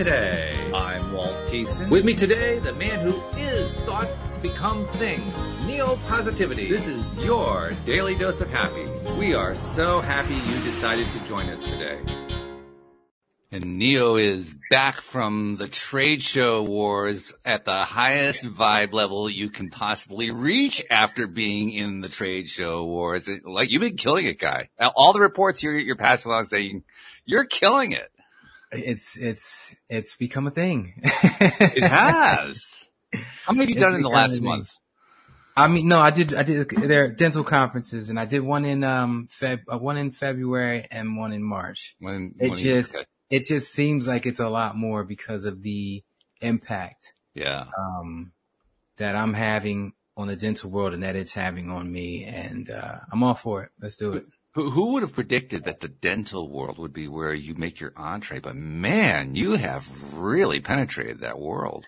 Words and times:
Today. 0.00 0.70
I'm 0.74 1.12
Walt 1.12 1.34
Thiessen. 1.48 1.90
With 1.90 2.06
me 2.06 2.14
today, 2.14 2.58
the 2.58 2.72
man 2.72 3.00
who 3.00 3.20
is 3.36 3.76
thoughts 3.82 4.38
become 4.38 4.86
things. 4.86 5.30
Neo 5.66 5.96
Positivity. 6.08 6.70
This 6.70 6.88
is 6.88 7.22
your 7.22 7.72
daily 7.84 8.14
dose 8.14 8.40
of 8.40 8.48
happy. 8.48 8.86
We 9.18 9.34
are 9.34 9.54
so 9.54 10.00
happy 10.00 10.36
you 10.36 10.58
decided 10.62 11.12
to 11.12 11.20
join 11.28 11.50
us 11.50 11.64
today. 11.64 12.00
And 13.52 13.78
Neo 13.78 14.16
is 14.16 14.56
back 14.70 15.02
from 15.02 15.56
the 15.56 15.68
trade 15.68 16.22
show 16.22 16.62
wars 16.62 17.34
at 17.44 17.66
the 17.66 17.84
highest 17.84 18.42
vibe 18.42 18.94
level 18.94 19.28
you 19.28 19.50
can 19.50 19.68
possibly 19.68 20.30
reach 20.30 20.82
after 20.88 21.26
being 21.26 21.72
in 21.72 22.00
the 22.00 22.08
trade 22.08 22.48
show 22.48 22.86
wars. 22.86 23.28
Like 23.44 23.70
you've 23.70 23.82
been 23.82 23.98
killing 23.98 24.24
it, 24.24 24.38
guy. 24.38 24.70
All 24.96 25.12
the 25.12 25.20
reports 25.20 25.62
you're, 25.62 25.78
you're 25.78 25.96
passing 25.96 26.32
along 26.32 26.44
saying 26.44 26.84
you're 27.26 27.44
killing 27.44 27.92
it. 27.92 28.10
It's, 28.72 29.16
it's, 29.16 29.74
it's 29.88 30.16
become 30.16 30.46
a 30.46 30.50
thing. 30.50 30.94
it 31.02 31.82
has. 31.82 32.86
How 33.44 33.52
many 33.52 33.60
have 33.60 33.68
you 33.70 33.74
it's 33.76 33.84
done 33.84 33.94
in 33.96 34.02
the 34.02 34.08
last 34.08 34.40
month? 34.40 34.70
I 35.56 35.68
mean, 35.68 35.88
no, 35.88 36.00
I 36.00 36.10
did, 36.10 36.32
I 36.32 36.42
did, 36.44 36.68
there 36.70 37.04
are 37.04 37.08
dental 37.08 37.44
conferences 37.44 38.08
and 38.08 38.18
I 38.18 38.24
did 38.24 38.40
one 38.40 38.64
in, 38.64 38.84
um, 38.84 39.28
Feb, 39.40 39.62
uh, 39.70 39.78
one 39.78 39.96
in 39.96 40.12
February 40.12 40.86
and 40.90 41.16
one 41.16 41.32
in 41.32 41.42
March. 41.42 41.96
When, 41.98 42.34
it 42.38 42.54
just, 42.54 43.04
it 43.28 43.46
just 43.46 43.72
seems 43.72 44.06
like 44.06 44.26
it's 44.26 44.40
a 44.40 44.48
lot 44.48 44.76
more 44.76 45.04
because 45.04 45.44
of 45.44 45.62
the 45.62 46.02
impact. 46.40 47.14
Yeah. 47.34 47.64
Um, 47.76 48.32
that 48.96 49.16
I'm 49.16 49.34
having 49.34 49.92
on 50.16 50.28
the 50.28 50.36
dental 50.36 50.70
world 50.70 50.94
and 50.94 51.02
that 51.02 51.16
it's 51.16 51.34
having 51.34 51.70
on 51.70 51.90
me. 51.90 52.24
And, 52.24 52.70
uh, 52.70 52.98
I'm 53.10 53.22
all 53.22 53.34
for 53.34 53.64
it. 53.64 53.70
Let's 53.80 53.96
do 53.96 54.14
it. 54.14 54.26
Who, 54.54 54.70
who 54.70 54.92
would 54.92 55.02
have 55.02 55.14
predicted 55.14 55.64
that 55.64 55.80
the 55.80 55.88
dental 55.88 56.50
world 56.50 56.78
would 56.78 56.92
be 56.92 57.06
where 57.06 57.32
you 57.32 57.54
make 57.54 57.80
your 57.80 57.92
entree? 57.96 58.40
But 58.40 58.56
man, 58.56 59.36
you 59.36 59.56
have 59.56 59.88
really 60.14 60.60
penetrated 60.60 61.20
that 61.20 61.38
world. 61.38 61.86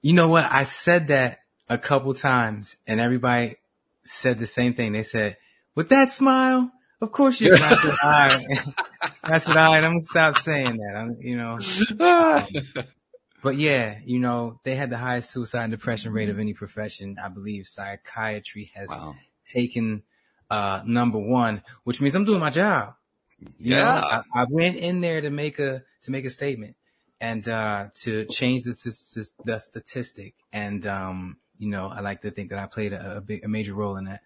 You 0.00 0.14
know 0.14 0.28
what? 0.28 0.46
I 0.50 0.62
said 0.62 1.08
that 1.08 1.40
a 1.68 1.76
couple 1.76 2.14
times 2.14 2.76
and 2.86 3.00
everybody 3.00 3.56
said 4.04 4.38
the 4.38 4.46
same 4.46 4.74
thing. 4.74 4.92
They 4.92 5.02
said, 5.02 5.36
with 5.74 5.90
that 5.90 6.10
smile, 6.10 6.70
of 7.00 7.12
course 7.12 7.40
you 7.40 7.52
can. 7.52 7.62
I 7.62 7.76
said, 7.76 7.94
all 8.02 8.10
right. 8.10 8.74
I 9.22 9.38
said, 9.38 9.56
all 9.56 9.72
right, 9.72 9.84
I'm 9.84 9.92
gonna 9.92 10.00
stop 10.00 10.36
saying 10.38 10.76
that. 10.78 10.96
I'm, 10.96 11.16
you 11.20 11.36
know. 11.36 11.58
Um, 12.00 12.84
but 13.42 13.56
yeah, 13.56 13.98
you 14.04 14.18
know, 14.18 14.60
they 14.64 14.74
had 14.74 14.90
the 14.90 14.98
highest 14.98 15.30
suicide 15.30 15.64
and 15.64 15.70
depression 15.70 16.12
rate 16.12 16.28
of 16.28 16.38
any 16.38 16.54
profession. 16.54 17.16
I 17.22 17.28
believe 17.28 17.66
psychiatry 17.66 18.70
has 18.74 18.88
wow. 18.88 19.14
taken, 19.44 20.02
uh, 20.50 20.82
number 20.84 21.18
one, 21.18 21.62
which 21.84 22.00
means 22.00 22.14
I'm 22.14 22.24
doing 22.24 22.40
my 22.40 22.50
job. 22.50 22.94
You 23.58 23.76
yeah. 23.76 23.84
Know, 23.84 23.90
I, 23.90 24.22
I, 24.34 24.46
went 24.50 24.76
in 24.76 25.00
there 25.00 25.20
to 25.20 25.30
make 25.30 25.58
a, 25.58 25.82
to 26.02 26.10
make 26.10 26.24
a 26.24 26.30
statement 26.30 26.76
and, 27.20 27.46
uh, 27.48 27.88
to 28.02 28.26
change 28.26 28.64
the, 28.64 29.28
the 29.44 29.58
statistic. 29.60 30.34
And, 30.52 30.86
um, 30.86 31.38
you 31.58 31.68
know, 31.68 31.88
I 31.88 32.00
like 32.00 32.22
to 32.22 32.30
think 32.30 32.50
that 32.50 32.58
I 32.58 32.66
played 32.66 32.92
a, 32.92 33.18
a 33.18 33.20
big, 33.20 33.44
a 33.44 33.48
major 33.48 33.74
role 33.74 33.96
in 33.96 34.04
that 34.04 34.22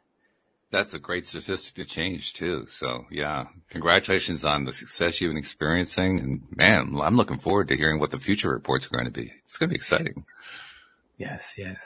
that's 0.75 0.95
a 0.95 0.99
great 0.99 1.25
statistic 1.25 1.75
to 1.77 1.85
change 1.85 2.33
too. 2.33 2.67
So 2.69 3.07
yeah, 3.11 3.45
congratulations 3.71 4.45
on 4.45 4.65
the 4.65 4.73
success 4.73 5.21
you've 5.21 5.31
been 5.31 5.39
experiencing. 5.39 6.19
And 6.19 6.43
man, 6.57 6.97
I'm 7.01 7.17
looking 7.17 7.39
forward 7.39 7.69
to 7.69 7.77
hearing 7.77 8.01
what 8.01 8.11
the 8.11 8.19
future 8.19 8.51
reports 8.51 8.87
are 8.87 8.91
going 8.91 9.05
to 9.05 9.13
be. 9.13 9.33
It's 9.45 9.57
going 9.57 9.69
to 9.69 9.73
be 9.73 9.77
exciting. 9.77 10.25
Yes, 11.17 11.55
yes. 11.57 11.79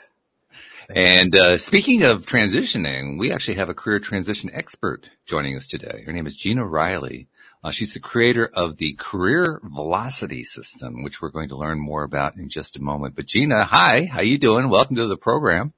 And 0.95 1.35
uh, 1.35 1.57
speaking 1.57 2.03
of 2.03 2.25
transitioning, 2.25 3.19
we 3.19 3.31
actually 3.31 3.55
have 3.55 3.69
a 3.69 3.73
career 3.73 3.99
transition 3.99 4.49
expert 4.53 5.09
joining 5.25 5.55
us 5.55 5.67
today. 5.67 6.03
Her 6.05 6.13
name 6.13 6.27
is 6.27 6.35
Gina 6.35 6.65
Riley. 6.65 7.27
Uh, 7.63 7.71
she's 7.71 7.93
the 7.93 7.99
creator 7.99 8.49
of 8.53 8.77
the 8.77 8.93
Career 8.93 9.59
Velocity 9.63 10.43
System, 10.43 11.03
which 11.03 11.21
we're 11.21 11.29
going 11.29 11.49
to 11.49 11.57
learn 11.57 11.79
more 11.79 12.03
about 12.03 12.37
in 12.37 12.47
just 12.47 12.77
a 12.77 12.81
moment. 12.81 13.15
But 13.15 13.25
Gina, 13.25 13.65
hi, 13.65 14.05
how 14.05 14.21
you 14.21 14.37
doing? 14.37 14.69
Welcome 14.69 14.95
to 14.95 15.07
the 15.07 15.17
program. 15.17 15.73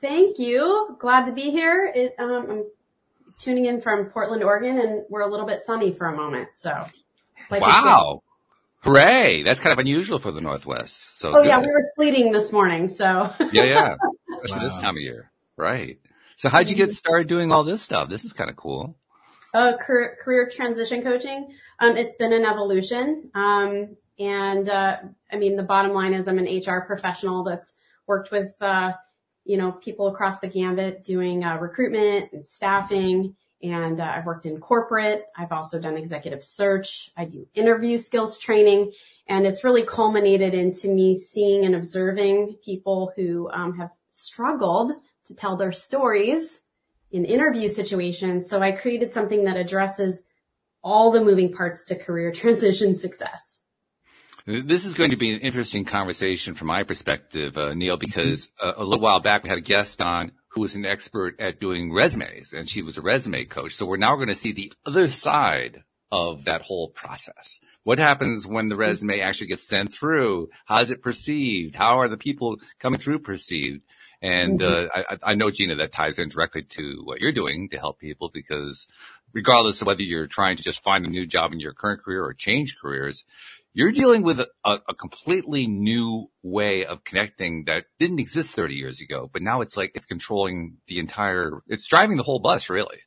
Thank 0.00 0.38
you. 0.38 0.94
Glad 0.98 1.26
to 1.26 1.32
be 1.32 1.50
here. 1.50 1.90
It, 1.94 2.14
um, 2.18 2.50
I'm 2.50 2.64
tuning 3.38 3.64
in 3.64 3.80
from 3.80 4.06
Portland, 4.10 4.44
Oregon, 4.44 4.78
and 4.78 5.04
we're 5.08 5.22
a 5.22 5.26
little 5.26 5.46
bit 5.46 5.62
sunny 5.62 5.90
for 5.90 6.06
a 6.08 6.16
moment. 6.16 6.48
So, 6.54 6.86
like 7.50 7.62
wow. 7.62 8.22
Hooray! 8.82 9.44
That's 9.44 9.60
kind 9.60 9.72
of 9.72 9.78
unusual 9.78 10.18
for 10.18 10.32
the 10.32 10.40
Northwest. 10.40 11.16
So, 11.16 11.28
oh 11.28 11.42
good. 11.42 11.46
yeah, 11.46 11.60
we 11.60 11.68
were 11.68 11.82
sleeting 11.94 12.32
this 12.32 12.52
morning. 12.52 12.88
So, 12.88 13.32
yeah, 13.52 13.62
yeah, 13.62 13.94
especially 14.34 14.58
wow. 14.58 14.68
this 14.68 14.76
time 14.76 14.96
of 14.96 15.02
year, 15.02 15.30
right? 15.56 16.00
So, 16.36 16.48
how'd 16.48 16.68
you 16.68 16.74
get 16.74 16.88
mm-hmm. 16.88 16.94
started 16.94 17.28
doing 17.28 17.52
all 17.52 17.62
this 17.62 17.80
stuff? 17.80 18.10
This 18.10 18.24
is 18.24 18.32
kind 18.32 18.50
of 18.50 18.56
cool. 18.56 18.96
Uh, 19.54 19.76
career, 19.76 20.16
career 20.20 20.50
transition 20.52 21.00
coaching. 21.02 21.54
Um, 21.78 21.96
it's 21.96 22.16
been 22.16 22.32
an 22.32 22.44
evolution. 22.44 23.30
Um, 23.34 23.96
and, 24.18 24.68
uh, 24.68 24.96
I 25.30 25.36
mean, 25.36 25.56
the 25.56 25.62
bottom 25.62 25.92
line 25.92 26.12
is 26.12 26.26
I'm 26.26 26.38
an 26.38 26.46
HR 26.46 26.84
professional 26.86 27.44
that's 27.44 27.76
worked 28.08 28.32
with, 28.32 28.54
uh, 28.60 28.92
you 29.44 29.58
know, 29.58 29.72
people 29.72 30.08
across 30.08 30.40
the 30.40 30.48
gambit 30.48 31.04
doing 31.04 31.44
uh, 31.44 31.56
recruitment 31.58 32.32
and 32.32 32.46
staffing. 32.46 33.36
And 33.62 34.00
uh, 34.00 34.04
I've 34.04 34.26
worked 34.26 34.46
in 34.46 34.58
corporate. 34.58 35.26
I've 35.36 35.52
also 35.52 35.80
done 35.80 35.96
executive 35.96 36.42
search. 36.42 37.10
I 37.16 37.24
do 37.24 37.46
interview 37.54 37.96
skills 37.98 38.38
training. 38.38 38.92
And 39.28 39.46
it's 39.46 39.62
really 39.62 39.84
culminated 39.84 40.52
into 40.52 40.88
me 40.88 41.14
seeing 41.16 41.64
and 41.64 41.74
observing 41.74 42.56
people 42.64 43.12
who 43.16 43.48
um, 43.52 43.76
have 43.78 43.90
struggled 44.10 44.92
to 45.26 45.34
tell 45.34 45.56
their 45.56 45.72
stories 45.72 46.62
in 47.12 47.24
interview 47.24 47.68
situations. 47.68 48.48
So 48.48 48.60
I 48.60 48.72
created 48.72 49.12
something 49.12 49.44
that 49.44 49.56
addresses 49.56 50.24
all 50.82 51.12
the 51.12 51.20
moving 51.20 51.52
parts 51.52 51.84
to 51.84 51.94
career 51.94 52.32
transition 52.34 52.96
success. 52.96 53.60
This 54.44 54.84
is 54.84 54.94
going 54.94 55.10
to 55.10 55.16
be 55.16 55.32
an 55.32 55.40
interesting 55.40 55.84
conversation 55.84 56.54
from 56.54 56.66
my 56.66 56.82
perspective, 56.82 57.56
uh, 57.56 57.74
Neo, 57.74 57.96
because 57.96 58.50
uh, 58.60 58.72
a 58.76 58.82
little 58.82 59.00
while 59.00 59.20
back 59.20 59.44
we 59.44 59.48
had 59.48 59.58
a 59.58 59.62
guest 59.62 60.02
on 60.02 60.32
who 60.52 60.60
was 60.60 60.74
an 60.74 60.84
expert 60.84 61.40
at 61.40 61.60
doing 61.60 61.92
resumes 61.92 62.52
and 62.52 62.68
she 62.68 62.82
was 62.82 62.98
a 62.98 63.02
resume 63.02 63.44
coach. 63.46 63.74
So 63.74 63.86
we're 63.86 63.96
now 63.96 64.16
going 64.16 64.28
to 64.28 64.34
see 64.34 64.52
the 64.52 64.72
other 64.84 65.08
side 65.08 65.82
of 66.10 66.44
that 66.44 66.60
whole 66.60 66.88
process. 66.88 67.58
What 67.84 67.98
happens 67.98 68.46
when 68.46 68.68
the 68.68 68.76
resume 68.76 69.20
actually 69.20 69.46
gets 69.46 69.66
sent 69.66 69.94
through? 69.94 70.50
How 70.66 70.80
is 70.80 70.90
it 70.90 71.02
perceived? 71.02 71.74
How 71.74 72.00
are 72.00 72.08
the 72.08 72.18
people 72.18 72.58
coming 72.78 73.00
through 73.00 73.20
perceived? 73.20 73.80
And 74.20 74.60
mm-hmm. 74.60 74.88
uh, 74.94 75.16
I, 75.24 75.30
I, 75.32 75.34
know, 75.34 75.50
Gina, 75.50 75.76
that 75.76 75.90
ties 75.90 76.18
in 76.18 76.28
directly 76.28 76.62
to 76.62 77.00
what 77.02 77.20
you're 77.20 77.32
doing 77.32 77.70
to 77.70 77.78
help 77.78 77.98
people 77.98 78.30
because 78.32 78.86
regardless 79.32 79.80
of 79.80 79.86
whether 79.86 80.02
you're 80.02 80.26
trying 80.26 80.56
to 80.56 80.62
just 80.62 80.82
find 80.82 81.06
a 81.06 81.10
new 81.10 81.26
job 81.26 81.52
in 81.52 81.60
your 81.60 81.72
current 81.72 82.02
career 82.02 82.22
or 82.22 82.34
change 82.34 82.76
careers, 82.80 83.24
you're 83.74 83.92
dealing 83.92 84.22
with 84.22 84.40
a, 84.40 84.48
a, 84.64 84.94
completely 84.94 85.66
new 85.66 86.30
way 86.42 86.84
of 86.84 87.04
connecting 87.04 87.64
that 87.66 87.84
didn't 87.98 88.18
exist 88.18 88.54
30 88.54 88.74
years 88.74 89.00
ago, 89.00 89.30
but 89.32 89.42
now 89.42 89.60
it's 89.60 89.76
like 89.76 89.92
it's 89.94 90.06
controlling 90.06 90.76
the 90.88 90.98
entire, 90.98 91.62
it's 91.68 91.86
driving 91.88 92.16
the 92.16 92.22
whole 92.22 92.40
bus 92.40 92.68
really. 92.68 92.98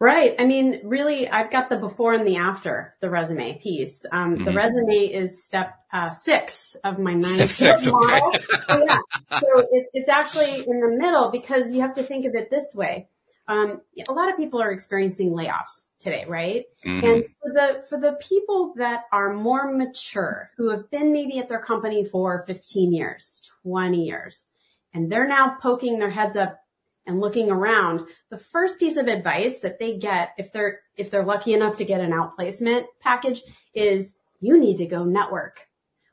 Right. 0.00 0.34
I 0.38 0.46
mean, 0.46 0.80
really, 0.84 1.28
I've 1.28 1.50
got 1.50 1.68
the 1.68 1.76
before 1.76 2.14
and 2.14 2.26
the 2.26 2.36
after 2.36 2.96
the 3.02 3.10
resume 3.10 3.58
piece. 3.58 4.06
Um, 4.10 4.36
mm-hmm. 4.36 4.44
The 4.44 4.54
resume 4.54 4.94
is 4.94 5.44
step 5.44 5.74
uh, 5.92 6.08
six 6.10 6.74
of 6.84 6.98
my 6.98 7.12
nine 7.12 7.34
step 7.34 7.50
six, 7.50 7.86
model. 7.86 8.28
Okay. 8.28 8.44
so, 8.66 8.84
yeah. 8.86 8.98
so 9.38 9.58
it, 9.70 9.88
it's 9.92 10.08
actually 10.08 10.60
in 10.66 10.80
the 10.80 10.96
middle 10.98 11.30
because 11.30 11.74
you 11.74 11.82
have 11.82 11.94
to 11.94 12.02
think 12.02 12.24
of 12.24 12.34
it 12.34 12.50
this 12.50 12.74
way. 12.74 13.08
Um, 13.50 13.80
a 14.08 14.12
lot 14.12 14.30
of 14.30 14.36
people 14.36 14.62
are 14.62 14.70
experiencing 14.70 15.32
layoffs 15.32 15.88
today, 15.98 16.24
right? 16.28 16.66
Mm-hmm. 16.86 17.04
And 17.04 17.24
for 17.24 17.52
the, 17.52 17.84
for 17.88 17.98
the 17.98 18.16
people 18.20 18.74
that 18.76 19.06
are 19.10 19.34
more 19.34 19.72
mature, 19.72 20.52
who 20.56 20.70
have 20.70 20.88
been 20.92 21.12
maybe 21.12 21.40
at 21.40 21.48
their 21.48 21.58
company 21.58 22.04
for 22.04 22.44
15 22.46 22.92
years, 22.92 23.42
20 23.64 24.04
years, 24.04 24.46
and 24.94 25.10
they're 25.10 25.26
now 25.26 25.56
poking 25.60 25.98
their 25.98 26.10
heads 26.10 26.36
up 26.36 26.60
and 27.06 27.18
looking 27.18 27.50
around, 27.50 28.06
the 28.30 28.38
first 28.38 28.78
piece 28.78 28.96
of 28.96 29.08
advice 29.08 29.58
that 29.58 29.80
they 29.80 29.98
get 29.98 30.30
if 30.38 30.52
they're, 30.52 30.78
if 30.96 31.10
they're 31.10 31.24
lucky 31.24 31.52
enough 31.52 31.76
to 31.78 31.84
get 31.84 32.00
an 32.00 32.12
outplacement 32.12 32.84
package 33.00 33.42
is 33.74 34.14
you 34.40 34.60
need 34.60 34.76
to 34.76 34.86
go 34.86 35.02
network. 35.02 35.66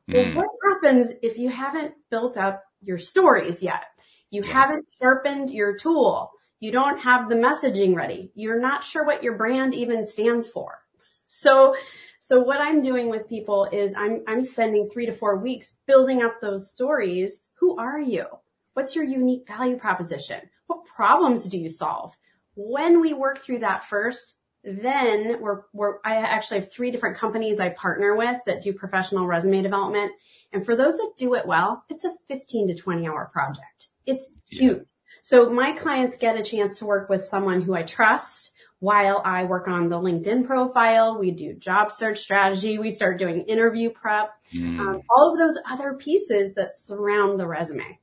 Mm. 0.10 0.36
Well, 0.36 0.44
what 0.44 0.74
happens 0.74 1.14
if 1.22 1.38
you 1.38 1.50
haven't 1.50 1.94
built 2.10 2.36
up 2.36 2.64
your 2.82 2.98
stories 2.98 3.62
yet? 3.62 3.84
You 4.32 4.42
yeah. 4.44 4.54
haven't 4.54 4.92
sharpened 5.00 5.52
your 5.52 5.78
tool 5.78 6.32
you 6.60 6.72
don't 6.72 7.00
have 7.00 7.30
the 7.30 7.36
messaging 7.36 7.96
ready. 7.96 8.32
You're 8.34 8.60
not 8.60 8.84
sure 8.84 9.06
what 9.06 9.24
your 9.24 9.38
brand 9.38 9.76
even 9.76 10.06
stands 10.06 10.50
for. 10.50 10.80
So, 11.28 11.76
so 12.20 12.42
what 12.42 12.62
I'm 12.62 12.82
doing 12.82 13.10
with 13.10 13.30
people 13.30 13.68
is 13.72 13.94
I'm, 13.96 14.24
I'm 14.28 14.44
spending 14.44 14.90
three 14.90 15.06
to 15.06 15.12
four 15.12 15.38
weeks 15.38 15.76
building 15.86 16.24
up 16.24 16.42
those 16.42 16.72
stories. 16.72 17.50
Who 17.60 17.78
are 17.78 18.00
you? 18.00 18.26
What's 18.74 18.96
your 18.96 19.06
unique 19.06 19.48
value 19.48 19.78
proposition? 19.78 20.42
What 20.68 20.86
problems 20.86 21.48
do 21.48 21.58
you 21.58 21.70
solve? 21.70 22.16
When 22.56 23.02
we 23.02 23.14
work 23.14 23.40
through 23.40 23.60
that 23.60 23.86
first, 23.86 24.36
then 24.64 25.40
we're, 25.40 25.62
we're, 25.74 26.00
I 26.04 26.16
actually 26.16 26.60
have 26.60 26.72
three 26.72 26.92
different 26.92 27.18
companies 27.18 27.60
I 27.60 27.70
partner 27.70 28.16
with 28.16 28.40
that 28.46 28.62
do 28.62 28.74
professional 28.74 29.28
resume 29.28 29.62
development. 29.62 30.12
And 30.52 30.66
for 30.66 30.76
those 30.76 30.98
that 30.98 31.14
do 31.18 31.36
it 31.36 31.46
well, 31.46 31.84
it's 31.90 32.04
a 32.04 32.14
15 32.28 32.70
to 32.70 32.76
20 32.76 33.08
hour 33.08 33.30
project. 33.32 33.90
It's 34.06 34.28
huge. 34.50 34.88
So 35.28 35.50
my 35.50 35.74
clients 35.74 36.16
get 36.16 36.38
a 36.38 36.42
chance 36.42 36.80
to 36.80 36.86
work 36.86 37.10
with 37.10 37.22
someone 37.22 37.62
who 37.62 37.76
I 37.76 37.84
trust, 37.84 38.54
while 38.80 39.22
I 39.26 39.44
work 39.44 39.68
on 39.68 39.90
the 39.90 39.98
LinkedIn 39.98 40.48
profile. 40.48 41.18
We 41.20 41.32
do 41.32 41.54
job 41.54 41.92
search 41.92 42.20
strategy. 42.20 42.78
We 42.78 42.92
start 42.92 43.20
doing 43.20 43.42
interview 43.42 43.90
prep, 43.90 44.30
mm. 44.54 44.80
um, 44.80 45.02
all 45.10 45.34
of 45.34 45.38
those 45.38 45.58
other 45.70 45.96
pieces 45.96 46.54
that 46.54 46.78
surround 46.78 47.42
the 47.42 47.46
resume. 47.46 48.00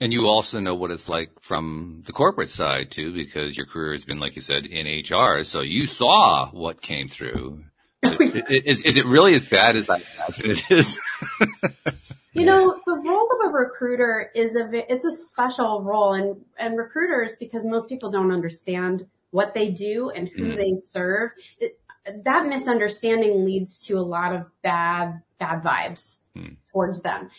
And 0.00 0.12
you 0.12 0.26
also 0.26 0.58
know 0.58 0.74
what 0.74 0.90
it's 0.90 1.08
like 1.08 1.30
from 1.42 2.02
the 2.06 2.12
corporate 2.12 2.50
side 2.50 2.90
too, 2.90 3.14
because 3.14 3.56
your 3.56 3.66
career 3.66 3.92
has 3.92 4.04
been, 4.04 4.18
like 4.18 4.34
you 4.34 4.42
said, 4.42 4.66
in 4.66 4.84
HR. 4.84 5.44
So 5.44 5.60
you 5.60 5.86
saw 5.86 6.50
what 6.50 6.82
came 6.82 7.06
through. 7.06 7.62
is, 8.02 8.80
is 8.80 8.96
it 8.96 9.06
really 9.06 9.34
as 9.34 9.46
bad 9.46 9.76
as 9.76 9.88
I 9.88 10.02
imagine 10.16 10.50
it 10.50 10.70
is? 10.72 10.98
you 12.32 12.44
know, 12.44 12.80
the 12.86 12.96
role 12.96 13.28
of 13.32 13.48
a 13.48 13.52
recruiter 13.52 14.30
is 14.34 14.56
a, 14.56 14.92
it's 14.92 15.04
a 15.04 15.10
special 15.10 15.82
role 15.82 16.14
and, 16.14 16.44
and 16.58 16.78
recruiters, 16.78 17.36
because 17.36 17.66
most 17.66 17.88
people 17.88 18.10
don't 18.10 18.32
understand 18.32 19.06
what 19.30 19.54
they 19.54 19.70
do 19.70 20.10
and 20.10 20.28
who 20.28 20.52
mm. 20.52 20.56
they 20.56 20.74
serve, 20.74 21.30
it, 21.58 21.78
that 22.24 22.46
misunderstanding 22.46 23.44
leads 23.44 23.80
to 23.86 23.94
a 23.94 24.00
lot 24.00 24.34
of 24.34 24.46
bad, 24.62 25.22
bad 25.38 25.62
vibes 25.62 26.18
mm. 26.36 26.56
towards 26.70 27.02
them 27.02 27.30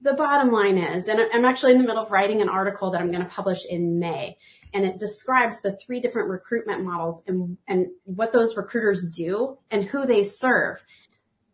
the 0.00 0.14
bottom 0.14 0.52
line 0.52 0.78
is, 0.78 1.08
and 1.08 1.20
I'm 1.32 1.44
actually 1.44 1.72
in 1.72 1.78
the 1.78 1.86
middle 1.86 2.04
of 2.04 2.10
writing 2.10 2.40
an 2.40 2.48
article 2.48 2.90
that 2.90 3.00
I'm 3.00 3.10
going 3.10 3.24
to 3.24 3.28
publish 3.28 3.64
in 3.68 3.98
May, 3.98 4.36
and 4.72 4.84
it 4.84 4.98
describes 4.98 5.60
the 5.60 5.76
three 5.76 6.00
different 6.00 6.28
recruitment 6.28 6.84
models 6.84 7.22
and, 7.26 7.56
and 7.66 7.88
what 8.04 8.32
those 8.32 8.56
recruiters 8.56 9.08
do 9.08 9.58
and 9.70 9.84
who 9.84 10.06
they 10.06 10.22
serve. 10.22 10.84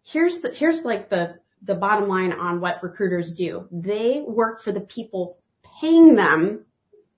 Here's 0.02 0.40
the, 0.40 0.50
here's 0.50 0.84
like 0.84 1.08
the, 1.08 1.38
the 1.64 1.74
bottom 1.74 2.08
line 2.08 2.32
on 2.32 2.60
what 2.60 2.82
recruiters 2.82 3.34
do. 3.34 3.66
They 3.70 4.22
work 4.26 4.62
for 4.62 4.72
the 4.72 4.80
people 4.80 5.38
paying 5.80 6.14
them 6.14 6.64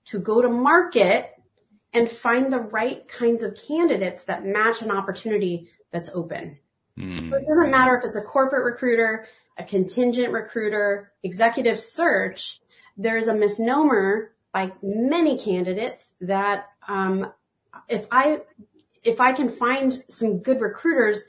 to 0.05 0.19
go 0.19 0.41
to 0.41 0.49
market 0.49 1.33
and 1.93 2.09
find 2.09 2.51
the 2.51 2.59
right 2.59 3.07
kinds 3.07 3.43
of 3.43 3.57
candidates 3.67 4.23
that 4.25 4.45
match 4.45 4.81
an 4.81 4.91
opportunity 4.91 5.69
that's 5.91 6.09
open. 6.13 6.59
Mm. 6.97 7.29
So 7.29 7.35
it 7.35 7.45
doesn't 7.45 7.71
matter 7.71 7.95
if 7.95 8.03
it's 8.03 8.17
a 8.17 8.21
corporate 8.21 8.65
recruiter, 8.65 9.27
a 9.57 9.63
contingent 9.63 10.31
recruiter, 10.31 11.11
executive 11.23 11.79
search, 11.79 12.61
there's 12.97 13.27
a 13.27 13.35
misnomer 13.35 14.31
by 14.51 14.71
many 14.81 15.37
candidates 15.37 16.13
that 16.21 16.65
um, 16.87 17.31
if 17.87 18.07
I 18.11 18.41
if 19.03 19.21
I 19.21 19.31
can 19.31 19.49
find 19.49 20.03
some 20.09 20.39
good 20.39 20.59
recruiters, 20.59 21.25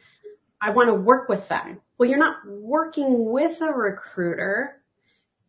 I 0.60 0.70
want 0.70 0.88
to 0.88 0.94
work 0.94 1.28
with 1.28 1.46
them. 1.48 1.80
Well, 1.98 2.08
you're 2.08 2.18
not 2.18 2.36
working 2.46 3.30
with 3.30 3.60
a 3.60 3.72
recruiter. 3.72 4.80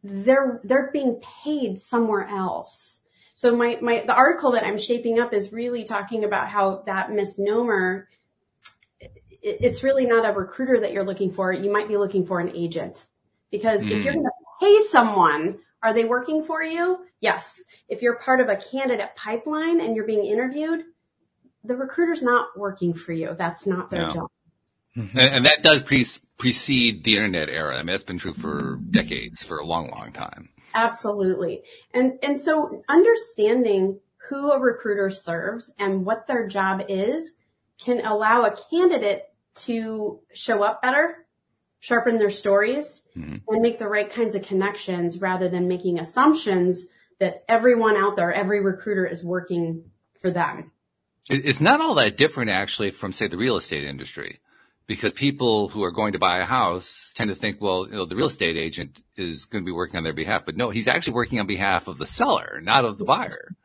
They're 0.04 0.60
they're 0.64 0.90
being 0.92 1.22
paid 1.44 1.80
somewhere 1.80 2.28
else. 2.28 3.02
So 3.34 3.56
my 3.56 3.78
my 3.82 4.04
the 4.06 4.16
article 4.16 4.52
that 4.52 4.66
I'm 4.66 4.80
shaping 4.80 5.20
up 5.20 5.34
is 5.34 5.54
really 5.54 5.84
talking 5.84 6.24
about 6.24 6.50
how 6.50 6.84
that 6.88 7.12
misnomer 7.12 8.10
it's 9.42 9.84
really 9.84 10.06
not 10.06 10.30
a 10.30 10.34
recruiter 10.34 10.82
that 10.82 10.92
you're 10.92 11.06
looking 11.06 11.32
for. 11.32 11.54
You 11.54 11.72
might 11.72 11.88
be 11.88 11.98
looking 11.98 12.26
for 12.26 12.40
an 12.40 12.52
agent 12.56 13.06
because 13.52 13.82
mm. 13.84 13.92
if 13.92 14.04
you're 14.04 14.14
mm. 14.14 14.18
going 14.18 14.26
to 14.26 14.32
pay 14.60 14.80
someone, 14.90 15.60
are 15.82 15.94
they 15.94 16.06
working 16.06 16.44
for 16.44 16.62
you? 16.62 17.06
Yes. 17.22 17.64
If 17.88 18.02
you're 18.02 18.18
part 18.18 18.42
of 18.42 18.50
a 18.50 18.58
candidate 18.58 19.16
pipeline 19.16 19.80
and 19.82 19.96
you're 19.96 20.06
being 20.06 20.26
interviewed, 20.26 20.84
the 21.64 21.76
recruiter's 21.76 22.22
not 22.22 22.58
working 22.58 22.94
for 22.94 23.14
you. 23.14 23.36
That's 23.38 23.66
not 23.66 23.90
their 23.90 24.08
no. 24.08 24.14
job. 24.14 24.32
Mm-hmm. 24.98 25.18
And, 25.18 25.36
and, 25.36 25.46
that 25.46 25.64
does 25.64 25.84
pre- 25.84 26.06
precede 26.38 27.04
the 27.04 27.16
internet 27.16 27.50
era. 27.50 27.76
I 27.76 27.78
mean, 27.78 27.88
that's 27.88 28.04
been 28.04 28.18
true 28.18 28.34
for 28.34 28.78
decades, 28.90 29.44
for 29.44 29.58
a 29.58 29.66
long, 29.66 29.92
long 29.96 30.12
time. 30.12 30.50
Absolutely. 30.74 31.62
And, 31.94 32.14
and 32.24 32.40
so 32.40 32.82
understanding 32.90 34.00
who 34.30 34.52
a 34.52 34.60
recruiter 34.60 35.10
serves 35.10 35.74
and 35.80 36.06
what 36.06 36.28
their 36.28 36.48
job 36.48 36.86
is 36.88 37.34
can 37.84 38.06
allow 38.06 38.44
a 38.44 38.56
candidate 38.70 39.26
to 39.56 40.20
show 40.34 40.64
up 40.64 40.82
better, 40.82 41.26
sharpen 41.80 42.18
their 42.18 42.30
stories, 42.30 43.04
mm-hmm. 43.16 43.38
and 43.48 43.62
make 43.62 43.80
the 43.80 43.88
right 43.88 44.10
kinds 44.10 44.36
of 44.36 44.44
connections 44.44 45.22
rather 45.22 45.50
than 45.50 45.68
making 45.68 46.00
assumptions 46.00 46.88
that 47.20 47.44
everyone 47.48 47.98
out 47.98 48.16
there, 48.16 48.34
every 48.34 48.62
recruiter 48.62 49.06
is 49.06 49.24
working 49.24 49.84
for 50.20 50.32
them. 50.32 50.72
It's 51.30 51.62
not 51.62 51.82
all 51.82 51.96
that 51.96 52.18
different 52.18 52.50
actually 52.50 52.92
from 52.92 53.14
say 53.14 53.28
the 53.28 53.38
real 53.38 53.56
estate 53.56 53.84
industry 53.84 54.40
because 54.90 55.14
people 55.14 55.70
who 55.70 55.84
are 55.84 55.92
going 55.92 56.14
to 56.14 56.20
buy 56.20 56.40
a 56.40 56.46
house 56.46 57.14
tend 57.16 57.30
to 57.30 57.36
think, 57.36 57.62
well, 57.62 57.88
you 57.88 57.94
know, 57.94 58.06
the 58.06 58.16
real 58.16 58.26
estate 58.26 58.58
agent 58.58 59.00
is 59.16 59.46
going 59.46 59.64
to 59.64 59.66
be 59.66 59.72
working 59.72 59.98
on 59.98 60.04
their 60.04 60.14
behalf, 60.14 60.46
but 60.46 60.58
no, 60.58 60.72
he's 60.72 60.88
actually 60.88 61.14
working 61.14 61.40
on 61.40 61.46
behalf 61.46 61.88
of 61.88 62.00
the 62.00 62.08
seller, 62.08 62.60
not 62.64 62.86
of 62.86 62.98
the 62.98 63.06
buyer. 63.06 63.56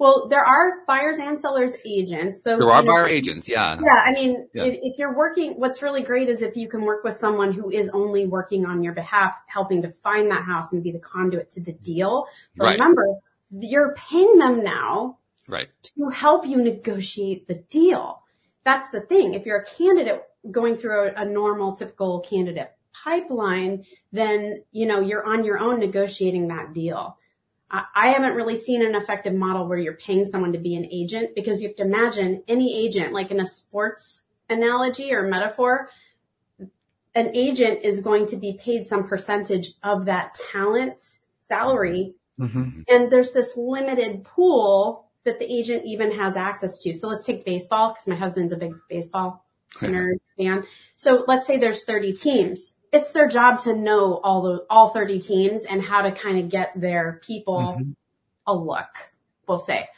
Well, 0.00 0.26
there 0.28 0.44
are 0.44 0.84
buyers 0.88 1.20
and 1.20 1.40
sellers 1.40 1.76
agents. 1.84 2.42
So 2.42 2.58
there 2.58 2.68
are 2.68 2.82
buyer 2.82 3.06
agents. 3.06 3.48
Yeah. 3.48 3.78
Yeah. 3.80 3.94
I 4.04 4.12
mean, 4.12 4.48
yeah. 4.52 4.64
If, 4.64 4.80
if, 4.82 4.98
you're 4.98 5.16
working, 5.16 5.52
what's 5.52 5.82
really 5.82 6.02
great 6.02 6.28
is 6.28 6.42
if 6.42 6.56
you 6.56 6.68
can 6.68 6.82
work 6.82 7.04
with 7.04 7.14
someone 7.14 7.52
who 7.52 7.70
is 7.70 7.88
only 7.90 8.26
working 8.26 8.66
on 8.66 8.82
your 8.82 8.92
behalf, 8.92 9.40
helping 9.46 9.82
to 9.82 9.88
find 9.88 10.32
that 10.32 10.42
house 10.42 10.72
and 10.72 10.82
be 10.82 10.90
the 10.90 10.98
conduit 10.98 11.48
to 11.50 11.60
the 11.60 11.72
deal. 11.72 12.26
But 12.56 12.64
right. 12.64 12.72
remember, 12.72 13.06
you're 13.50 13.94
paying 13.94 14.38
them 14.38 14.64
now 14.64 15.18
right. 15.46 15.68
to 15.96 16.08
help 16.08 16.44
you 16.44 16.56
negotiate 16.56 17.46
the 17.46 17.54
deal. 17.54 18.21
That's 18.64 18.90
the 18.90 19.00
thing. 19.00 19.34
If 19.34 19.46
you're 19.46 19.58
a 19.58 19.64
candidate 19.64 20.22
going 20.50 20.76
through 20.76 21.08
a, 21.08 21.22
a 21.22 21.24
normal, 21.24 21.74
typical 21.74 22.20
candidate 22.20 22.72
pipeline, 22.92 23.84
then, 24.12 24.64
you 24.70 24.86
know, 24.86 25.00
you're 25.00 25.26
on 25.26 25.44
your 25.44 25.58
own 25.58 25.80
negotiating 25.80 26.48
that 26.48 26.72
deal. 26.72 27.18
I 27.74 28.10
haven't 28.10 28.34
really 28.34 28.58
seen 28.58 28.84
an 28.84 28.94
effective 28.94 29.32
model 29.32 29.66
where 29.66 29.78
you're 29.78 29.94
paying 29.94 30.26
someone 30.26 30.52
to 30.52 30.58
be 30.58 30.76
an 30.76 30.86
agent 30.92 31.34
because 31.34 31.62
you 31.62 31.68
have 31.68 31.76
to 31.76 31.84
imagine 31.84 32.42
any 32.46 32.86
agent, 32.86 33.14
like 33.14 33.30
in 33.30 33.40
a 33.40 33.46
sports 33.46 34.26
analogy 34.50 35.14
or 35.14 35.22
metaphor, 35.22 35.88
an 37.14 37.30
agent 37.34 37.80
is 37.82 38.00
going 38.00 38.26
to 38.26 38.36
be 38.36 38.58
paid 38.60 38.86
some 38.86 39.08
percentage 39.08 39.72
of 39.82 40.04
that 40.04 40.38
talent's 40.52 41.20
salary. 41.40 42.14
Mm-hmm. 42.38 42.82
And 42.88 43.10
there's 43.10 43.32
this 43.32 43.56
limited 43.56 44.24
pool 44.24 45.08
that 45.24 45.38
the 45.38 45.52
agent 45.52 45.84
even 45.84 46.10
has 46.12 46.36
access 46.36 46.78
to. 46.80 46.94
So 46.94 47.08
let's 47.08 47.24
take 47.24 47.44
baseball 47.44 47.92
because 47.92 48.06
my 48.06 48.16
husband's 48.16 48.52
a 48.52 48.56
big 48.56 48.74
baseball 48.88 49.44
nerd 49.76 50.18
fan. 50.36 50.64
So 50.96 51.24
let's 51.26 51.46
say 51.46 51.58
there's 51.58 51.84
30 51.84 52.14
teams 52.14 52.74
it's 52.92 53.10
their 53.12 53.26
job 53.26 53.58
to 53.60 53.74
know 53.74 54.20
all 54.22 54.42
the 54.42 54.66
all 54.68 54.90
30 54.90 55.18
teams 55.20 55.64
and 55.64 55.82
how 55.82 56.02
to 56.02 56.12
kind 56.12 56.38
of 56.38 56.50
get 56.50 56.78
their 56.78 57.20
people 57.24 57.58
mm-hmm. 57.58 57.90
a 58.46 58.54
look, 58.54 59.10
we'll 59.48 59.58
say. 59.58 59.88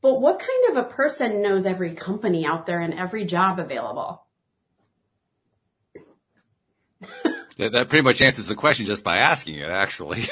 But 0.00 0.20
what 0.20 0.38
kind 0.38 0.70
of 0.70 0.84
a 0.84 0.88
person 0.88 1.42
knows 1.42 1.66
every 1.66 1.94
company 1.94 2.46
out 2.46 2.66
there 2.66 2.80
and 2.80 2.94
every 2.94 3.24
job 3.24 3.58
available? 3.58 4.22
that, 7.58 7.72
that 7.72 7.88
pretty 7.88 8.02
much 8.02 8.22
answers 8.22 8.46
the 8.46 8.54
question 8.54 8.86
just 8.86 9.02
by 9.02 9.16
asking 9.16 9.56
it, 9.56 9.68
actually. 9.68 10.24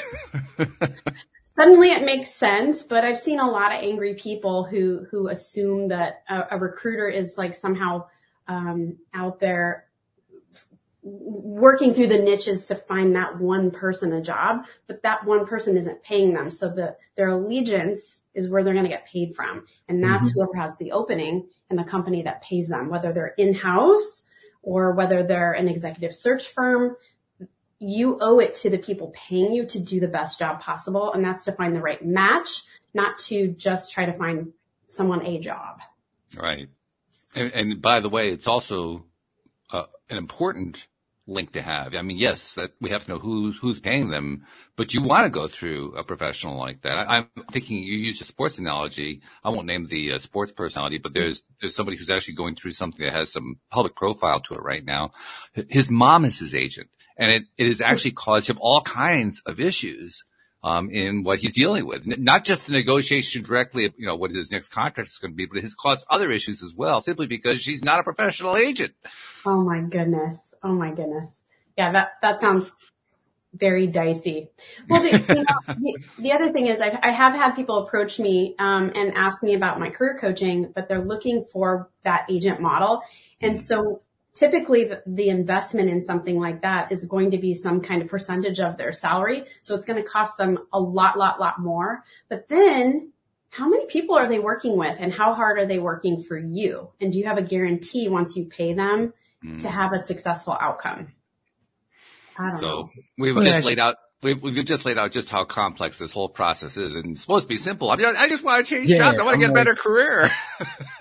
Suddenly 1.55 1.91
it 1.91 2.03
makes 2.03 2.33
sense, 2.33 2.83
but 2.83 3.03
I've 3.03 3.19
seen 3.19 3.39
a 3.39 3.49
lot 3.49 3.73
of 3.73 3.81
angry 3.81 4.15
people 4.15 4.63
who 4.63 5.05
who 5.11 5.27
assume 5.27 5.89
that 5.89 6.23
a, 6.27 6.47
a 6.51 6.57
recruiter 6.57 7.07
is 7.07 7.35
like 7.37 7.55
somehow 7.55 8.05
um, 8.47 8.97
out 9.13 9.39
there 9.39 9.85
working 11.03 11.93
through 11.93 12.07
the 12.07 12.17
niches 12.17 12.65
to 12.67 12.75
find 12.75 13.15
that 13.15 13.37
one 13.37 13.71
person 13.71 14.13
a 14.13 14.21
job, 14.21 14.65
but 14.87 15.03
that 15.03 15.25
one 15.25 15.45
person 15.45 15.75
isn't 15.75 16.01
paying 16.01 16.33
them. 16.33 16.49
So 16.49 16.69
the, 16.69 16.95
their 17.17 17.29
allegiance 17.29 18.23
is 18.33 18.49
where 18.49 18.63
they're 18.63 18.73
going 18.73 18.85
to 18.85 18.89
get 18.89 19.05
paid 19.05 19.35
from. 19.35 19.65
And 19.89 20.01
that's 20.01 20.29
mm-hmm. 20.29 20.39
whoever 20.39 20.55
has 20.55 20.75
the 20.77 20.93
opening 20.93 21.47
and 21.69 21.77
the 21.77 21.83
company 21.83 22.23
that 22.23 22.41
pays 22.41 22.69
them, 22.69 22.89
whether 22.89 23.11
they're 23.11 23.33
in-house 23.37 24.25
or 24.61 24.93
whether 24.93 25.23
they're 25.23 25.51
an 25.51 25.67
executive 25.67 26.15
search 26.15 26.47
firm. 26.47 26.95
You 27.83 28.17
owe 28.21 28.39
it 28.39 28.55
to 28.55 28.69
the 28.69 28.77
people 28.77 29.13
paying 29.13 29.53
you 29.53 29.65
to 29.67 29.79
do 29.79 29.99
the 29.99 30.07
best 30.07 30.39
job 30.39 30.61
possible. 30.61 31.13
And 31.13 31.23
that's 31.23 31.43
to 31.45 31.51
find 31.51 31.75
the 31.75 31.81
right 31.81 32.03
match, 32.03 32.63
not 32.93 33.17
to 33.19 33.49
just 33.49 33.91
try 33.91 34.05
to 34.05 34.13
find 34.13 34.53
someone 34.87 35.25
a 35.25 35.39
job. 35.39 35.81
Right. 36.37 36.69
And, 37.35 37.51
and 37.51 37.81
by 37.81 37.99
the 37.99 38.09
way, 38.09 38.29
it's 38.29 38.47
also 38.47 39.05
uh, 39.71 39.85
an 40.09 40.17
important 40.17 40.87
link 41.25 41.53
to 41.53 41.61
have. 41.61 41.95
I 41.95 42.01
mean, 42.01 42.17
yes, 42.17 42.55
that 42.55 42.71
we 42.81 42.89
have 42.89 43.05
to 43.05 43.11
know 43.11 43.19
who's 43.19 43.57
who's 43.57 43.79
paying 43.79 44.09
them, 44.09 44.45
but 44.75 44.93
you 44.93 45.01
want 45.01 45.25
to 45.25 45.29
go 45.29 45.47
through 45.47 45.95
a 45.95 46.03
professional 46.03 46.57
like 46.57 46.81
that. 46.81 46.97
I, 46.97 47.17
am 47.17 47.29
thinking 47.49 47.77
you 47.77 47.97
use 47.97 48.19
a 48.21 48.25
sports 48.25 48.57
analogy. 48.57 49.21
I 49.43 49.49
won't 49.49 49.67
name 49.67 49.87
the 49.87 50.13
uh, 50.13 50.17
sports 50.17 50.51
personality, 50.51 50.97
but 50.97 51.13
there's 51.13 51.43
there's 51.61 51.75
somebody 51.75 51.97
who's 51.97 52.09
actually 52.09 52.35
going 52.35 52.55
through 52.55 52.71
something 52.71 53.05
that 53.05 53.13
has 53.13 53.31
some 53.31 53.59
public 53.69 53.95
profile 53.95 54.41
to 54.41 54.55
it 54.55 54.63
right 54.63 54.83
now. 54.83 55.11
His 55.69 55.89
mom 55.89 56.25
is 56.25 56.39
his 56.39 56.53
agent, 56.53 56.89
and 57.17 57.31
it, 57.31 57.43
it 57.57 57.67
has 57.67 57.81
actually 57.81 58.11
caused 58.11 58.49
him 58.49 58.57
all 58.59 58.81
kinds 58.81 59.41
of 59.45 59.59
issues 59.59 60.23
um, 60.63 60.89
in 60.89 61.23
what 61.23 61.39
he's 61.39 61.53
dealing 61.53 61.85
with. 61.85 62.05
Not 62.05 62.45
just 62.45 62.67
the 62.67 62.73
negotiation 62.73 63.43
directly 63.43 63.93
you 63.97 64.05
know, 64.05 64.15
what 64.15 64.31
his 64.31 64.51
next 64.51 64.69
contract 64.69 65.09
is 65.09 65.17
going 65.17 65.31
to 65.31 65.35
be, 65.35 65.45
but 65.45 65.57
it 65.57 65.63
has 65.63 65.75
caused 65.75 66.05
other 66.09 66.31
issues 66.31 66.63
as 66.63 66.73
well, 66.73 67.01
simply 67.01 67.27
because 67.27 67.61
she's 67.61 67.83
not 67.83 67.99
a 67.99 68.03
professional 68.03 68.55
agent. 68.55 68.93
Oh 69.45 69.61
my 69.61 69.81
goodness. 69.81 70.53
Oh 70.63 70.73
my 70.73 70.91
goodness. 70.91 71.43
Yeah, 71.77 71.91
that, 71.91 72.13
that 72.21 72.39
sounds 72.39 72.71
very 73.53 73.87
dicey. 73.87 74.49
Well, 74.89 75.01
the, 75.01 75.19
you 75.19 75.35
know, 75.35 75.45
the, 75.67 75.97
the, 76.19 76.31
other 76.31 76.51
thing 76.51 76.67
is 76.67 76.81
I've, 76.81 76.97
I 77.03 77.11
have 77.11 77.33
had 77.33 77.55
people 77.55 77.85
approach 77.85 78.19
me 78.19 78.55
um, 78.57 78.91
and 78.95 79.13
ask 79.15 79.43
me 79.43 79.53
about 79.53 79.79
my 79.79 79.89
career 79.89 80.17
coaching, 80.19 80.71
but 80.73 80.87
they're 80.87 81.03
looking 81.03 81.43
for 81.43 81.89
that 82.03 82.25
agent 82.29 82.61
model. 82.61 83.01
And 83.41 83.59
so 83.59 84.01
typically 84.33 84.85
the, 84.85 85.03
the, 85.05 85.29
investment 85.29 85.89
in 85.89 86.03
something 86.03 86.39
like 86.39 86.61
that 86.61 86.91
is 86.91 87.05
going 87.05 87.31
to 87.31 87.37
be 87.37 87.53
some 87.53 87.81
kind 87.81 88.01
of 88.01 88.07
percentage 88.07 88.59
of 88.59 88.77
their 88.77 88.91
salary. 88.91 89.45
So 89.61 89.75
it's 89.75 89.85
going 89.85 90.01
to 90.01 90.07
cost 90.07 90.37
them 90.37 90.59
a 90.71 90.79
lot, 90.79 91.17
lot, 91.17 91.39
lot 91.39 91.59
more. 91.59 92.03
But 92.29 92.47
then 92.49 93.11
how 93.49 93.69
many 93.69 93.85
people 93.85 94.15
are 94.15 94.27
they 94.27 94.39
working 94.39 94.77
with 94.77 94.99
and 94.99 95.13
how 95.13 95.33
hard 95.33 95.59
are 95.59 95.67
they 95.67 95.79
working 95.79 96.23
for 96.23 96.37
you? 96.37 96.89
And 96.99 97.11
do 97.11 97.19
you 97.19 97.25
have 97.25 97.37
a 97.37 97.43
guarantee 97.43 98.09
once 98.09 98.35
you 98.35 98.45
pay 98.45 98.73
them 98.73 99.13
mm. 99.43 99.59
to 99.59 99.69
have 99.69 99.93
a 99.93 99.99
successful 99.99 100.57
outcome? 100.59 101.13
I 102.37 102.49
don't 102.49 102.57
so 102.57 102.67
know. 102.67 102.89
we've 103.17 103.35
well, 103.35 103.43
just 103.43 103.65
laid 103.65 103.79
out 103.79 103.97
We've, 104.23 104.41
we've 104.41 104.65
just 104.65 104.85
laid 104.85 104.97
out 104.97 105.11
just 105.11 105.29
how 105.29 105.43
complex 105.43 105.99
this 105.99 106.11
whole 106.11 106.29
process 106.29 106.77
is 106.77 106.95
and 106.95 107.11
it's 107.11 107.21
supposed 107.21 107.45
to 107.45 107.49
be 107.49 107.57
simple. 107.57 107.91
I 107.91 107.97
mean, 107.97 108.07
I 108.17 108.29
just 108.29 108.43
want 108.43 108.65
to 108.65 108.75
change 108.75 108.89
yeah, 108.89 108.99
jobs. 108.99 109.19
I 109.19 109.23
want 109.23 109.35
to 109.35 109.39
get 109.39 109.49
a 109.49 109.53
better 109.53 109.75
career. 109.75 110.31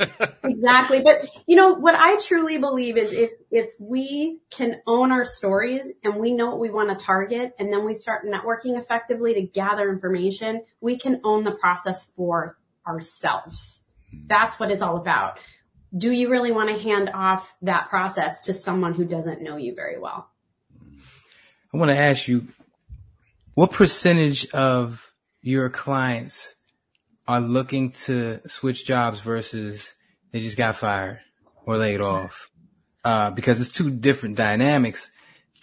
exactly. 0.45 1.03
But 1.03 1.29
you 1.47 1.57
know, 1.57 1.75
what 1.75 1.95
I 1.95 2.19
truly 2.19 2.59
believe 2.59 2.97
is 2.97 3.13
if, 3.13 3.31
if 3.51 3.71
we 3.79 4.41
can 4.51 4.81
own 4.87 5.13
our 5.13 5.25
stories 5.25 5.93
and 6.03 6.17
we 6.17 6.33
know 6.33 6.47
what 6.47 6.59
we 6.59 6.71
want 6.71 6.97
to 6.97 7.05
target 7.05 7.55
and 7.59 7.73
then 7.73 7.85
we 7.85 7.95
start 7.95 8.27
networking 8.27 8.79
effectively 8.79 9.35
to 9.35 9.43
gather 9.43 9.91
information, 9.91 10.63
we 10.81 10.99
can 10.99 11.21
own 11.25 11.45
the 11.45 11.55
process 11.55 12.05
for 12.17 12.59
ourselves. 12.87 13.85
Mm-hmm. 14.15 14.27
That's 14.27 14.59
what 14.59 14.71
it's 14.71 14.83
all 14.83 14.97
about. 14.97 15.39
Do 15.97 16.11
you 16.11 16.31
really 16.31 16.53
want 16.53 16.71
to 16.71 16.83
hand 16.83 17.11
off 17.13 17.55
that 17.63 17.91
process 17.91 18.43
to 18.43 18.55
someone 18.55 18.95
who 18.95 19.05
doesn't 19.05 19.43
know 19.43 19.57
you 19.57 19.75
very 19.75 19.99
well? 19.99 20.29
I 21.73 21.77
want 21.77 21.91
to 21.91 21.97
ask 21.97 22.29
you, 22.29 22.49
what 23.55 23.71
percentage 23.71 24.47
of 24.51 25.13
your 25.43 25.69
clients 25.69 26.55
are 27.29 27.41
looking 27.41 27.93
to 27.93 28.41
switch 28.49 28.87
jobs 28.87 29.21
versus 29.21 29.95
they 30.33 30.41
just 30.41 30.57
got 30.57 30.77
fired 30.77 31.21
or 31.67 31.77
laid 31.77 32.01
off? 32.01 32.51
Uh, 33.05 33.31
because 33.31 33.61
it's 33.61 33.71
two 33.71 33.91
different 33.91 34.37
dynamics. 34.37 35.11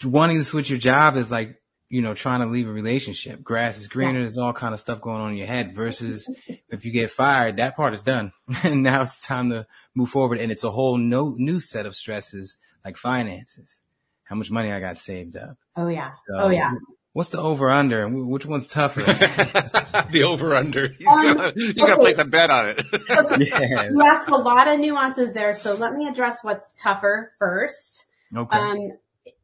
Wanting 0.04 0.38
to 0.38 0.44
switch 0.44 0.70
your 0.70 0.80
job 0.80 1.16
is 1.16 1.32
like, 1.32 1.56
you 1.90 2.02
know, 2.02 2.14
trying 2.14 2.42
to 2.42 2.46
leave 2.46 2.68
a 2.68 2.72
relationship. 2.72 3.42
Grass 3.42 3.78
is 3.78 3.88
greener. 3.88 4.20
There's 4.20 4.38
all 4.38 4.54
kind 4.54 4.74
of 4.74 4.80
stuff 4.80 5.02
going 5.02 5.22
on 5.22 5.32
in 5.32 5.38
your 5.38 5.48
head 5.48 5.74
versus 5.74 6.30
if 6.70 6.86
you 6.86 6.92
get 6.92 7.10
fired, 7.10 7.58
that 7.58 7.76
part 7.76 7.94
is 7.94 8.04
done. 8.04 8.32
and 8.64 8.84
now 8.84 9.02
it's 9.02 9.26
time 9.26 9.50
to 9.50 9.66
move 9.96 10.10
forward. 10.10 10.38
And 10.38 10.52
it's 10.52 10.64
a 10.64 10.70
whole 10.70 10.98
no, 10.98 11.34
new 11.38 11.60
set 11.60 11.86
of 11.86 11.96
stresses 11.96 12.58
like 12.86 12.98
finances. 12.98 13.82
How 14.26 14.36
much 14.36 14.52
money 14.52 14.72
I 14.72 14.80
got 14.80 14.98
saved 14.98 15.36
up. 15.36 15.58
Oh 15.76 15.88
yeah. 15.88 16.12
So, 16.28 16.36
oh 16.36 16.50
yeah. 16.50 16.70
What's 17.14 17.30
the 17.30 17.40
over 17.40 17.72
under? 17.72 18.06
And 18.06 18.28
which 18.28 18.46
one's 18.46 18.68
tougher? 18.68 19.02
the 20.12 20.24
over 20.24 20.56
under. 20.56 20.96
Um, 21.10 21.52
you 21.56 21.74
got 21.74 21.88
to 21.88 21.98
place 21.98 22.18
a 22.18 22.26
bet 22.26 22.50
on 22.50 22.70
it. 22.70 22.80
okay. 23.10 23.46
yeah. 23.50 23.90
You 23.90 24.02
asked 24.12 24.30
a 24.30 24.36
lot 24.36 24.68
of 24.68 24.80
nuances 24.80 25.34
there, 25.34 25.54
so 25.54 25.76
let 25.76 25.94
me 25.94 26.08
address 26.08 26.44
what's 26.44 26.72
tougher 26.74 27.32
first. 27.40 28.06
Okay. 28.36 28.58
Um, 28.58 28.78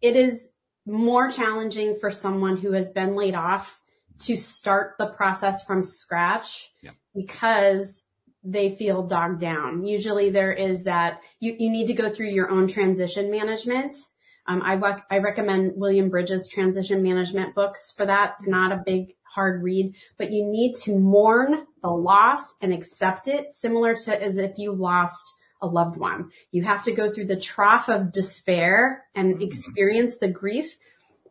it 0.01 0.15
is 0.15 0.49
more 0.85 1.31
challenging 1.31 1.97
for 1.99 2.11
someone 2.11 2.57
who 2.57 2.73
has 2.73 2.89
been 2.91 3.15
laid 3.15 3.33
off 3.33 3.81
to 4.19 4.37
start 4.37 4.93
the 4.99 5.07
process 5.07 5.63
from 5.65 5.83
scratch 5.83 6.71
yeah. 6.81 6.91
because 7.15 8.03
they 8.43 8.75
feel 8.75 9.01
dogged 9.01 9.39
down. 9.39 9.83
Usually 9.83 10.29
there 10.29 10.53
is 10.53 10.83
that 10.83 11.21
you, 11.39 11.55
you 11.57 11.71
need 11.71 11.87
to 11.87 11.93
go 11.93 12.13
through 12.13 12.29
your 12.29 12.51
own 12.51 12.67
transition 12.67 13.31
management 13.31 13.97
um, 14.47 14.61
I, 14.63 15.01
I 15.09 15.19
recommend 15.19 15.73
William 15.75 16.09
Bridges 16.09 16.47
transition 16.47 17.01
management 17.01 17.55
books 17.55 17.91
for 17.91 18.05
that. 18.05 18.33
It's 18.33 18.47
not 18.47 18.71
a 18.71 18.83
big 18.85 19.15
hard 19.23 19.63
read, 19.63 19.95
but 20.17 20.31
you 20.31 20.45
need 20.45 20.75
to 20.83 20.97
mourn 20.97 21.65
the 21.81 21.89
loss 21.89 22.55
and 22.61 22.73
accept 22.73 23.27
it 23.27 23.53
similar 23.53 23.95
to 23.95 24.23
as 24.23 24.37
if 24.37 24.57
you 24.57 24.71
lost 24.71 25.33
a 25.61 25.67
loved 25.67 25.97
one. 25.97 26.31
You 26.51 26.63
have 26.63 26.83
to 26.83 26.91
go 26.91 27.11
through 27.11 27.25
the 27.25 27.39
trough 27.39 27.89
of 27.89 28.11
despair 28.11 29.03
and 29.15 29.41
experience 29.41 30.17
the 30.17 30.29
grief 30.29 30.77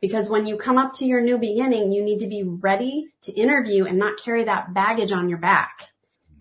because 0.00 0.28
when 0.28 0.44
you 0.44 0.56
come 0.56 0.76
up 0.76 0.94
to 0.94 1.06
your 1.06 1.21
new 1.21 1.38
beginning, 1.38 1.92
you 1.92 2.04
need 2.04 2.18
to 2.18 2.26
be 2.26 2.42
ready 2.42 3.09
to 3.23 3.33
interview 3.33 3.85
and 3.85 3.99
not 3.99 4.18
carry 4.18 4.44
that 4.44 4.75
baggage 4.75 5.12
on 5.12 5.28
your 5.28 5.38
back. 5.38 5.90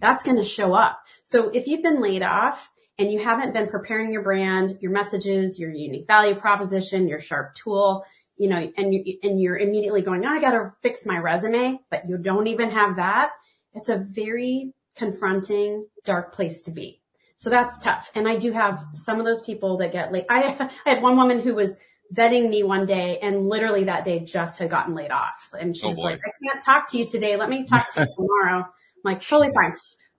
That's 0.02 0.24
going 0.24 0.38
to 0.38 0.44
show 0.44 0.74
up. 0.74 1.00
So 1.22 1.50
if 1.50 1.68
you've 1.68 1.84
been 1.84 2.02
laid 2.02 2.24
off, 2.24 2.70
and 2.98 3.12
you 3.12 3.20
haven't 3.20 3.54
been 3.54 3.68
preparing 3.68 4.12
your 4.12 4.22
brand, 4.22 4.78
your 4.82 4.92
messages, 4.92 5.60
your 5.60 5.72
unique 5.72 6.08
value 6.08 6.36
proposition, 6.36 7.08
your 7.08 7.20
sharp 7.20 7.56
tool, 7.56 8.06
you 8.38 8.50
know, 8.50 8.72
and 8.78 8.94
you, 8.94 9.18
and 9.24 9.42
you're 9.42 9.58
immediately 9.58 10.02
going, 10.02 10.26
oh, 10.26 10.30
I 10.30 10.40
got 10.40 10.52
to 10.52 10.74
fix 10.82 11.06
my 11.06 11.18
resume, 11.18 11.80
but 11.90 12.08
you 12.08 12.18
don't 12.18 12.48
even 12.48 12.70
have 12.70 12.98
that. 12.98 13.32
It's 13.74 13.90
a 13.90 13.98
very 13.98 14.74
confronting, 14.96 15.88
dark 16.06 16.34
place 16.34 16.62
to 16.64 16.72
be. 16.72 17.02
So 17.38 17.50
that's 17.50 17.78
tough. 17.80 18.12
And 18.16 18.28
I 18.28 18.38
do 18.38 18.52
have 18.52 18.86
some 18.94 19.20
of 19.20 19.26
those 19.26 19.42
people 19.42 19.78
that 19.78 19.92
get 19.92 20.12
late. 20.12 20.26
I, 20.30 20.70
I 20.86 20.90
had 20.90 21.02
one 21.02 21.18
woman 21.18 21.42
who 21.42 21.56
was 21.56 21.78
vetting 22.16 22.50
me 22.50 22.64
one 22.64 22.86
day 22.86 23.18
and 23.20 23.50
literally 23.50 23.86
that 23.86 24.04
day 24.04 24.20
just 24.20 24.60
had 24.60 24.70
gotten 24.70 24.94
laid 24.94 25.12
off. 25.12 25.50
And 25.60 25.76
she 25.76 25.86
oh 25.86 25.90
was 25.90 25.98
boy. 25.98 26.04
like, 26.04 26.22
I 26.26 26.32
can't 26.46 26.64
talk 26.64 26.90
to 26.92 26.98
you 26.98 27.06
today. 27.06 27.36
Let 27.36 27.50
me 27.50 27.66
talk 27.66 27.92
to 27.94 28.02
you 28.02 28.08
tomorrow. 28.16 28.60
I'm 28.60 28.66
like, 29.04 29.22
totally 29.22 29.52
fine. 29.54 29.76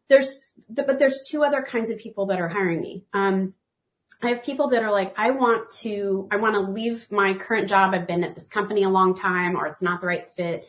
There's 0.08 0.40
but 0.68 0.98
there's 0.98 1.26
two 1.28 1.44
other 1.44 1.62
kinds 1.62 1.90
of 1.90 1.98
people 1.98 2.26
that 2.26 2.40
are 2.40 2.48
hiring 2.48 2.80
me. 2.80 3.04
Um, 3.12 3.54
I 4.22 4.30
have 4.30 4.42
people 4.42 4.70
that 4.70 4.82
are 4.82 4.90
like, 4.90 5.12
I 5.18 5.30
want 5.30 5.70
to, 5.80 6.28
I 6.30 6.36
want 6.36 6.54
to 6.54 6.60
leave 6.60 7.10
my 7.10 7.34
current 7.34 7.68
job. 7.68 7.92
I've 7.92 8.06
been 8.06 8.24
at 8.24 8.34
this 8.34 8.48
company 8.48 8.84
a 8.84 8.88
long 8.88 9.14
time 9.14 9.56
or 9.56 9.66
it's 9.66 9.82
not 9.82 10.00
the 10.00 10.06
right 10.06 10.30
fit. 10.30 10.66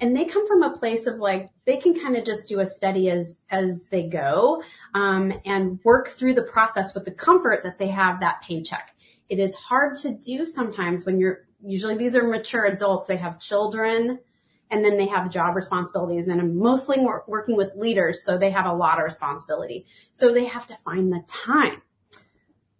And 0.00 0.14
they 0.14 0.26
come 0.26 0.46
from 0.46 0.62
a 0.62 0.76
place 0.76 1.06
of 1.06 1.16
like, 1.16 1.50
they 1.64 1.78
can 1.78 1.98
kind 1.98 2.16
of 2.16 2.24
just 2.24 2.48
do 2.48 2.60
a 2.60 2.66
study 2.66 3.10
as, 3.10 3.44
as 3.50 3.86
they 3.90 4.04
go, 4.04 4.62
um, 4.94 5.32
and 5.44 5.80
work 5.84 6.08
through 6.08 6.34
the 6.34 6.42
process 6.42 6.94
with 6.94 7.04
the 7.04 7.10
comfort 7.10 7.62
that 7.64 7.78
they 7.78 7.88
have 7.88 8.20
that 8.20 8.42
paycheck. 8.42 8.94
It 9.28 9.38
is 9.38 9.54
hard 9.54 9.96
to 10.02 10.14
do 10.14 10.44
sometimes 10.44 11.04
when 11.04 11.18
you're, 11.18 11.46
usually 11.64 11.96
these 11.96 12.14
are 12.14 12.24
mature 12.24 12.66
adults. 12.66 13.08
They 13.08 13.16
have 13.16 13.40
children 13.40 14.20
and 14.70 14.84
then 14.84 14.96
they 14.96 15.06
have 15.06 15.30
job 15.30 15.56
responsibilities 15.56 16.28
and 16.28 16.40
I'm 16.40 16.58
mostly 16.58 16.98
working 17.26 17.56
with 17.56 17.74
leaders. 17.74 18.24
So 18.24 18.38
they 18.38 18.50
have 18.50 18.66
a 18.66 18.72
lot 18.72 18.98
of 18.98 19.04
responsibility. 19.04 19.86
So 20.12 20.32
they 20.32 20.44
have 20.44 20.66
to 20.66 20.76
find 20.76 21.12
the 21.12 21.22
time. 21.26 21.82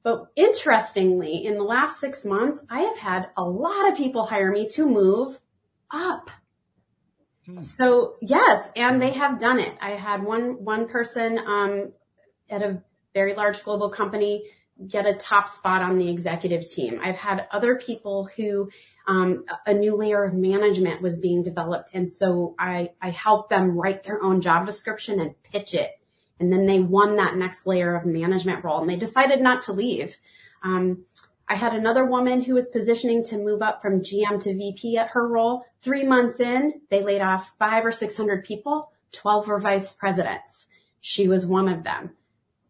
But 0.02 0.26
interestingly, 0.36 1.44
in 1.44 1.54
the 1.54 1.64
last 1.64 2.00
six 2.00 2.24
months, 2.24 2.62
I 2.70 2.82
have 2.82 2.96
had 2.96 3.30
a 3.36 3.44
lot 3.44 3.90
of 3.90 3.96
people 3.96 4.24
hire 4.24 4.50
me 4.50 4.68
to 4.70 4.86
move 4.86 5.38
up. 5.90 6.30
Hmm. 7.46 7.62
So 7.62 8.16
yes, 8.20 8.70
and 8.76 9.02
they 9.02 9.12
have 9.12 9.38
done 9.38 9.58
it. 9.58 9.74
I 9.80 9.90
had 9.90 10.22
one, 10.22 10.64
one 10.64 10.88
person, 10.88 11.38
um, 11.38 11.92
at 12.50 12.62
a 12.62 12.82
very 13.14 13.34
large 13.34 13.64
global 13.64 13.90
company 13.90 14.44
get 14.86 15.06
a 15.06 15.14
top 15.14 15.48
spot 15.48 15.82
on 15.82 15.98
the 15.98 16.08
executive 16.08 16.68
team. 16.68 17.00
I've 17.02 17.16
had 17.16 17.46
other 17.50 17.76
people 17.76 18.28
who 18.36 18.70
um, 19.06 19.44
a 19.66 19.72
new 19.72 19.96
layer 19.96 20.22
of 20.22 20.34
management 20.34 21.00
was 21.02 21.18
being 21.18 21.42
developed. 21.42 21.90
And 21.94 22.08
so 22.08 22.54
I, 22.58 22.90
I 23.00 23.10
helped 23.10 23.50
them 23.50 23.76
write 23.76 24.04
their 24.04 24.22
own 24.22 24.40
job 24.40 24.66
description 24.66 25.18
and 25.18 25.42
pitch 25.42 25.74
it. 25.74 25.90
And 26.38 26.52
then 26.52 26.66
they 26.66 26.80
won 26.80 27.16
that 27.16 27.36
next 27.36 27.66
layer 27.66 27.96
of 27.96 28.06
management 28.06 28.62
role 28.62 28.80
and 28.80 28.88
they 28.88 28.96
decided 28.96 29.40
not 29.40 29.62
to 29.62 29.72
leave. 29.72 30.16
Um, 30.62 31.04
I 31.48 31.56
had 31.56 31.74
another 31.74 32.04
woman 32.04 32.42
who 32.42 32.54
was 32.54 32.68
positioning 32.68 33.24
to 33.24 33.38
move 33.38 33.62
up 33.62 33.80
from 33.80 34.02
GM 34.02 34.40
to 34.42 34.54
VP 34.54 34.98
at 34.98 35.10
her 35.10 35.26
role. 35.26 35.64
Three 35.80 36.04
months 36.04 36.38
in, 36.40 36.82
they 36.90 37.02
laid 37.02 37.22
off 37.22 37.54
five 37.58 37.86
or 37.86 37.92
600 37.92 38.44
people. 38.44 38.92
12 39.12 39.48
were 39.48 39.58
vice 39.58 39.94
presidents. 39.94 40.68
She 41.00 41.26
was 41.26 41.46
one 41.46 41.68
of 41.68 41.84
them. 41.84 42.10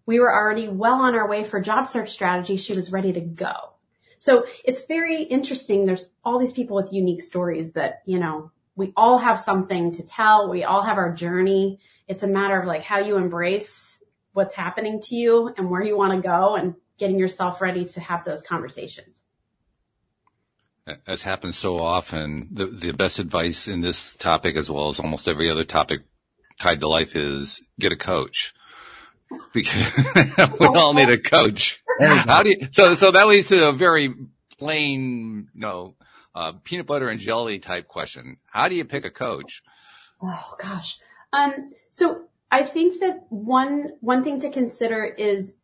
We 0.09 0.21
were 0.21 0.35
already 0.35 0.69
well 0.69 1.03
on 1.03 1.15
our 1.15 1.29
way 1.29 1.45
for 1.45 1.61
job 1.61 1.87
search 1.87 2.13
strategy. 2.13 2.57
She 2.57 2.73
was 2.73 2.91
ready 2.91 3.13
to 3.13 3.21
go. 3.21 3.75
So 4.17 4.47
it's 4.65 4.87
very 4.87 5.23
interesting. 5.23 5.85
There's 5.85 6.09
all 6.25 6.39
these 6.39 6.55
people 6.55 6.77
with 6.77 6.95
unique 6.95 7.21
stories 7.21 7.73
that, 7.73 8.01
you 8.07 8.19
know, 8.19 8.51
we 8.75 8.95
all 8.97 9.19
have 9.19 9.39
something 9.39 9.93
to 9.93 10.03
tell. 10.03 10.49
We 10.49 10.65
all 10.65 10.81
have 10.81 10.97
our 10.97 11.13
journey. 11.13 11.81
It's 12.07 12.23
a 12.23 12.27
matter 12.27 12.59
of 12.59 12.67
like 12.67 12.85
how 12.85 13.01
you 13.01 13.19
embrace 13.19 14.03
what's 14.33 14.55
happening 14.55 15.03
to 15.03 15.15
you 15.15 15.53
and 15.59 15.69
where 15.69 15.83
you 15.83 15.95
want 15.95 16.15
to 16.15 16.27
go 16.27 16.57
and 16.57 16.75
getting 16.97 17.19
yourself 17.19 17.61
ready 17.61 17.85
to 17.85 18.01
have 18.01 18.25
those 18.25 18.43
conversations. 18.43 19.27
As 21.07 21.21
happens 21.21 21.59
so 21.59 21.77
often, 21.77 22.49
the, 22.51 22.65
the 22.65 22.93
best 22.93 23.19
advice 23.19 23.69
in 23.69 23.83
this 23.83 24.17
topic, 24.17 24.57
as 24.57 24.71
well 24.71 24.89
as 24.89 25.01
almost 25.01 25.29
every 25.29 25.51
other 25.51 25.65
topic 25.65 26.01
tied 26.59 26.81
to 26.81 26.89
life 26.89 27.15
is 27.15 27.61
get 27.79 27.93
a 27.93 27.97
coach 27.97 28.55
we 29.55 30.67
all 30.67 30.95
need 30.95 31.09
a 31.09 31.19
coach. 31.19 31.81
How 32.01 32.43
do 32.43 32.51
you, 32.51 32.69
so, 32.73 32.95
so 32.95 33.11
that 33.11 33.29
leads 33.29 33.49
to 33.49 33.69
a 33.69 33.73
very 33.73 34.15
plain, 34.59 35.49
you 35.55 35.61
know, 35.61 35.95
uh, 36.35 36.53
peanut 36.65 36.87
butter 36.87 37.09
and 37.09 37.21
jelly 37.21 37.59
type 37.59 37.89
question. 37.89 38.37
How 38.47 38.69
do 38.69 38.75
you 38.75 38.85
pick 38.85 39.05
a 39.05 39.11
coach? 39.11 39.63
Oh 40.23 40.55
gosh. 40.61 40.99
Um, 41.33 41.73
so 41.91 42.25
I 42.51 42.65
think 42.65 43.01
that 43.01 43.27
one, 43.29 43.93
one 44.01 44.23
thing 44.23 44.41
to 44.41 44.51
consider 44.51 45.05
is, 45.05 45.57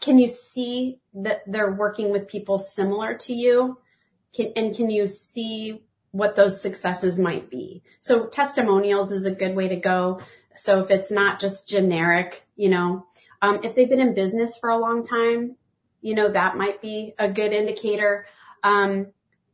can 0.00 0.18
you 0.18 0.28
see 0.28 1.00
that 1.14 1.42
they're 1.46 1.72
working 1.72 2.10
with 2.10 2.28
people 2.28 2.58
similar 2.58 3.14
to 3.18 3.34
you? 3.34 3.78
Can, 4.34 4.52
and 4.56 4.74
can 4.74 4.90
you 4.90 5.08
see 5.08 5.82
what 6.10 6.36
those 6.36 6.60
successes 6.60 7.18
might 7.18 7.50
be. 7.50 7.82
So 8.00 8.26
testimonials 8.26 9.12
is 9.12 9.26
a 9.26 9.30
good 9.30 9.54
way 9.54 9.68
to 9.68 9.76
go. 9.76 10.20
So 10.58 10.80
if 10.80 10.90
it's 10.90 11.10
not 11.10 11.40
just 11.40 11.68
generic, 11.68 12.44
you 12.56 12.68
know, 12.68 13.06
um, 13.40 13.60
if 13.62 13.74
they've 13.74 13.88
been 13.88 14.00
in 14.00 14.14
business 14.14 14.56
for 14.56 14.70
a 14.70 14.78
long 14.78 15.04
time, 15.04 15.56
you 16.00 16.14
know, 16.14 16.30
that 16.30 16.56
might 16.56 16.82
be 16.82 17.14
a 17.18 17.28
good 17.28 17.52
indicator. 17.52 18.26
Um, 18.62 19.08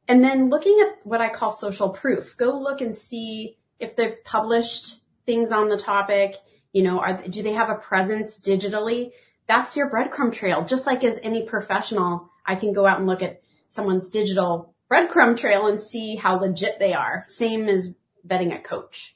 and 0.09 0.23
then 0.23 0.51
looking 0.51 0.81
at 0.81 1.05
what 1.05 1.21
I 1.21 1.29
call 1.29 1.51
social 1.51 1.91
proof, 1.91 2.37
go 2.37 2.59
look 2.59 2.81
and 2.81 2.95
see 2.95 3.59
if 3.79 3.97
they've 3.97 4.23
published 4.25 5.01
things 5.27 5.53
on 5.53 5.69
the 5.69 5.77
topic. 5.77 6.37
You 6.73 6.83
know, 6.83 7.01
are, 7.01 7.23
do 7.29 7.43
they 7.43 7.53
have 7.53 7.71
a 7.71 7.77
presence 7.77 8.41
digitally? 8.41 9.13
That's 9.47 9.77
your 9.77 9.91
breadcrumb 9.91 10.33
trail. 10.33 10.65
Just 10.65 10.87
like 10.87 11.05
as 11.05 11.21
any 11.23 11.45
professional, 11.45 12.31
I 12.45 12.57
can 12.57 12.73
go 12.73 12.87
out 12.87 12.99
and 12.99 13.07
look 13.07 13.23
at 13.23 13.43
someone's 13.69 14.09
digital 14.09 14.75
breadcrumb 14.91 15.37
trail 15.37 15.67
and 15.67 15.81
see 15.81 16.17
how 16.17 16.39
legit 16.39 16.79
they 16.79 16.95
are. 16.95 17.25
Same 17.27 17.69
as 17.69 17.95
vetting 18.27 18.55
a 18.55 18.61
coach. 18.61 19.14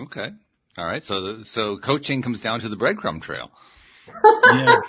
Okay. 0.00 0.30
All 0.76 0.86
right. 0.86 1.02
So, 1.02 1.42
so 1.44 1.78
coaching 1.78 2.22
comes 2.22 2.40
down 2.40 2.60
to 2.60 2.68
the 2.68 2.76
breadcrumb 2.76 3.22
trail. 3.22 3.50
Yeah. 4.52 4.80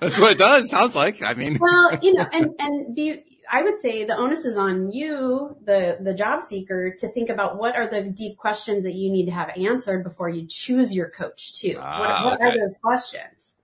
That's 0.00 0.18
what 0.18 0.32
it 0.32 0.38
does. 0.38 0.70
Sounds 0.70 0.94
like. 0.94 1.22
I 1.22 1.34
mean, 1.34 1.58
well, 1.60 1.98
you 2.00 2.14
know, 2.14 2.26
and, 2.32 2.54
and 2.58 2.94
be, 2.94 3.22
I 3.50 3.62
would 3.62 3.78
say 3.78 4.04
the 4.04 4.16
onus 4.16 4.44
is 4.44 4.56
on 4.56 4.90
you, 4.90 5.56
the, 5.64 5.98
the 6.00 6.14
job 6.14 6.42
seeker 6.42 6.94
to 6.98 7.08
think 7.08 7.28
about 7.28 7.58
what 7.58 7.76
are 7.76 7.86
the 7.86 8.02
deep 8.02 8.36
questions 8.38 8.84
that 8.84 8.94
you 8.94 9.10
need 9.10 9.26
to 9.26 9.32
have 9.32 9.50
answered 9.56 10.04
before 10.04 10.28
you 10.28 10.46
choose 10.48 10.94
your 10.94 11.10
coach 11.10 11.58
too. 11.58 11.76
Ah, 11.78 11.98
what 11.98 12.24
what 12.24 12.34
okay. 12.34 12.44
are 12.44 12.58
those 12.58 12.76
questions? 12.82 13.58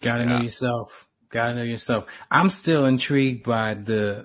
Gotta 0.00 0.26
know 0.26 0.40
yourself. 0.40 1.08
Gotta 1.30 1.54
know 1.54 1.62
yourself. 1.62 2.06
I'm 2.30 2.50
still 2.50 2.84
intrigued 2.84 3.44
by 3.44 3.74
the, 3.74 4.24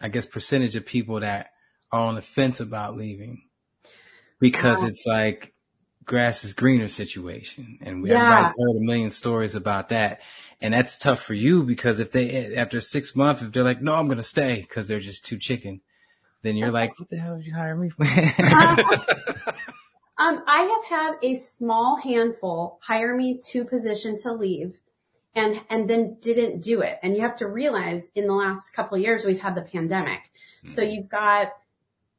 I 0.00 0.08
guess, 0.08 0.26
percentage 0.26 0.76
of 0.76 0.84
people 0.84 1.20
that 1.20 1.52
are 1.90 2.00
on 2.00 2.16
the 2.16 2.22
fence 2.22 2.60
about 2.60 2.96
leaving 2.96 3.43
because 4.38 4.82
Wow. 4.82 4.88
it's 4.88 5.04
like 5.06 5.54
grass 6.04 6.44
is 6.44 6.52
greener 6.52 6.88
situation. 6.88 7.78
And 7.80 8.02
we, 8.02 8.10
Yeah. 8.10 8.16
everybody's 8.16 8.54
heard 8.58 8.76
a 8.76 8.80
million 8.80 9.10
stories 9.10 9.54
about 9.54 9.88
that. 9.88 10.20
And 10.60 10.74
that's 10.74 10.96
tough 10.96 11.22
for 11.22 11.34
you 11.34 11.62
because 11.62 11.98
if 11.98 12.10
they, 12.10 12.54
after 12.56 12.80
six 12.80 13.16
months, 13.16 13.42
if 13.42 13.52
they're 13.52 13.64
like, 13.64 13.82
no, 13.82 13.94
I'm 13.94 14.06
going 14.06 14.18
to 14.18 14.22
stay 14.22 14.60
because 14.60 14.86
they're 14.88 15.00
just 15.00 15.24
too 15.24 15.38
chicken, 15.38 15.80
then 16.42 16.56
you're 16.56 16.70
like, 16.70 16.98
what 16.98 17.08
the 17.08 17.16
hell 17.16 17.36
did 17.36 17.46
you 17.46 17.54
hire 17.54 17.76
me 17.76 17.88
for? 17.90 18.04
Um, 20.16 20.44
I 20.46 20.62
have 20.62 20.84
had 20.84 21.14
a 21.24 21.34
small 21.34 21.96
handful 21.96 22.78
hire 22.80 23.16
me 23.16 23.40
to 23.48 23.64
position 23.64 24.16
to 24.18 24.32
leave 24.32 24.80
and, 25.34 25.60
and 25.68 25.90
then 25.90 26.18
didn't 26.20 26.62
do 26.62 26.82
it. 26.82 27.00
And 27.02 27.16
you 27.16 27.22
have 27.22 27.34
to 27.38 27.48
realize 27.48 28.10
in 28.14 28.28
the 28.28 28.32
last 28.32 28.70
couple 28.70 28.96
of 28.96 29.02
years, 29.02 29.24
we've 29.24 29.40
had 29.40 29.56
the 29.56 29.62
pandemic. 29.62 30.30
So 30.68 30.82
you've 30.82 31.08
got, 31.08 31.52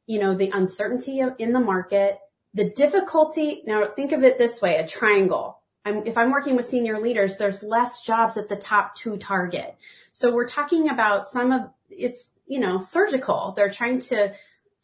you 0.06 0.18
know, 0.20 0.34
the 0.34 0.50
uncertainty 0.50 1.22
in 1.38 1.52
the 1.52 1.60
market, 1.60 2.18
the 2.54 2.70
difficulty. 2.70 3.62
Now 3.66 3.86
think 3.86 4.12
of 4.12 4.22
it 4.22 4.38
this 4.38 4.62
way, 4.62 4.76
a 4.76 4.86
triangle. 4.86 5.58
I'm, 5.84 6.06
if 6.06 6.18
I'm 6.18 6.30
working 6.30 6.56
with 6.56 6.64
senior 6.64 7.00
leaders, 7.00 7.36
there's 7.36 7.62
less 7.62 8.02
jobs 8.02 8.36
at 8.36 8.48
the 8.48 8.56
top 8.56 8.94
two 8.94 9.18
target. 9.18 9.76
So 10.12 10.34
we're 10.34 10.48
talking 10.48 10.88
about 10.88 11.26
some 11.26 11.52
of 11.52 11.70
it's, 11.90 12.28
you 12.46 12.58
know, 12.58 12.80
surgical. 12.80 13.52
They're 13.56 13.70
trying 13.70 14.00
to, 14.00 14.34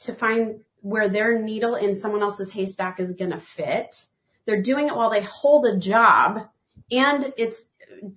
to 0.00 0.12
find 0.12 0.60
where 0.80 1.08
their 1.08 1.40
needle 1.40 1.74
in 1.74 1.96
someone 1.96 2.22
else's 2.22 2.52
haystack 2.52 3.00
is 3.00 3.14
going 3.14 3.30
to 3.30 3.40
fit. 3.40 4.04
They're 4.46 4.62
doing 4.62 4.88
it 4.88 4.96
while 4.96 5.10
they 5.10 5.22
hold 5.22 5.66
a 5.66 5.76
job 5.76 6.48
and 6.90 7.32
it's 7.36 7.64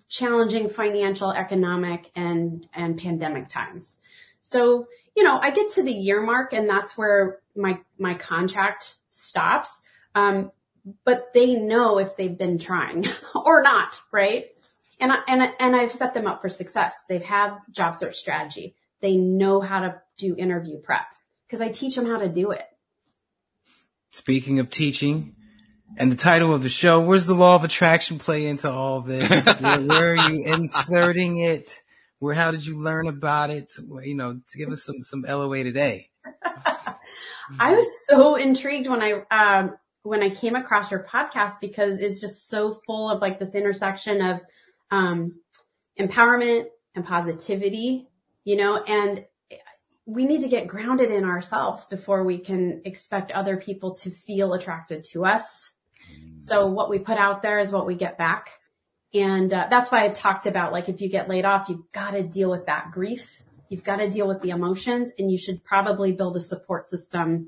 challenging 0.09 0.69
financial, 0.69 1.31
economic 1.31 2.12
and, 2.15 2.67
and 2.74 2.97
pandemic 2.97 3.47
times. 3.47 4.00
So, 4.45 4.87
you 5.15 5.23
know, 5.23 5.39
I 5.41 5.49
get 5.49 5.71
to 5.71 5.81
the 5.81 5.91
year 5.91 6.21
mark 6.21 6.53
and 6.53 6.69
that's 6.69 6.95
where 6.95 7.39
my, 7.55 7.79
my 7.97 8.13
contract 8.13 8.93
stops. 9.10 9.81
Um, 10.13 10.51
but 11.03 11.34
they 11.34 11.55
know 11.55 11.97
if 11.97 12.15
they've 12.15 12.38
been 12.38 12.60
trying 12.60 13.08
or 13.36 13.63
not, 13.63 13.99
right? 14.12 14.45
And 14.99 15.12
I, 15.12 15.17
and, 15.27 15.41
I- 15.41 15.53
and 15.60 15.75
I've 15.75 15.91
set 15.91 16.13
them 16.13 16.27
up 16.27 16.43
for 16.43 16.49
success. 16.49 17.05
They've 17.10 17.23
had 17.23 17.58
job 17.71 17.95
search 17.95 18.17
strategy. 18.17 18.75
They 19.01 19.17
know 19.17 19.62
how 19.62 19.79
to 19.79 20.01
do 20.15 20.36
interview 20.38 20.77
prep 20.77 21.08
because 21.47 21.60
I 21.60 21.69
teach 21.69 21.95
them 21.95 22.05
how 22.05 22.19
to 22.19 22.29
do 22.29 22.51
it. 22.51 22.65
Speaking 24.12 24.60
of 24.60 24.69
teaching 24.69 25.36
and 25.97 26.12
the 26.12 26.15
title 26.15 26.53
of 26.53 26.62
the 26.62 26.69
show, 26.69 27.01
where's 27.01 27.25
the 27.25 27.34
law 27.34 27.55
of 27.55 27.63
attraction 27.63 28.19
play 28.19 28.45
into 28.45 28.71
all 28.71 29.01
this? 29.01 29.45
where, 29.60 29.81
where 29.81 30.12
are 30.12 30.29
you 30.29 30.43
inserting 30.45 31.39
it? 31.39 31.81
Where, 32.25 32.33
how 32.33 32.49
did 32.49 32.65
you 32.65 32.81
learn 32.81 33.07
about 33.07 33.51
it? 33.51 33.71
You 33.77 34.15
know, 34.15 34.41
to 34.49 34.57
give 34.57 34.69
us 34.69 34.81
some, 34.81 35.03
some 35.03 35.21
LOA 35.21 35.61
today. 35.61 36.09
I 37.59 37.75
was 37.75 38.07
so 38.07 38.33
intrigued 38.33 38.89
when 38.89 39.03
I, 39.03 39.21
um, 39.29 39.75
when 40.01 40.23
I 40.23 40.29
came 40.29 40.55
across 40.55 40.89
your 40.89 41.03
podcast 41.03 41.59
because 41.61 41.99
it's 41.99 42.19
just 42.19 42.49
so 42.49 42.73
full 42.73 43.11
of 43.11 43.21
like 43.21 43.38
this 43.38 43.53
intersection 43.53 44.23
of, 44.23 44.41
um, 44.89 45.39
empowerment 45.99 46.65
and 46.95 47.05
positivity, 47.05 48.07
you 48.43 48.55
know, 48.55 48.81
and 48.81 49.23
we 50.07 50.25
need 50.25 50.41
to 50.41 50.47
get 50.47 50.67
grounded 50.67 51.11
in 51.11 51.25
ourselves 51.25 51.85
before 51.85 52.23
we 52.23 52.39
can 52.39 52.81
expect 52.85 53.31
other 53.33 53.55
people 53.55 53.93
to 53.97 54.09
feel 54.09 54.53
attracted 54.53 55.03
to 55.11 55.25
us. 55.25 55.73
So 56.38 56.65
what 56.65 56.89
we 56.89 56.97
put 56.97 57.19
out 57.19 57.43
there 57.43 57.59
is 57.59 57.69
what 57.69 57.85
we 57.85 57.93
get 57.93 58.17
back. 58.17 58.49
And 59.15 59.54
uh, 59.54 59.67
that's 59.69 59.91
why 59.91 60.04
I 60.04 60.10
talked 60.10 60.45
about 60.45 60.73
like 60.73 60.89
if 60.89 60.99
you 60.99 61.08
get 61.08 61.30
laid 61.30 61.45
off, 61.45 61.69
you've 61.69 61.89
got 61.93 62.12
to 62.12 62.21
deal 62.21 62.51
with 62.51 62.65
that 62.65 62.91
grief. 62.91 63.41
You've 63.69 63.84
got 63.84 63.97
to 63.97 64.10
deal 64.10 64.28
with 64.28 64.41
the 64.41 64.49
emotions 64.49 65.13
and 65.17 65.32
you 65.32 65.38
should 65.38 65.63
probably 65.63 66.12
build 66.12 66.36
a 66.36 66.41
support 66.41 66.86
system 66.86 67.47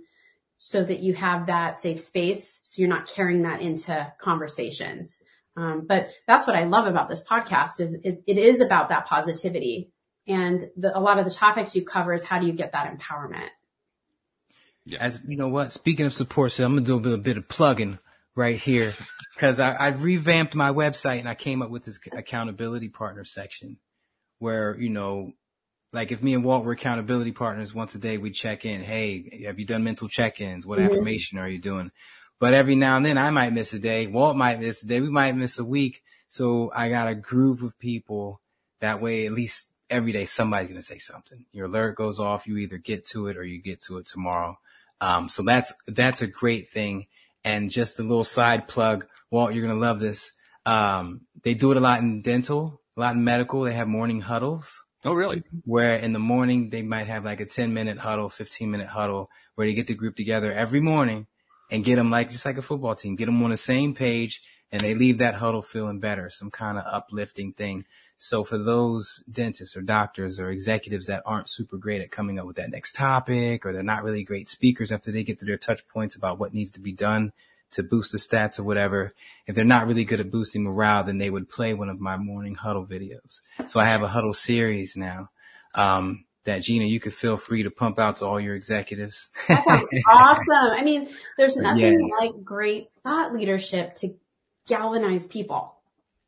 so 0.57 0.81
that 0.81 1.01
you 1.01 1.13
have 1.13 1.47
that 1.47 1.77
safe 1.77 1.99
space. 1.99 2.61
So 2.63 2.81
you're 2.81 2.89
not 2.89 3.07
carrying 3.07 3.41
that 3.41 3.61
into 3.61 4.11
conversations. 4.17 5.21
Um, 5.57 5.85
but 5.85 6.09
that's 6.25 6.47
what 6.47 6.55
I 6.55 6.63
love 6.63 6.87
about 6.87 7.09
this 7.09 7.25
podcast 7.25 7.81
is 7.81 7.95
it, 7.95 8.23
it 8.25 8.37
is 8.37 8.61
about 8.61 8.89
that 8.89 9.05
positivity. 9.05 9.91
And 10.25 10.69
the, 10.77 10.97
a 10.97 11.01
lot 11.01 11.19
of 11.19 11.25
the 11.25 11.31
topics 11.31 11.75
you 11.75 11.83
cover 11.83 12.13
is 12.13 12.23
how 12.23 12.39
do 12.39 12.47
you 12.47 12.53
get 12.53 12.71
that 12.71 12.97
empowerment? 12.97 13.49
Yeah, 14.85 14.99
as 14.99 15.19
you 15.27 15.35
know 15.35 15.49
what, 15.49 15.73
speaking 15.73 16.05
of 16.05 16.13
support, 16.13 16.53
so 16.53 16.63
I'm 16.63 16.75
gonna 16.75 16.85
do 16.85 16.95
a 16.95 17.01
bit, 17.01 17.13
a 17.13 17.17
bit 17.17 17.37
of 17.37 17.49
plugging 17.49 17.99
right 18.37 18.59
here 18.59 18.95
because 19.35 19.59
I, 19.59 19.73
I 19.73 19.87
revamped 19.89 20.55
my 20.55 20.71
website 20.71 21.19
and 21.19 21.27
I 21.27 21.35
came 21.35 21.61
up 21.61 21.69
with 21.69 21.83
this 21.83 21.99
accountability 22.13 22.87
partner 22.87 23.25
section 23.25 23.77
where, 24.39 24.77
you 24.79 24.89
know, 24.89 25.33
like 25.91 26.11
if 26.11 26.21
me 26.21 26.33
and 26.33 26.43
Walt 26.43 26.63
were 26.63 26.73
accountability 26.73 27.31
partners 27.31 27.73
once 27.73 27.95
a 27.95 27.97
day, 27.97 28.17
we 28.17 28.29
check 28.31 28.65
in. 28.65 28.81
Hey, 28.81 29.43
have 29.45 29.59
you 29.59 29.65
done 29.65 29.83
mental 29.83 30.07
check-ins? 30.07 30.67
What 30.67 30.79
Mhm. 30.79 30.91
affirmation 30.91 31.39
are 31.39 31.47
you 31.47 31.59
doing? 31.59 31.91
But 32.39 32.53
every 32.53 32.75
now 32.75 32.97
and 32.97 33.05
then 33.05 33.17
I 33.17 33.31
might 33.31 33.53
miss 33.53 33.73
a 33.73 33.79
day. 33.79 34.05
Walt 34.05 34.37
might 34.37 34.59
miss 34.59 34.83
a 34.83 34.87
day. 34.87 35.01
We 35.01 35.09
might 35.09 35.35
miss 35.35 35.57
a 35.57 35.65
week. 35.65 36.03
So 36.27 36.71
I 36.75 36.89
got 36.89 37.07
a 37.07 37.15
group 37.15 37.63
of 37.63 37.79
people 37.79 38.41
that 38.79 39.01
way, 39.01 39.25
at 39.25 39.31
least 39.31 39.73
every 39.89 40.11
day, 40.11 40.25
somebody's 40.25 40.67
going 40.67 40.79
to 40.79 40.85
say 40.85 40.99
something. 40.99 41.45
Your 41.51 41.65
alert 41.65 41.95
goes 41.95 42.19
off. 42.19 42.45
You 42.45 42.57
either 42.57 42.77
get 42.77 43.05
to 43.07 43.27
it 43.27 43.37
or 43.37 43.43
you 43.43 43.59
get 43.59 43.81
to 43.83 43.97
it 43.97 44.05
tomorrow. 44.05 44.59
Um, 45.01 45.29
so 45.29 45.41
that's, 45.41 45.73
that's 45.87 46.21
a 46.21 46.27
great 46.27 46.69
thing. 46.69 47.07
And 47.43 47.69
just 47.69 47.99
a 47.99 48.03
little 48.03 48.23
side 48.23 48.67
plug, 48.67 49.05
Walt, 49.31 49.53
you're 49.53 49.65
going 49.65 49.79
to 49.79 49.85
love 49.85 49.99
this. 49.99 50.31
Um, 50.65 51.21
they 51.43 51.53
do 51.53 51.71
it 51.71 51.77
a 51.77 51.81
lot 51.81 52.01
in 52.01 52.21
dental, 52.21 52.81
a 52.97 52.99
lot 52.99 53.15
in 53.15 53.23
medical. 53.23 53.61
They 53.61 53.73
have 53.73 53.87
morning 53.87 54.21
huddles 54.21 54.73
oh, 55.05 55.13
really? 55.13 55.43
where 55.65 55.95
in 55.95 56.13
the 56.13 56.19
morning 56.19 56.69
they 56.69 56.81
might 56.81 57.07
have 57.07 57.25
like 57.25 57.39
a 57.39 57.45
10 57.45 57.73
minute 57.73 57.97
huddle, 57.97 58.29
15 58.29 58.69
minute 58.69 58.87
huddle 58.87 59.29
where 59.55 59.67
they 59.67 59.73
get 59.73 59.87
the 59.87 59.95
group 59.95 60.15
together 60.15 60.51
every 60.51 60.81
morning 60.81 61.27
and 61.71 61.83
get 61.83 61.95
them 61.95 62.11
like, 62.11 62.29
just 62.29 62.45
like 62.45 62.57
a 62.57 62.61
football 62.61 62.95
team, 62.95 63.15
get 63.15 63.25
them 63.25 63.41
on 63.43 63.51
the 63.51 63.57
same 63.57 63.93
page 63.93 64.41
and 64.71 64.81
they 64.81 64.93
leave 64.93 65.19
that 65.19 65.35
huddle 65.35 65.61
feeling 65.61 65.99
better, 65.99 66.29
some 66.29 66.51
kind 66.51 66.77
of 66.77 66.83
uplifting 66.85 67.53
thing. 67.53 67.85
So 68.17 68.43
for 68.43 68.57
those 68.57 69.23
dentists 69.31 69.77
or 69.77 69.81
doctors 69.81 70.39
or 70.39 70.49
executives 70.49 71.07
that 71.07 71.23
aren't 71.25 71.49
super 71.49 71.77
great 71.77 72.01
at 72.01 72.11
coming 72.11 72.39
up 72.39 72.47
with 72.47 72.55
that 72.55 72.71
next 72.71 72.93
topic 72.93 73.65
or 73.65 73.73
they're 73.73 73.83
not 73.83 74.03
really 74.03 74.23
great 74.23 74.47
speakers 74.47 74.91
after 74.91 75.11
they 75.11 75.23
get 75.23 75.39
to 75.39 75.45
their 75.45 75.57
touch 75.57 75.87
points 75.87 76.15
about 76.15 76.39
what 76.39 76.53
needs 76.53 76.71
to 76.71 76.79
be 76.79 76.91
done 76.91 77.31
to 77.71 77.83
boost 77.83 78.11
the 78.11 78.17
stats 78.17 78.59
or 78.59 78.63
whatever, 78.63 79.13
if 79.45 79.53
they're 79.53 79.65
not 79.65 79.87
really 79.87 80.05
good 80.05 80.19
at 80.19 80.31
boosting 80.31 80.63
morale, 80.63 81.03
then 81.03 81.17
they 81.17 81.29
would 81.29 81.49
play 81.49 81.73
one 81.73 81.89
of 81.89 81.99
my 81.99 82.15
morning 82.17 82.55
huddle 82.55 82.85
videos. 82.85 83.41
So 83.67 83.79
I 83.79 83.85
have 83.85 84.03
a 84.03 84.07
huddle 84.07 84.33
series 84.33 84.95
now. 84.95 85.29
Um, 85.75 86.25
that 86.45 86.61
Gina, 86.61 86.85
you 86.85 87.01
could 87.01 87.13
feel 87.13 87.35
free 87.35 87.63
to 87.63 87.69
pump 87.69 87.99
out 87.99 88.15
to 88.17 88.25
all 88.25 88.39
your 88.39 88.55
executives. 88.55 89.29
Awesome. 89.49 90.71
I 90.71 90.81
mean, 90.81 91.09
there's 91.37 91.57
nothing 91.57 92.09
Yeah. 92.09 92.17
like 92.19 92.31
great 92.43 92.87
thought 93.03 93.33
leadership 93.33 93.95
to 93.95 94.15
galvanize 94.65 95.27
people. 95.27 95.76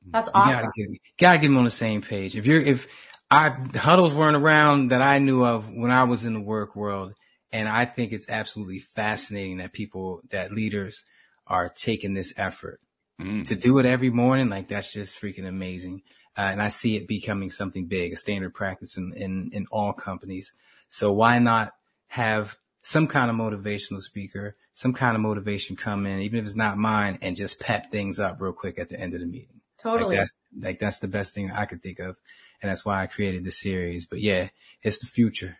That's 0.05 0.27
You 0.27 0.33
awesome. 0.35 0.51
gotta 0.51 0.71
get, 0.75 0.89
gotta 1.17 1.37
get 1.39 1.47
them 1.47 1.57
on 1.57 1.63
the 1.65 1.69
same 1.69 2.01
page. 2.01 2.35
If 2.35 2.45
you're, 2.45 2.61
if 2.61 2.87
I, 3.29 3.49
huddles 3.75 4.13
weren't 4.13 4.37
around 4.37 4.89
that 4.89 5.01
I 5.01 5.19
knew 5.19 5.43
of 5.45 5.69
when 5.69 5.91
I 5.91 6.03
was 6.05 6.25
in 6.25 6.33
the 6.33 6.39
work 6.39 6.75
world. 6.75 7.13
And 7.51 7.67
I 7.67 7.85
think 7.85 8.11
it's 8.11 8.29
absolutely 8.29 8.79
fascinating 8.79 9.57
that 9.57 9.73
people, 9.73 10.21
that 10.29 10.51
leaders 10.51 11.03
are 11.47 11.69
taking 11.69 12.13
this 12.13 12.33
effort 12.37 12.79
Mm. 13.19 13.45
to 13.47 13.55
do 13.55 13.77
it 13.79 13.85
every 13.85 14.09
morning. 14.09 14.47
Like 14.49 14.69
that's 14.69 14.93
just 14.93 15.19
freaking 15.21 15.45
amazing. 15.47 16.03
uh, 16.37 16.41
and 16.43 16.61
I 16.61 16.69
see 16.69 16.95
it 16.95 17.05
becoming 17.07 17.51
something 17.51 17.85
big, 17.85 18.13
a 18.13 18.15
standard 18.15 18.53
practice 18.53 18.95
in, 18.95 19.11
in, 19.13 19.49
in 19.51 19.65
all 19.71 19.91
companies. 19.91 20.53
So 20.89 21.11
why 21.11 21.37
not 21.39 21.73
have 22.07 22.55
some 22.81 23.07
kind 23.07 23.29
of 23.29 23.35
motivational 23.35 23.99
speaker, 24.01 24.55
some 24.73 24.93
kind 24.93 25.15
of 25.15 25.21
motivation 25.21 25.75
come 25.75 26.05
in, 26.05 26.21
even 26.21 26.39
if 26.39 26.45
it's 26.45 26.55
not 26.55 26.77
mine 26.77 27.17
and 27.21 27.35
just 27.35 27.59
pep 27.59 27.91
things 27.91 28.21
up 28.21 28.39
real 28.39 28.53
quick 28.53 28.79
at 28.79 28.87
the 28.87 28.97
end 28.97 29.13
of 29.13 29.19
the 29.19 29.25
meeting. 29.25 29.58
Totally. 29.81 30.15
Like 30.15 30.17
that's, 30.17 30.37
like 30.59 30.79
that's 30.79 30.99
the 30.99 31.07
best 31.07 31.33
thing 31.33 31.51
I 31.51 31.65
could 31.65 31.81
think 31.81 31.99
of. 31.99 32.17
And 32.61 32.69
that's 32.69 32.85
why 32.85 33.01
I 33.01 33.07
created 33.07 33.43
the 33.45 33.51
series. 33.51 34.05
But 34.05 34.19
yeah, 34.19 34.49
it's 34.83 34.99
the 34.99 35.07
future. 35.07 35.57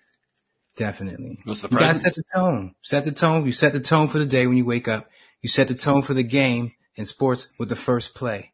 Definitely. 0.75 1.39
What's 1.43 1.61
the 1.61 1.69
You 1.69 1.77
gotta 1.77 1.97
set 1.97 2.15
the 2.15 2.23
tone. 2.33 2.75
Set 2.81 3.05
the 3.05 3.11
tone. 3.11 3.45
You 3.45 3.51
set 3.51 3.73
the 3.73 3.79
tone 3.79 4.07
for 4.07 4.19
the 4.19 4.25
day 4.25 4.47
when 4.47 4.57
you 4.57 4.65
wake 4.65 4.87
up. 4.87 5.09
You 5.41 5.49
set 5.49 5.67
the 5.67 5.75
tone 5.75 6.01
for 6.01 6.13
the 6.13 6.23
game 6.23 6.73
in 6.95 7.05
sports 7.05 7.49
with 7.57 7.69
the 7.69 7.75
first 7.75 8.15
play. 8.15 8.51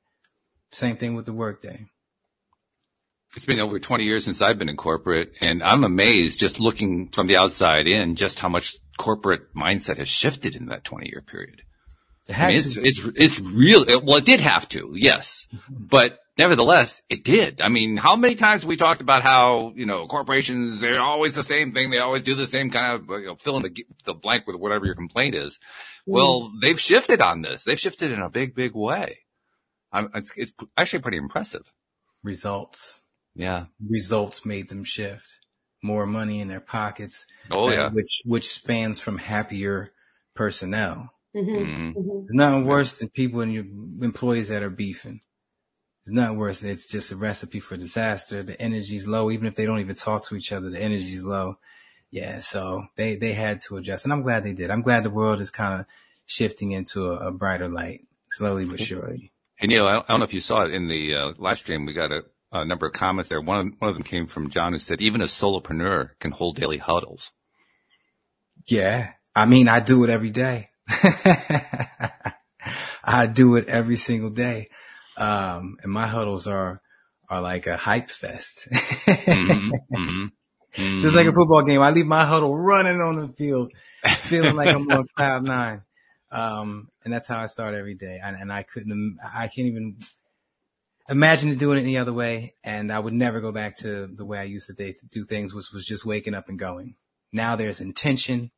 Same 0.71 0.97
thing 0.97 1.15
with 1.15 1.25
the 1.25 1.34
workday. 1.34 1.86
It's 3.36 3.45
been 3.45 3.60
over 3.60 3.80
20 3.80 4.06
years 4.06 4.23
since 4.23 4.41
I've 4.41 4.58
been 4.58 4.69
in 4.69 4.78
corporate 4.78 5.34
and 5.41 5.62
I'm 5.62 5.84
amazed 5.84 6.39
just 6.39 6.60
looking 6.60 7.10
from 7.10 7.28
the 7.28 7.36
outside 7.36 7.86
in 7.86 8.15
just 8.15 8.39
how 8.39 8.47
much 8.47 8.78
corporate 8.97 9.54
mindset 9.54 9.97
has 9.97 10.08
shifted 10.08 10.56
in 10.56 10.67
that 10.67 10.86
20 10.86 11.10
year 11.10 11.21
period. 11.21 11.62
It 12.27 12.39
I 12.39 12.47
mean, 12.47 12.57
to. 12.57 12.63
it's, 12.63 12.77
it's, 12.77 13.09
it's 13.15 13.39
real. 13.39 13.83
It, 13.83 14.03
well, 14.03 14.17
it 14.17 14.25
did 14.25 14.39
have 14.39 14.67
to, 14.69 14.93
yes, 14.95 15.47
but 15.69 16.17
nevertheless, 16.38 17.03
it 17.07 17.23
did. 17.23 17.61
I 17.61 17.69
mean, 17.69 17.97
how 17.97 18.15
many 18.15 18.35
times 18.35 18.65
we 18.65 18.77
talked 18.77 19.01
about 19.01 19.21
how, 19.23 19.73
you 19.75 19.85
know, 19.85 20.07
corporations, 20.07 20.81
they're 20.81 21.01
always 21.01 21.35
the 21.35 21.43
same 21.43 21.71
thing. 21.71 21.91
They 21.91 21.99
always 21.99 22.23
do 22.23 22.33
the 22.33 22.47
same 22.47 22.71
kind 22.71 22.93
of, 22.95 23.07
you 23.21 23.27
know, 23.27 23.35
fill 23.35 23.57
in 23.57 23.63
the, 23.63 23.85
the 24.05 24.13
blank 24.13 24.47
with 24.47 24.55
whatever 24.55 24.85
your 24.85 24.95
complaint 24.95 25.35
is. 25.35 25.59
Well, 26.05 26.51
they've 26.61 26.79
shifted 26.79 27.21
on 27.21 27.41
this. 27.41 27.63
They've 27.63 27.79
shifted 27.79 28.11
in 28.11 28.19
a 28.19 28.29
big, 28.29 28.55
big 28.55 28.73
way. 28.73 29.19
I'm, 29.91 30.09
it's, 30.13 30.31
it's 30.35 30.51
actually 30.75 30.99
pretty 30.99 31.17
impressive. 31.17 31.71
results. 32.23 33.01
Yeah. 33.35 33.65
Results 33.88 34.45
made 34.45 34.69
them 34.69 34.83
shift. 34.83 35.27
More 35.81 36.05
money 36.05 36.41
in 36.41 36.47
their 36.47 36.59
pockets. 36.59 37.25
Oh, 37.51 37.69
uh, 37.69 37.71
yeah. 37.71 37.89
Which, 37.91 38.21
which 38.25 38.49
spans 38.49 38.99
from 38.99 39.19
happier 39.19 39.91
personnel. 40.33 41.11
Mhm. 41.35 41.45
Mhm. 41.45 41.93
Mhm. 41.95 42.25
There's 42.27 42.33
nothing 42.33 42.63
worse 42.65 42.97
than 42.97 43.09
people 43.09 43.41
and 43.41 43.53
your 43.53 43.65
employees 44.01 44.47
that 44.49 44.63
are 44.63 44.69
beefing. 44.69 45.21
It's 46.05 46.13
not 46.13 46.35
worse. 46.35 46.63
It's 46.63 46.87
just 46.87 47.11
a 47.11 47.15
recipe 47.15 47.59
for 47.59 47.77
disaster. 47.77 48.43
The 48.43 48.59
energy's 48.61 49.07
low, 49.07 49.31
even 49.31 49.47
if 49.47 49.55
they 49.55 49.65
don't 49.65 49.79
even 49.79 49.95
talk 49.95 50.23
to 50.25 50.35
each 50.35 50.51
other. 50.51 50.69
The 50.69 50.81
energy's 50.81 51.25
low. 51.25 51.57
Yeah, 52.11 52.39
so 52.39 52.85
they 52.95 53.15
they 53.15 53.33
had 53.33 53.59
to 53.61 53.77
adjust, 53.77 54.05
and 54.05 54.13
I'm 54.13 54.21
glad 54.21 54.43
they 54.43 54.53
did. 54.53 54.71
I'm 54.71 54.83
glad 54.83 55.03
the 55.03 55.09
world 55.09 55.41
is 55.41 55.51
kind 55.51 55.81
of 55.81 55.85
shifting 56.25 56.71
into 56.71 57.11
a, 57.11 57.27
a 57.27 57.31
brighter 57.31 57.67
light, 57.67 58.07
slowly 58.31 58.65
but 58.65 58.79
surely. 58.79 59.33
And 59.59 59.71
you 59.71 59.79
know, 59.79 59.87
I 59.87 59.93
don't, 59.93 60.05
I 60.07 60.13
don't 60.13 60.19
know 60.19 60.25
if 60.25 60.33
you 60.33 60.41
saw 60.41 60.63
it 60.63 60.71
in 60.73 60.87
the 60.87 61.15
uh, 61.15 61.33
live 61.37 61.57
stream. 61.57 61.85
We 61.85 61.93
got 61.93 62.11
a, 62.11 62.23
a 62.51 62.65
number 62.65 62.85
of 62.87 62.93
comments 62.93 63.29
there. 63.29 63.41
One 63.41 63.59
of, 63.59 63.73
one 63.79 63.89
of 63.89 63.95
them 63.95 64.03
came 64.03 64.27
from 64.27 64.49
John 64.49 64.73
who 64.73 64.79
said, 64.79 65.01
even 65.01 65.21
a 65.21 65.25
solopreneur 65.25 66.11
can 66.19 66.31
hold 66.31 66.57
daily 66.57 66.77
huddles. 66.77 67.31
Yeah, 68.65 69.11
I 69.35 69.45
mean, 69.45 69.67
I 69.67 69.79
do 69.79 70.03
it 70.03 70.09
every 70.09 70.29
day. 70.29 70.69
I 73.03 73.27
do 73.27 73.55
it 73.55 73.67
every 73.67 73.97
single 73.97 74.29
day, 74.29 74.69
um, 75.17 75.77
and 75.83 75.91
my 75.91 76.07
huddles 76.07 76.47
are 76.47 76.79
are 77.29 77.41
like 77.41 77.67
a 77.67 77.77
hype 77.77 78.09
fest. 78.09 78.67
Mhm, 79.31 79.79
mhm, 79.95 80.31
Just 80.97 81.15
like 81.15 81.27
a 81.27 81.31
mhm. 81.31 81.35
football 81.35 81.63
game, 81.63 81.81
I 81.81 81.91
leave 81.91 82.05
my 82.07 82.25
huddle 82.25 82.55
running 82.55 83.01
on 83.01 83.15
the 83.17 83.27
field, 83.29 83.71
feeling 84.23 84.55
like 84.55 84.71
I'm 84.71 84.89
on 84.91 85.05
cloud 85.15 85.43
nine. 85.43 85.81
Um, 86.31 86.89
and 87.03 87.13
that's 87.13 87.27
how 87.27 87.39
I 87.39 87.45
start 87.47 87.75
every 87.75 87.95
day. 87.95 88.19
And, 88.23 88.35
and 88.35 88.51
I 88.51 88.63
couldn't, 88.63 89.17
I 89.23 89.47
can't 89.47 89.67
even 89.67 89.97
imagine 91.09 91.55
doing 91.57 91.77
it 91.77 91.81
any 91.81 91.97
other 91.97 92.13
way. 92.13 92.55
And 92.63 92.91
I 92.91 92.99
would 92.99 93.13
never 93.13 93.39
go 93.41 93.51
back 93.51 93.77
to 93.77 94.07
the 94.07 94.25
way 94.25 94.39
I 94.39 94.43
used 94.43 94.67
to 94.75 94.93
do 95.11 95.25
things, 95.25 95.53
which 95.53 95.71
was 95.73 95.85
just 95.85 96.05
waking 96.05 96.33
up 96.33 96.49
and 96.49 96.59
going. 96.59 96.95
Now 97.31 97.55
there's 97.55 97.81
intention. 97.81 98.51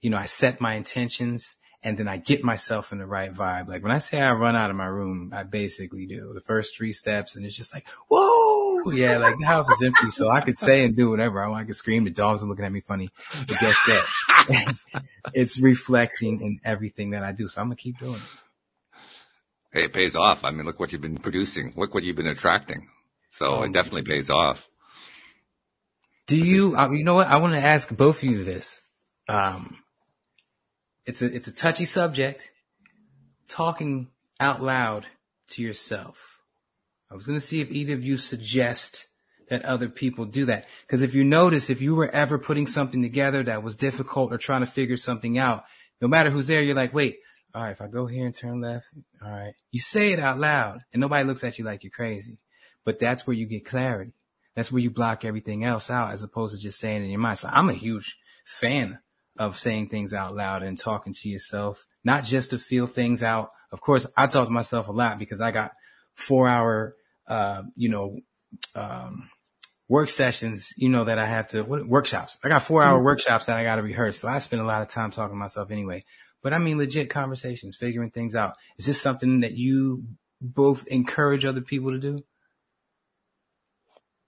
You 0.00 0.10
know, 0.10 0.16
I 0.16 0.26
set 0.26 0.60
my 0.60 0.74
intentions 0.74 1.54
and 1.82 1.96
then 1.96 2.08
I 2.08 2.16
get 2.16 2.42
myself 2.42 2.92
in 2.92 2.98
the 2.98 3.06
right 3.06 3.32
vibe. 3.32 3.68
Like 3.68 3.82
when 3.82 3.92
I 3.92 3.98
say 3.98 4.20
I 4.20 4.32
run 4.32 4.56
out 4.56 4.70
of 4.70 4.76
my 4.76 4.86
room, 4.86 5.32
I 5.34 5.44
basically 5.44 6.06
do 6.06 6.32
the 6.34 6.40
first 6.40 6.76
three 6.76 6.92
steps 6.92 7.36
and 7.36 7.46
it's 7.46 7.56
just 7.56 7.72
like, 7.72 7.86
whoa, 8.08 8.90
yeah, 8.90 9.18
like 9.18 9.38
the 9.38 9.46
house 9.46 9.68
is 9.68 9.82
empty. 9.82 10.10
So 10.10 10.30
I 10.30 10.40
could 10.40 10.58
say 10.58 10.84
and 10.84 10.96
do 10.96 11.10
whatever 11.10 11.42
I 11.42 11.48
want. 11.48 11.62
I 11.62 11.66
could 11.66 11.76
scream. 11.76 12.04
The 12.04 12.10
dogs 12.10 12.42
are 12.42 12.46
looking 12.46 12.64
at 12.64 12.72
me 12.72 12.80
funny, 12.80 13.10
but 13.46 13.58
guess 13.60 13.76
that 13.86 14.74
it's 15.34 15.60
reflecting 15.60 16.40
in 16.40 16.60
everything 16.64 17.10
that 17.10 17.22
I 17.22 17.32
do. 17.32 17.46
So 17.46 17.60
I'm 17.60 17.68
going 17.68 17.76
to 17.76 17.82
keep 17.82 17.98
doing 17.98 18.14
it. 18.14 18.20
Hey, 19.72 19.84
it 19.84 19.92
pays 19.92 20.16
off. 20.16 20.44
I 20.44 20.50
mean, 20.50 20.64
look 20.64 20.80
what 20.80 20.92
you've 20.92 21.02
been 21.02 21.18
producing. 21.18 21.74
Look 21.76 21.94
what 21.94 22.02
you've 22.02 22.16
been 22.16 22.26
attracting. 22.26 22.88
So 23.30 23.46
Oh, 23.46 23.62
it 23.62 23.72
definitely 23.72 24.02
pays 24.02 24.30
off. 24.30 24.66
Do 26.26 26.36
you, 26.36 26.76
uh, 26.76 26.90
you 26.90 27.04
know 27.04 27.14
what? 27.14 27.28
I 27.28 27.36
want 27.36 27.54
to 27.54 27.60
ask 27.60 27.94
both 27.94 28.22
of 28.22 28.28
you 28.28 28.44
this. 28.44 28.82
Um, 29.28 29.78
it's 31.08 31.22
a, 31.22 31.34
it's 31.34 31.48
a 31.48 31.52
touchy 31.52 31.86
subject. 31.86 32.50
Talking 33.48 34.08
out 34.38 34.62
loud 34.62 35.06
to 35.50 35.62
yourself. 35.62 36.40
I 37.10 37.14
was 37.14 37.26
going 37.26 37.38
to 37.38 37.44
see 37.44 37.62
if 37.62 37.70
either 37.70 37.94
of 37.94 38.04
you 38.04 38.18
suggest 38.18 39.06
that 39.48 39.64
other 39.64 39.88
people 39.88 40.26
do 40.26 40.44
that. 40.44 40.66
Cause 40.86 41.00
if 41.00 41.14
you 41.14 41.24
notice, 41.24 41.70
if 41.70 41.80
you 41.80 41.94
were 41.94 42.10
ever 42.10 42.38
putting 42.38 42.66
something 42.66 43.00
together 43.00 43.42
that 43.44 43.62
was 43.62 43.78
difficult 43.78 44.34
or 44.34 44.36
trying 44.36 44.60
to 44.60 44.66
figure 44.66 44.98
something 44.98 45.38
out, 45.38 45.64
no 46.02 46.08
matter 46.08 46.28
who's 46.28 46.46
there, 46.46 46.60
you're 46.60 46.76
like, 46.76 46.92
wait, 46.92 47.16
all 47.54 47.62
right, 47.62 47.72
if 47.72 47.80
I 47.80 47.86
go 47.86 48.04
here 48.04 48.26
and 48.26 48.34
turn 48.34 48.60
left, 48.60 48.84
all 49.24 49.30
right, 49.30 49.54
you 49.70 49.80
say 49.80 50.12
it 50.12 50.18
out 50.18 50.38
loud 50.38 50.80
and 50.92 51.00
nobody 51.00 51.24
looks 51.26 51.42
at 51.42 51.58
you 51.58 51.64
like 51.64 51.84
you're 51.84 51.90
crazy, 51.90 52.36
but 52.84 52.98
that's 52.98 53.26
where 53.26 53.34
you 53.34 53.46
get 53.46 53.64
clarity. 53.64 54.12
That's 54.54 54.70
where 54.70 54.82
you 54.82 54.90
block 54.90 55.24
everything 55.24 55.64
else 55.64 55.88
out 55.88 56.12
as 56.12 56.22
opposed 56.22 56.54
to 56.54 56.60
just 56.60 56.78
saying 56.78 57.02
in 57.02 57.08
your 57.08 57.20
mind. 57.20 57.38
So 57.38 57.48
I'm 57.50 57.70
a 57.70 57.74
huge 57.74 58.18
fan 58.44 58.98
of 59.38 59.58
saying 59.58 59.88
things 59.88 60.12
out 60.12 60.34
loud 60.34 60.62
and 60.62 60.78
talking 60.78 61.14
to 61.14 61.28
yourself, 61.28 61.86
not 62.04 62.24
just 62.24 62.50
to 62.50 62.58
feel 62.58 62.86
things 62.86 63.22
out. 63.22 63.50
Of 63.70 63.80
course, 63.80 64.06
I 64.16 64.26
talk 64.26 64.46
to 64.48 64.52
myself 64.52 64.88
a 64.88 64.92
lot 64.92 65.18
because 65.18 65.40
I 65.40 65.50
got 65.50 65.72
four 66.14 66.48
hour, 66.48 66.94
uh, 67.26 67.62
you 67.76 67.88
know, 67.88 68.18
um, 68.74 69.30
work 69.88 70.08
sessions, 70.08 70.72
you 70.76 70.88
know, 70.88 71.04
that 71.04 71.18
I 71.18 71.26
have 71.26 71.48
to, 71.48 71.62
what, 71.62 71.86
workshops. 71.86 72.36
I 72.42 72.48
got 72.48 72.62
four 72.62 72.82
hour 72.82 73.02
workshops 73.02 73.46
that 73.46 73.56
I 73.56 73.64
got 73.64 73.76
to 73.76 73.82
rehearse. 73.82 74.18
So 74.18 74.28
I 74.28 74.38
spend 74.38 74.62
a 74.62 74.66
lot 74.66 74.82
of 74.82 74.88
time 74.88 75.10
talking 75.10 75.34
to 75.34 75.38
myself 75.38 75.70
anyway. 75.70 76.02
But 76.42 76.52
I 76.52 76.58
mean, 76.58 76.78
legit 76.78 77.10
conversations, 77.10 77.76
figuring 77.76 78.10
things 78.10 78.36
out. 78.36 78.54
Is 78.78 78.86
this 78.86 79.00
something 79.00 79.40
that 79.40 79.52
you 79.52 80.04
both 80.40 80.86
encourage 80.88 81.44
other 81.44 81.60
people 81.60 81.90
to 81.92 81.98
do? 81.98 82.24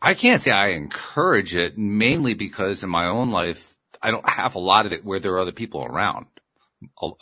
I 0.02 0.14
can't 0.14 0.42
say 0.42 0.50
I 0.50 0.70
encourage 0.70 1.54
it 1.54 1.76
mainly 1.76 2.34
because 2.34 2.82
in 2.82 2.90
my 2.90 3.06
own 3.06 3.30
life, 3.30 3.74
I 4.02 4.10
don't 4.10 4.28
have 4.28 4.54
a 4.54 4.58
lot 4.58 4.86
of 4.86 4.92
it 4.92 5.04
where 5.04 5.20
there 5.20 5.32
are 5.32 5.38
other 5.38 5.52
people 5.52 5.84
around. 5.84 6.26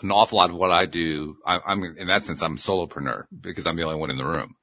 An 0.01 0.13
awful 0.13 0.39
lot 0.39 0.51
of 0.51 0.57
what 0.57 0.71
I 0.71 0.87
do, 0.87 1.37
I, 1.45 1.59
I'm 1.67 1.83
in 1.83 2.07
that 2.07 2.23
sense, 2.23 2.43
I'm 2.43 2.57
solopreneur 2.57 3.25
because 3.41 3.67
I'm 3.67 3.77
the 3.77 3.83
only 3.83 3.97
one 3.97 4.11
in 4.11 4.17
the 4.17 4.25
room. 4.25 4.55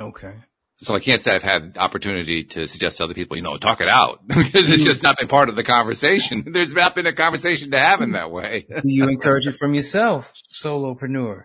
Okay. 0.00 0.34
So 0.78 0.94
I 0.94 1.00
can't 1.00 1.22
say 1.22 1.32
I've 1.32 1.42
had 1.42 1.76
opportunity 1.78 2.44
to 2.44 2.66
suggest 2.66 2.98
to 2.98 3.04
other 3.04 3.14
people, 3.14 3.36
you 3.36 3.42
know, 3.42 3.56
talk 3.58 3.80
it 3.80 3.88
out 3.88 4.20
because 4.26 4.68
it's 4.68 4.84
just 4.84 5.02
not 5.02 5.18
been 5.18 5.28
part 5.28 5.48
of 5.48 5.56
the 5.56 5.62
conversation. 5.62 6.44
There's 6.52 6.72
not 6.72 6.94
been 6.94 7.06
a 7.06 7.12
conversation 7.12 7.70
to 7.72 7.78
have 7.78 8.02
in 8.02 8.12
that 8.12 8.30
way. 8.30 8.66
You 8.84 9.08
encourage 9.08 9.46
it 9.46 9.56
from 9.56 9.74
yourself, 9.74 10.32
solopreneur? 10.52 11.44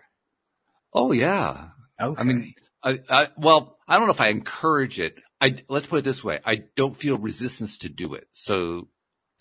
oh 0.92 1.12
yeah. 1.12 1.68
Okay. 2.00 2.20
I 2.20 2.24
mean, 2.24 2.54
I, 2.82 2.98
I, 3.08 3.26
well, 3.36 3.76
I 3.86 3.96
don't 3.96 4.06
know 4.06 4.12
if 4.12 4.20
I 4.20 4.28
encourage 4.28 5.00
it. 5.00 5.14
I, 5.40 5.56
let's 5.68 5.86
put 5.86 6.00
it 6.00 6.04
this 6.04 6.24
way. 6.24 6.40
I 6.44 6.62
don't 6.76 6.96
feel 6.96 7.18
resistance 7.18 7.78
to 7.78 7.88
do 7.88 8.14
it. 8.14 8.26
So 8.32 8.88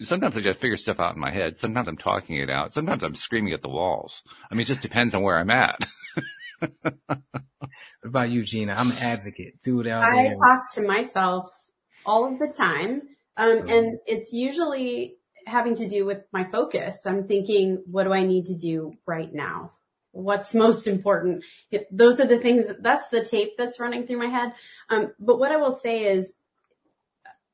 sometimes 0.02 0.38
I 0.38 0.42
just 0.42 0.60
figure 0.60 0.78
stuff 0.78 1.00
out 1.00 1.16
in 1.16 1.22
my 1.22 1.32
head. 1.32 1.58
Sometimes 1.58 1.88
I'm 1.88 1.98
talking 1.98 2.38
it 2.38 2.50
out. 2.50 2.74
Sometimes 2.74 3.04
I'm 3.04 3.16
screaming 3.16 3.54
at 3.54 3.62
the 3.62 3.70
walls. 3.70 4.24
I 4.50 4.56
mean, 4.56 4.62
it 4.62 4.66
just 4.68 4.82
depends 4.82 5.14
on 5.16 5.24
where 5.24 5.38
I'm 5.38 5.50
at. 5.50 5.80
what 6.80 7.22
about 8.04 8.30
you, 8.30 8.44
Gina? 8.44 8.74
I'm 8.78 8.92
an 8.92 8.98
advocate. 8.98 9.62
Do 9.64 9.82
it 9.82 9.88
out 9.88 10.04
I 10.04 10.24
there. 10.24 10.36
talk 10.36 10.72
to 10.74 10.82
myself 10.82 11.50
all 12.06 12.32
of 12.32 12.40
the 12.40 12.48
time. 12.48 13.02
Um, 13.38 13.60
Mhm. 13.60 13.72
and 13.72 14.00
it's 14.06 14.34
usually 14.34 15.16
having 15.46 15.76
to 15.76 15.88
do 15.88 16.06
with 16.06 16.24
my 16.32 16.44
focus. 16.44 17.06
I'm 17.06 17.28
thinking, 17.28 17.84
what 17.90 18.04
do 18.04 18.14
I 18.14 18.24
need 18.24 18.46
to 18.48 18.56
do 18.56 18.94
right 19.06 19.34
now? 19.34 19.72
What's 20.12 20.54
most 20.56 20.88
important? 20.88 21.44
Those 21.92 22.20
are 22.20 22.28
the 22.28 22.40
things 22.40 22.68
that, 22.68 22.84
that's 22.84 23.10
the 23.10 23.24
tape 23.24 23.58
that's 23.58 23.80
running 23.80 24.06
through 24.06 24.18
my 24.20 24.28
head. 24.28 24.54
Um, 24.90 25.14
but 25.20 25.40
what 25.40 25.52
I 25.52 25.58
will 25.58 25.72
say 25.72 26.04
is, 26.04 26.34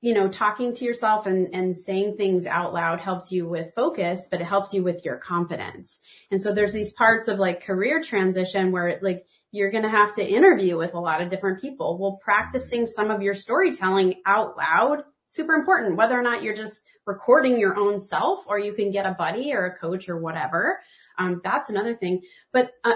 you 0.01 0.13
know, 0.13 0.27
talking 0.27 0.73
to 0.75 0.86
yourself 0.86 1.25
and, 1.25 1.53
and 1.53 1.77
saying 1.77 2.15
things 2.15 2.45
out 2.45 2.73
loud 2.73 2.99
helps 2.99 3.31
you 3.31 3.47
with 3.47 3.73
focus, 3.75 4.27
but 4.29 4.41
it 4.41 4.45
helps 4.45 4.73
you 4.73 4.84
with 4.84 5.03
your 5.03 5.17
confidence. 5.17 5.99
And 6.31 6.41
so 6.41 6.53
there's 6.53 6.73
these 6.73 6.93
parts 6.93 7.27
of 7.27 7.39
like 7.39 7.65
career 7.65 8.01
transition 8.01 8.71
where 8.71 8.99
like 9.01 9.25
you're 9.51 9.71
going 9.71 9.84
to 9.84 9.89
have 9.89 10.13
to 10.15 10.27
interview 10.27 10.77
with 10.77 10.93
a 10.93 10.99
lot 10.99 11.21
of 11.21 11.29
different 11.29 11.62
people. 11.62 11.97
Well, 11.97 12.19
practicing 12.21 12.86
some 12.86 13.10
of 13.10 13.21
your 13.21 13.34
storytelling 13.34 14.21
out 14.25 14.58
loud, 14.58 15.03
super 15.27 15.53
important, 15.53 15.95
whether 15.95 16.19
or 16.19 16.23
not 16.23 16.43
you're 16.43 16.55
just 16.55 16.81
recording 17.05 17.58
your 17.58 17.79
own 17.79 17.99
self 17.99 18.45
or 18.47 18.60
you 18.60 18.73
can 18.73 18.91
get 18.91 19.05
a 19.05 19.15
buddy 19.17 19.53
or 19.53 19.65
a 19.65 19.77
coach 19.77 20.10
or 20.10 20.17
whatever. 20.17 20.79
Um, 21.17 21.41
that's 21.43 21.69
another 21.69 21.95
thing. 21.95 22.21
But 22.51 22.73
uh, 22.84 22.95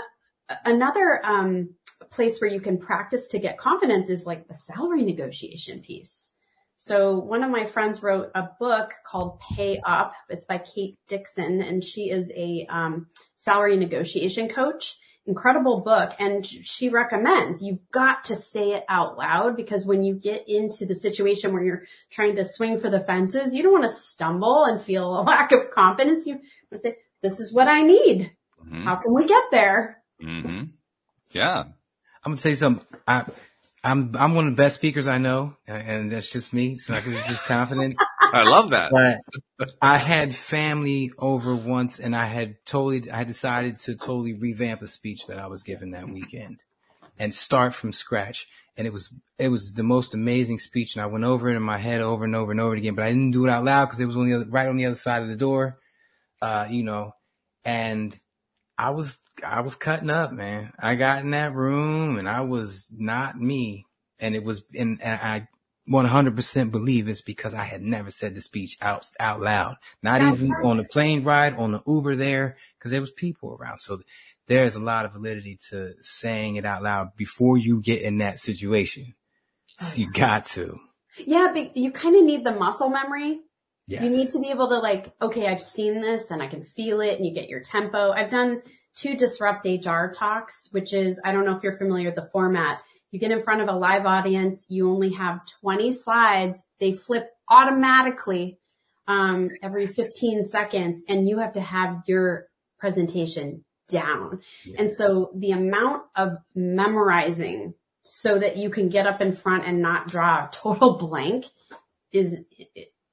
another 0.65 1.21
um, 1.23 1.75
place 2.12 2.39
where 2.41 2.49
you 2.49 2.59
can 2.59 2.77
practice 2.77 3.27
to 3.27 3.39
get 3.39 3.57
confidence 3.57 4.09
is 4.09 4.25
like 4.25 4.47
the 4.47 4.53
salary 4.53 5.03
negotiation 5.03 5.81
piece. 5.81 6.33
So 6.81 7.19
one 7.19 7.43
of 7.43 7.51
my 7.51 7.65
friends 7.65 8.01
wrote 8.01 8.31
a 8.33 8.47
book 8.57 8.93
called 9.05 9.41
Pay 9.41 9.81
Up. 9.85 10.13
It's 10.29 10.45
by 10.45 10.59
Kate 10.59 10.97
Dixon 11.09 11.61
and 11.61 11.83
she 11.83 12.09
is 12.09 12.31
a 12.33 12.65
um, 12.69 13.07
salary 13.35 13.75
negotiation 13.75 14.47
coach. 14.47 14.95
Incredible 15.25 15.81
book. 15.81 16.13
And 16.19 16.45
she 16.45 16.87
recommends 16.87 17.61
you've 17.61 17.91
got 17.91 18.23
to 18.25 18.37
say 18.37 18.71
it 18.71 18.85
out 18.87 19.17
loud 19.17 19.57
because 19.57 19.85
when 19.85 20.03
you 20.03 20.15
get 20.15 20.47
into 20.47 20.85
the 20.85 20.95
situation 20.95 21.51
where 21.51 21.65
you're 21.65 21.83
trying 22.11 22.37
to 22.37 22.45
swing 22.45 22.79
for 22.79 22.89
the 22.89 23.01
fences, 23.01 23.53
you 23.53 23.61
don't 23.61 23.73
want 23.73 23.83
to 23.83 23.89
stumble 23.89 24.63
and 24.63 24.79
feel 24.79 25.19
a 25.19 25.21
lack 25.23 25.51
of 25.51 25.71
confidence. 25.71 26.25
You 26.25 26.35
want 26.35 26.43
to 26.71 26.77
say, 26.77 26.95
this 27.21 27.41
is 27.41 27.51
what 27.51 27.67
I 27.67 27.81
need. 27.81 28.31
Mm-hmm. 28.65 28.85
How 28.85 28.95
can 28.95 29.13
we 29.13 29.25
get 29.25 29.51
there? 29.51 30.01
Mm-hmm. 30.23 30.63
Yeah. 31.31 31.65
I'm 32.23 32.31
gonna 32.31 32.37
say 32.37 32.55
something. 32.55 32.85
I, 33.05 33.25
I'm 33.83 34.15
I'm 34.17 34.35
one 34.35 34.47
of 34.47 34.55
the 34.55 34.61
best 34.61 34.75
speakers 34.75 35.07
I 35.07 35.17
know, 35.17 35.55
and 35.65 36.11
that's 36.11 36.31
just 36.31 36.53
me. 36.53 36.75
So 36.75 36.93
I 36.93 37.01
can 37.01 37.13
just 37.13 37.45
confidence. 37.45 37.97
I 38.21 38.43
love 38.43 38.71
that. 38.71 38.91
But 39.57 39.73
I 39.81 39.97
had 39.97 40.35
family 40.35 41.11
over 41.17 41.55
once, 41.55 41.99
and 41.99 42.15
I 42.15 42.25
had 42.25 42.57
totally 42.65 43.09
I 43.09 43.23
decided 43.23 43.79
to 43.81 43.95
totally 43.95 44.33
revamp 44.33 44.81
a 44.81 44.87
speech 44.87 45.27
that 45.27 45.39
I 45.39 45.47
was 45.47 45.63
given 45.63 45.91
that 45.91 46.09
weekend, 46.09 46.61
and 47.17 47.33
start 47.33 47.73
from 47.73 47.93
scratch. 47.93 48.47
And 48.75 48.85
it 48.85 48.91
was 48.91 49.13
it 49.37 49.47
was 49.47 49.73
the 49.73 49.83
most 49.83 50.13
amazing 50.13 50.59
speech, 50.59 50.95
and 50.95 51.03
I 51.03 51.05
went 51.05 51.23
over 51.23 51.49
it 51.49 51.55
in 51.55 51.63
my 51.63 51.77
head 51.77 52.01
over 52.01 52.25
and 52.25 52.35
over 52.35 52.51
and 52.51 52.59
over 52.59 52.75
again. 52.75 52.95
But 52.95 53.05
I 53.05 53.09
didn't 53.09 53.31
do 53.31 53.45
it 53.45 53.49
out 53.49 53.63
loud 53.63 53.85
because 53.85 54.01
it 54.01 54.05
was 54.05 54.17
on 54.17 54.27
the 54.27 54.35
other, 54.35 54.45
right 54.49 54.67
on 54.67 54.77
the 54.77 54.85
other 54.85 54.95
side 54.95 55.21
of 55.21 55.29
the 55.29 55.35
door, 55.37 55.79
uh, 56.41 56.67
you 56.69 56.83
know. 56.83 57.13
And 57.63 58.17
I 58.77 58.89
was 58.91 59.21
I 59.43 59.62
was 59.62 59.75
cutting 59.75 60.10
up, 60.10 60.32
man. 60.32 60.73
I 60.80 60.95
got 60.95 61.23
in 61.23 61.32
that 61.32 61.54
room 61.54 62.17
and 62.17 62.28
I 62.28 62.41
was 62.41 62.89
not 62.95 63.39
me. 63.39 63.86
And 64.19 64.36
it 64.36 64.43
was, 64.43 64.63
and, 64.78 65.02
and 65.02 65.19
I 65.21 65.47
100% 65.89 66.71
believe 66.71 67.08
it's 67.08 67.21
because 67.21 67.56
I 67.56 67.63
had 67.63 67.82
never 67.82 68.12
said 68.12 68.36
the 68.36 68.41
speech 68.41 68.78
out, 68.82 69.06
out 69.19 69.41
loud. 69.41 69.78
Not 70.04 70.21
even 70.21 70.52
on 70.52 70.78
the 70.78 70.84
plane 70.84 71.23
ride, 71.23 71.56
on 71.56 71.71
the 71.71 71.82
Uber 71.88 72.15
there, 72.15 72.58
because 72.78 72.91
there 72.91 73.02
was 73.02 73.12
people 73.12 73.58
around. 73.60 73.80
So 73.80 74.02
there's 74.47 74.75
a 74.75 74.80
lot 74.80 75.06
of 75.06 75.13
validity 75.13 75.58
to 75.69 75.93
saying 76.02 76.58
it 76.58 76.65
out 76.65 76.84
loud 76.84 77.15
before 77.15 77.58
you 77.58 77.82
get 77.82 78.02
in 78.02 78.17
that 78.17 78.39
situation. 78.39 79.15
So 79.80 80.02
you 80.02 80.12
got 80.12 80.45
to. 80.47 80.80
Yeah, 81.25 81.52
but 81.54 81.78
you 81.78 81.91
kind 81.91 82.15
of 82.15 82.23
need 82.23 82.43
the 82.43 82.52
muscle 82.52 82.89
memory. 82.89 83.39
Yes. 83.88 84.04
You 84.04 84.10
need 84.10 84.30
to 84.30 84.39
be 84.39 84.49
able 84.49 84.69
to 84.69 84.80
like, 84.80 85.13
okay, 85.21 85.47
I've 85.47 85.63
seen 85.63 86.02
this 86.02 86.30
and 86.30 86.43
I 86.43 86.47
can 86.47 86.63
feel 86.63 87.02
it 87.02 87.17
and 87.17 87.25
you 87.25 87.34
get 87.34 87.49
your 87.49 87.62
tempo. 87.62 88.12
I've 88.12 88.30
done 88.30 88.62
two 88.95 89.15
disrupt 89.15 89.65
HR 89.65 90.08
talks, 90.08 90.69
which 90.71 90.93
is, 90.93 91.21
I 91.23 91.32
don't 91.32 91.45
know 91.45 91.56
if 91.56 91.63
you're 91.63 91.78
familiar 91.78 92.08
with 92.08 92.15
the 92.15 92.30
format. 92.32 92.80
You 93.12 93.19
get 93.19 93.32
in 93.32 93.41
front 93.41 93.62
of 93.62 93.69
a 93.69 93.78
live 93.78 94.06
audience. 94.06 94.67
You 94.69 94.89
only 94.91 95.12
have 95.13 95.39
20 95.62 95.91
slides. 95.91 96.65
They 96.80 96.93
flip 96.93 97.30
automatically, 97.49 98.60
um, 99.10 99.49
every 99.63 99.88
15 99.88 100.43
seconds 100.43 101.02
and 101.10 101.28
you 101.28 101.39
have 101.39 101.54
to 101.54 101.62
have 101.62 102.04
your 102.06 102.45
presentation 102.78 103.65
down. 103.89 104.41
Yeah. 104.63 104.75
And 104.78 104.93
so 104.93 105.32
the 105.36 105.52
amount 105.52 106.04
of 106.15 106.34
memorizing 106.54 107.73
so 108.04 108.38
that 108.38 108.58
you 108.58 108.69
can 108.69 108.88
get 108.88 109.08
up 109.08 109.19
in 109.19 109.34
front 109.34 109.65
and 109.65 109.82
not 109.82 110.08
draw 110.08 110.45
a 110.45 110.49
total 110.52 110.97
blank 110.97 111.45
is, 112.13 112.38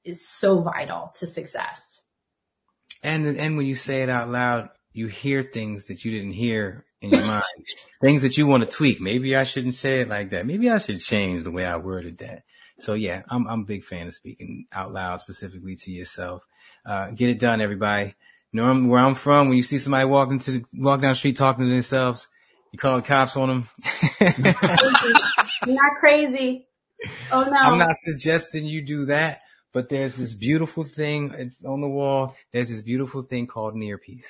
is 0.05 0.29
so 0.29 0.61
vital 0.61 1.13
to 1.17 1.27
success. 1.27 2.03
And, 3.03 3.27
and 3.27 3.57
when 3.57 3.67
you 3.67 3.75
say 3.75 4.03
it 4.03 4.11
out 4.11 4.29
loud, 4.29 4.69
you 4.97 5.09
hear 5.09 5.43
things 5.43 5.87
that 5.87 6.05
you 6.05 6.11
didn't 6.11 6.33
hear 6.33 6.87
in 7.03 7.11
your 7.11 7.25
mind, 7.25 7.45
things 8.01 8.23
that 8.23 8.39
you 8.39 8.47
want 8.47 8.65
to 8.65 8.77
tweak. 8.77 8.99
Maybe 8.99 9.37
I 9.37 9.45
shouldn't 9.45 9.75
say 9.75 10.01
it 10.01 10.09
like 10.09 10.31
that. 10.31 10.47
Maybe 10.47 10.71
I 10.71 10.79
should 10.79 11.01
change 11.01 11.45
the 11.45 11.51
way 11.51 11.67
I 11.67 11.77
worded 11.77 12.19
that. 12.19 12.45
So 12.79 12.95
yeah, 12.95 13.23
I'm, 13.29 13.47
I'm 13.47 13.61
a 13.61 13.65
big 13.65 13.85
fan 13.85 14.07
of 14.07 14.15
speaking 14.15 14.67
out 14.73 14.93
loud 14.93 15.21
specifically 15.21 15.77
to 15.77 15.91
yourself. 15.91 16.47
Uh, 16.85 17.11
get 17.11 17.29
it 17.29 17.39
done, 17.39 17.61
everybody. 17.61 18.15
Know 18.55 18.75
where 18.75 19.01
I'm 19.01 19.15
from. 19.15 19.49
When 19.49 19.59
you 19.59 19.63
see 19.63 19.79
somebody 19.79 20.07
walking 20.07 20.39
to 20.41 20.51
the, 20.53 20.65
walk 20.73 21.03
down 21.03 21.11
the 21.11 21.17
street 21.17 21.37
talking 21.37 21.67
to 21.67 21.71
themselves, 21.71 22.27
you 22.73 22.79
call 22.79 22.97
the 22.97 23.03
cops 23.03 23.37
on 23.37 23.49
them. 23.49 23.69
not 25.67 25.93
crazy. 26.01 26.69
Oh 27.31 27.43
no. 27.43 27.57
I'm 27.57 27.79
not 27.79 27.95
suggesting 27.95 28.65
you 28.65 28.81
do 28.81 29.05
that, 29.07 29.43
but 29.75 29.91
there's 29.91 30.17
this 30.17 30.35
beautiful 30.35 30.85
thing. 30.85 31.35
It's 31.37 31.63
on 31.67 31.83
the 31.83 31.89
wall. 31.89 32.35
There's 32.53 32.71
this 32.71 32.81
beautiful 32.81 33.21
thing 33.21 33.47
called 33.47 33.75
an 33.75 33.83
earpiece 33.83 34.27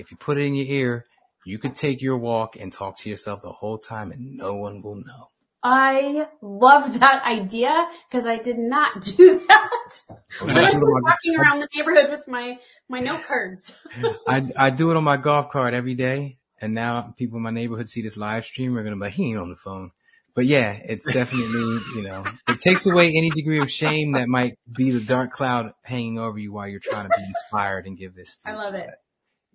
if 0.00 0.10
you 0.10 0.16
put 0.16 0.38
it 0.38 0.42
in 0.42 0.54
your 0.54 0.66
ear, 0.66 1.06
you 1.44 1.58
could 1.58 1.74
take 1.74 2.02
your 2.02 2.18
walk 2.18 2.56
and 2.56 2.72
talk 2.72 2.98
to 2.98 3.10
yourself 3.10 3.42
the 3.42 3.52
whole 3.52 3.78
time 3.78 4.12
and 4.12 4.36
no 4.36 4.56
one 4.56 4.82
will 4.82 4.96
know. 4.96 5.30
I 5.62 6.26
love 6.40 7.00
that 7.00 7.22
idea 7.26 7.88
because 8.08 8.26
I 8.26 8.38
did 8.38 8.58
not 8.58 9.02
do 9.16 9.46
that 9.46 10.00
when 10.40 10.56
I 10.56 10.70
was 10.70 11.02
walking 11.02 11.38
around 11.38 11.60
the 11.60 11.68
neighborhood 11.76 12.10
with 12.10 12.26
my, 12.26 12.58
my 12.88 13.00
note 13.00 13.24
cards. 13.26 13.74
I, 14.28 14.50
I 14.56 14.70
do 14.70 14.90
it 14.90 14.96
on 14.96 15.04
my 15.04 15.16
golf 15.18 15.50
cart 15.50 15.74
every 15.74 15.94
day. 15.94 16.38
And 16.62 16.74
now 16.74 17.14
people 17.16 17.38
in 17.38 17.42
my 17.42 17.50
neighborhood 17.50 17.88
see 17.88 18.02
this 18.02 18.16
live 18.18 18.44
stream 18.44 18.76
are 18.76 18.82
going 18.82 18.94
to 18.94 18.96
be 18.96 19.06
like, 19.06 19.14
he 19.14 19.30
ain't 19.30 19.38
on 19.38 19.48
the 19.48 19.56
phone. 19.56 19.92
But 20.34 20.46
yeah, 20.46 20.72
it's 20.72 21.10
definitely, 21.10 21.80
you 21.96 22.02
know, 22.02 22.24
it 22.48 22.60
takes 22.60 22.86
away 22.86 23.08
any 23.08 23.30
degree 23.30 23.60
of 23.60 23.70
shame 23.70 24.12
that 24.12 24.28
might 24.28 24.58
be 24.70 24.90
the 24.90 25.00
dark 25.00 25.32
cloud 25.32 25.72
hanging 25.82 26.18
over 26.18 26.38
you 26.38 26.52
while 26.52 26.68
you're 26.68 26.80
trying 26.80 27.04
to 27.04 27.12
be 27.16 27.24
inspired 27.24 27.86
and 27.86 27.98
give 27.98 28.14
this. 28.14 28.36
I 28.44 28.54
love 28.54 28.74
it. 28.74 28.90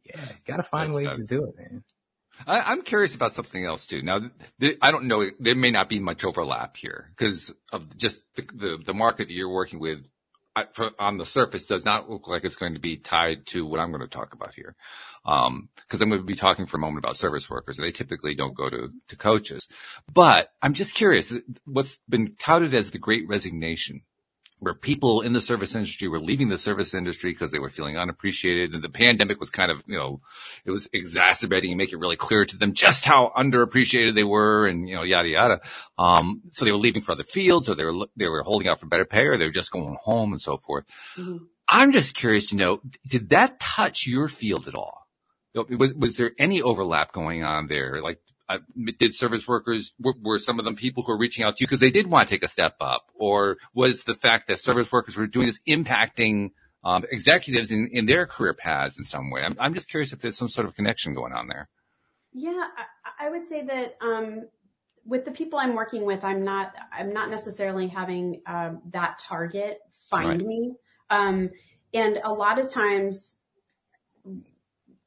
Yeah, 0.06 0.26
gotta 0.46 0.64
find 0.64 0.94
That's 0.94 0.98
ways 0.98 1.18
to 1.18 1.24
do 1.24 1.46
it, 1.46 1.58
man. 1.58 1.84
I, 2.46 2.74
am 2.74 2.82
curious 2.82 3.16
about 3.16 3.34
something 3.34 3.66
else 3.66 3.86
too. 3.86 4.02
Now, 4.02 4.20
th- 4.60 4.78
I 4.82 4.92
don't 4.92 5.06
know. 5.06 5.26
There 5.40 5.56
may 5.56 5.72
not 5.72 5.90
be 5.90 6.00
much 6.00 6.24
overlap 6.26 6.78
here 6.78 7.12
because 7.16 7.54
of 7.72 7.98
just 7.98 8.22
the, 8.36 8.44
the, 8.54 8.78
the 8.88 8.94
market 8.94 9.28
that 9.28 9.34
you're 9.34 9.54
working 9.54 9.80
with. 9.80 10.00
I, 10.58 10.64
for, 10.72 10.92
on 11.00 11.18
the 11.18 11.26
surface, 11.26 11.66
does 11.66 11.84
not 11.84 12.10
look 12.10 12.30
like 12.30 12.46
it's 12.46 12.56
going 12.56 12.76
to 12.76 12.80
be 12.80 12.96
tied 12.96 13.46
to 13.48 13.66
what 13.66 13.82
I'm 13.82 13.92
going 13.92 14.02
to 14.02 14.08
talk 14.08 14.34
about 14.34 14.54
here. 14.54 14.76
Um, 15.26 15.68
cause 15.90 16.02
I'm 16.02 16.08
going 16.08 16.22
to 16.22 16.26
be 16.26 16.36
talking 16.36 16.66
for 16.66 16.78
a 16.78 16.80
moment 16.80 17.04
about 17.04 17.18
service 17.18 17.50
workers. 17.50 17.76
They 17.76 17.92
typically 17.92 18.36
don't 18.36 18.56
go 18.56 18.70
to, 18.70 18.90
to 19.10 19.16
coaches, 19.18 19.68
but 20.14 20.52
I'm 20.62 20.74
just 20.74 20.94
curious 20.94 21.34
what's 21.66 21.98
been 22.08 22.36
touted 22.40 22.74
as 22.74 22.92
the 22.92 23.00
great 23.00 23.28
resignation 23.28 24.04
where 24.60 24.74
people 24.74 25.22
in 25.22 25.34
the 25.34 25.42
service 25.42 25.76
industry 25.76 26.08
were 26.08 26.20
leaving 26.20 26.50
the 26.50 26.58
service 26.58 26.94
industry 26.94 27.32
because 27.32 27.52
they 27.52 27.60
were 27.60 27.70
feeling 27.70 27.98
unappreciated. 27.98 28.74
And 28.74 28.84
the 28.84 28.90
pandemic 28.90 29.40
was 29.40 29.50
kind 29.50 29.70
of, 29.70 29.84
you 29.86 29.98
know, 29.98 30.22
it 30.64 30.72
was 30.72 30.90
exacerbating 30.94 31.72
and 31.72 31.78
making 31.78 32.00
it 32.00 32.02
really 32.02 32.16
clear 32.16 32.46
to 32.46 32.58
them 32.58 32.74
just 32.74 33.06
how 33.06 33.32
underappreciated 33.36 34.16
they 34.16 34.24
were 34.24 34.66
and, 34.66 34.88
you 34.88 34.96
know, 34.96 35.04
yada, 35.04 35.28
yada. 35.28 35.62
Um, 35.98 36.42
so 36.52 36.66
they 36.66 36.72
were 36.72 36.78
leaving 36.78 37.02
for 37.02 37.12
other 37.12 37.24
fields 37.24 37.70
or 37.70 37.76
they 37.76 37.84
were, 37.84 38.08
they 38.16 38.28
were 38.28 38.44
holding 38.44 38.68
out 38.68 38.80
for 38.80 38.88
better 38.88 39.06
pay 39.06 39.26
or 39.26 39.38
they 39.38 39.46
were 39.46 39.52
just 39.52 39.72
going 39.72 39.98
home 40.04 40.32
and 40.32 40.42
so 40.42 40.58
forth. 40.58 40.86
Mm-hmm. 41.18 41.38
I'm 41.68 41.92
just 41.92 42.16
curious 42.16 42.46
to 42.48 42.56
know, 42.56 42.82
did 43.08 43.30
that 43.30 43.60
touch 43.60 44.08
your 44.08 44.28
field 44.28 44.68
at 44.68 44.76
all? 44.76 45.08
Was, 45.54 45.94
was 45.94 46.18
there 46.18 46.32
any 46.38 46.62
overlap 46.62 47.12
going 47.12 47.44
on 47.44 47.68
there? 47.68 48.02
Like 48.02 48.20
uh, 48.48 48.60
did 49.00 49.16
service 49.16 49.48
workers 49.48 49.94
were, 50.00 50.14
were, 50.22 50.40
some 50.40 50.60
of 50.60 50.66
them 50.66 50.76
people 50.76 51.04
who 51.04 51.12
were 51.12 51.18
reaching 51.18 51.44
out 51.44 51.58
to 51.58 51.62
you 51.62 51.68
because 51.68 51.80
they 51.80 51.90
did 51.90 52.08
want 52.08 52.28
to 52.28 52.36
take 52.36 52.44
a 52.44 52.48
step 52.48 52.76
up, 52.80 53.10
or 53.16 53.58
was 53.74 54.04
the 54.04 54.14
fact 54.14 54.48
that 54.48 54.60
service 54.60 54.92
workers 54.92 55.18
were 55.18 55.28
doing 55.28 55.48
this 55.48 55.60
impacting 55.68 56.52
um, 56.84 57.04
executives 57.12 57.72
in, 57.72 57.90
in 57.92 58.06
their 58.06 58.28
career 58.28 58.54
paths 58.54 58.98
in 58.98 59.04
some 59.04 59.32
way? 59.32 59.42
I'm, 59.42 59.56
I'm 59.60 59.74
just 59.74 59.90
curious 59.90 60.14
if 60.14 60.20
there's 60.20 60.38
some 60.38 60.48
sort 60.48 60.68
of 60.68 60.76
connection 60.76 61.16
going 61.16 61.34
on 61.34 61.48
there. 61.48 61.70
Yeah, 62.34 62.68
I, 63.20 63.28
I 63.28 63.30
would 63.30 63.48
say 63.48 63.64
that 63.64 63.98
um, 64.02 64.48
with 65.06 65.26
the 65.26 65.32
people 65.32 65.58
I'm 65.58 65.74
working 65.74 66.06
with, 66.06 66.24
I'm 66.24 66.44
not 66.44 66.74
I'm 66.92 67.14
not 67.14 67.30
necessarily 67.30 67.88
having 67.88 68.42
um, 68.46 68.82
that 68.92 69.20
target 69.20 69.80
find 70.10 70.42
right. 70.42 70.48
me, 70.48 70.76
um, 71.10 71.50
and 71.94 72.20
a 72.24 72.32
lot 72.32 72.60
of 72.60 72.72
times 72.72 73.38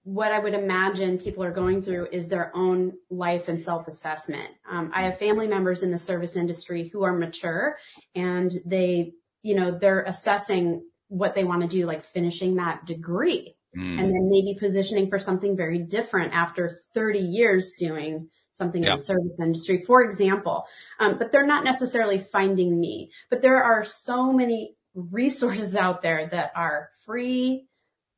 what 0.09 0.33
I 0.33 0.38
would 0.38 0.55
imagine 0.55 1.18
people 1.18 1.44
are 1.44 1.53
going 1.53 1.83
through 1.83 2.09
is 2.11 2.29
their 2.29 2.51
own 2.57 2.94
life 3.11 3.49
and 3.49 3.62
self-assessment. 3.62 4.49
Um, 4.66 4.90
I 4.94 5.03
have 5.03 5.18
family 5.18 5.47
members 5.47 5.83
in 5.83 5.90
the 5.90 5.99
service 5.99 6.35
industry 6.35 6.88
who 6.88 7.03
are 7.03 7.12
mature 7.12 7.77
and 8.14 8.51
they, 8.64 9.12
you 9.42 9.55
know, 9.55 9.79
they're 9.79 10.05
assessing 10.05 10.83
what 11.09 11.35
they 11.35 11.44
want 11.44 11.61
to 11.61 11.68
do, 11.68 11.85
like 11.85 12.07
finishing 12.07 12.55
that 12.55 12.87
degree 12.87 13.55
mm. 13.77 14.01
and 14.01 14.11
then 14.11 14.31
maybe 14.31 14.57
positioning 14.59 15.11
for 15.11 15.18
something 15.18 15.55
very 15.55 15.79
different 15.79 16.33
after 16.33 16.71
30 16.94 17.18
years 17.18 17.75
doing 17.79 18.31
something 18.51 18.83
yeah. 18.83 18.92
in 18.92 18.97
the 18.97 19.03
service 19.03 19.38
industry, 19.42 19.83
for 19.83 20.03
example. 20.03 20.64
Um, 21.01 21.18
but 21.18 21.31
they're 21.31 21.47
not 21.47 21.64
necessarily 21.64 22.16
finding 22.16 22.81
me, 22.81 23.11
but 23.29 23.42
there 23.42 23.62
are 23.62 23.85
so 23.85 24.33
many 24.33 24.75
resources 24.94 25.77
out 25.77 26.01
there 26.01 26.27
that 26.29 26.53
are 26.57 26.88
free 27.05 27.66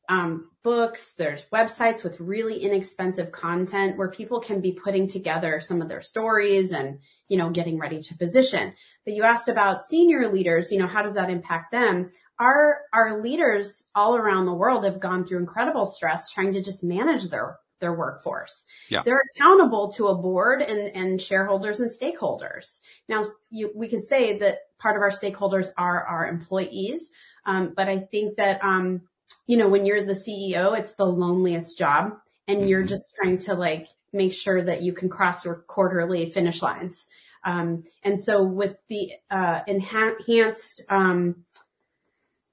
um, 0.08 0.49
books, 0.62 1.12
there's 1.14 1.46
websites 1.52 2.04
with 2.04 2.20
really 2.20 2.58
inexpensive 2.58 3.32
content 3.32 3.96
where 3.96 4.10
people 4.10 4.40
can 4.40 4.60
be 4.60 4.72
putting 4.72 5.08
together 5.08 5.60
some 5.60 5.80
of 5.80 5.88
their 5.88 6.02
stories 6.02 6.72
and, 6.72 6.98
you 7.28 7.38
know, 7.38 7.50
getting 7.50 7.78
ready 7.78 8.02
to 8.02 8.16
position. 8.16 8.74
But 9.04 9.14
you 9.14 9.22
asked 9.22 9.48
about 9.48 9.84
senior 9.84 10.28
leaders, 10.28 10.70
you 10.70 10.78
know, 10.78 10.86
how 10.86 11.02
does 11.02 11.14
that 11.14 11.30
impact 11.30 11.72
them? 11.72 12.10
Our, 12.38 12.80
our 12.92 13.22
leaders 13.22 13.84
all 13.94 14.16
around 14.16 14.46
the 14.46 14.54
world 14.54 14.84
have 14.84 15.00
gone 15.00 15.24
through 15.24 15.38
incredible 15.38 15.86
stress 15.86 16.30
trying 16.30 16.52
to 16.52 16.62
just 16.62 16.84
manage 16.84 17.24
their, 17.30 17.56
their 17.80 17.94
workforce. 17.94 18.64
Yeah. 18.90 19.02
They're 19.04 19.22
accountable 19.34 19.92
to 19.92 20.08
a 20.08 20.18
board 20.18 20.60
and, 20.60 20.94
and 20.94 21.20
shareholders 21.20 21.80
and 21.80 21.90
stakeholders. 21.90 22.80
Now, 23.08 23.24
you, 23.50 23.70
we 23.74 23.88
can 23.88 24.02
say 24.02 24.38
that 24.38 24.58
part 24.78 24.96
of 24.96 25.02
our 25.02 25.10
stakeholders 25.10 25.68
are 25.76 26.04
our 26.04 26.26
employees, 26.26 27.10
um, 27.46 27.72
but 27.74 27.88
I 27.88 28.00
think 28.00 28.36
that 28.36 28.62
um, 28.62 29.02
you 29.46 29.56
know 29.56 29.68
when 29.68 29.86
you're 29.86 30.04
the 30.04 30.12
CEO, 30.12 30.78
it's 30.78 30.94
the 30.94 31.06
loneliest 31.06 31.78
job, 31.78 32.12
and 32.46 32.58
mm-hmm. 32.58 32.68
you're 32.68 32.84
just 32.84 33.14
trying 33.16 33.38
to 33.38 33.54
like 33.54 33.88
make 34.12 34.34
sure 34.34 34.62
that 34.62 34.82
you 34.82 34.92
can 34.92 35.08
cross 35.08 35.44
your 35.44 35.56
quarterly 35.66 36.30
finish 36.30 36.62
lines. 36.62 37.06
Um, 37.44 37.84
and 38.02 38.20
so 38.20 38.42
with 38.42 38.76
the 38.88 39.12
uh, 39.30 39.60
enhanced, 39.66 40.82
um, 40.88 41.44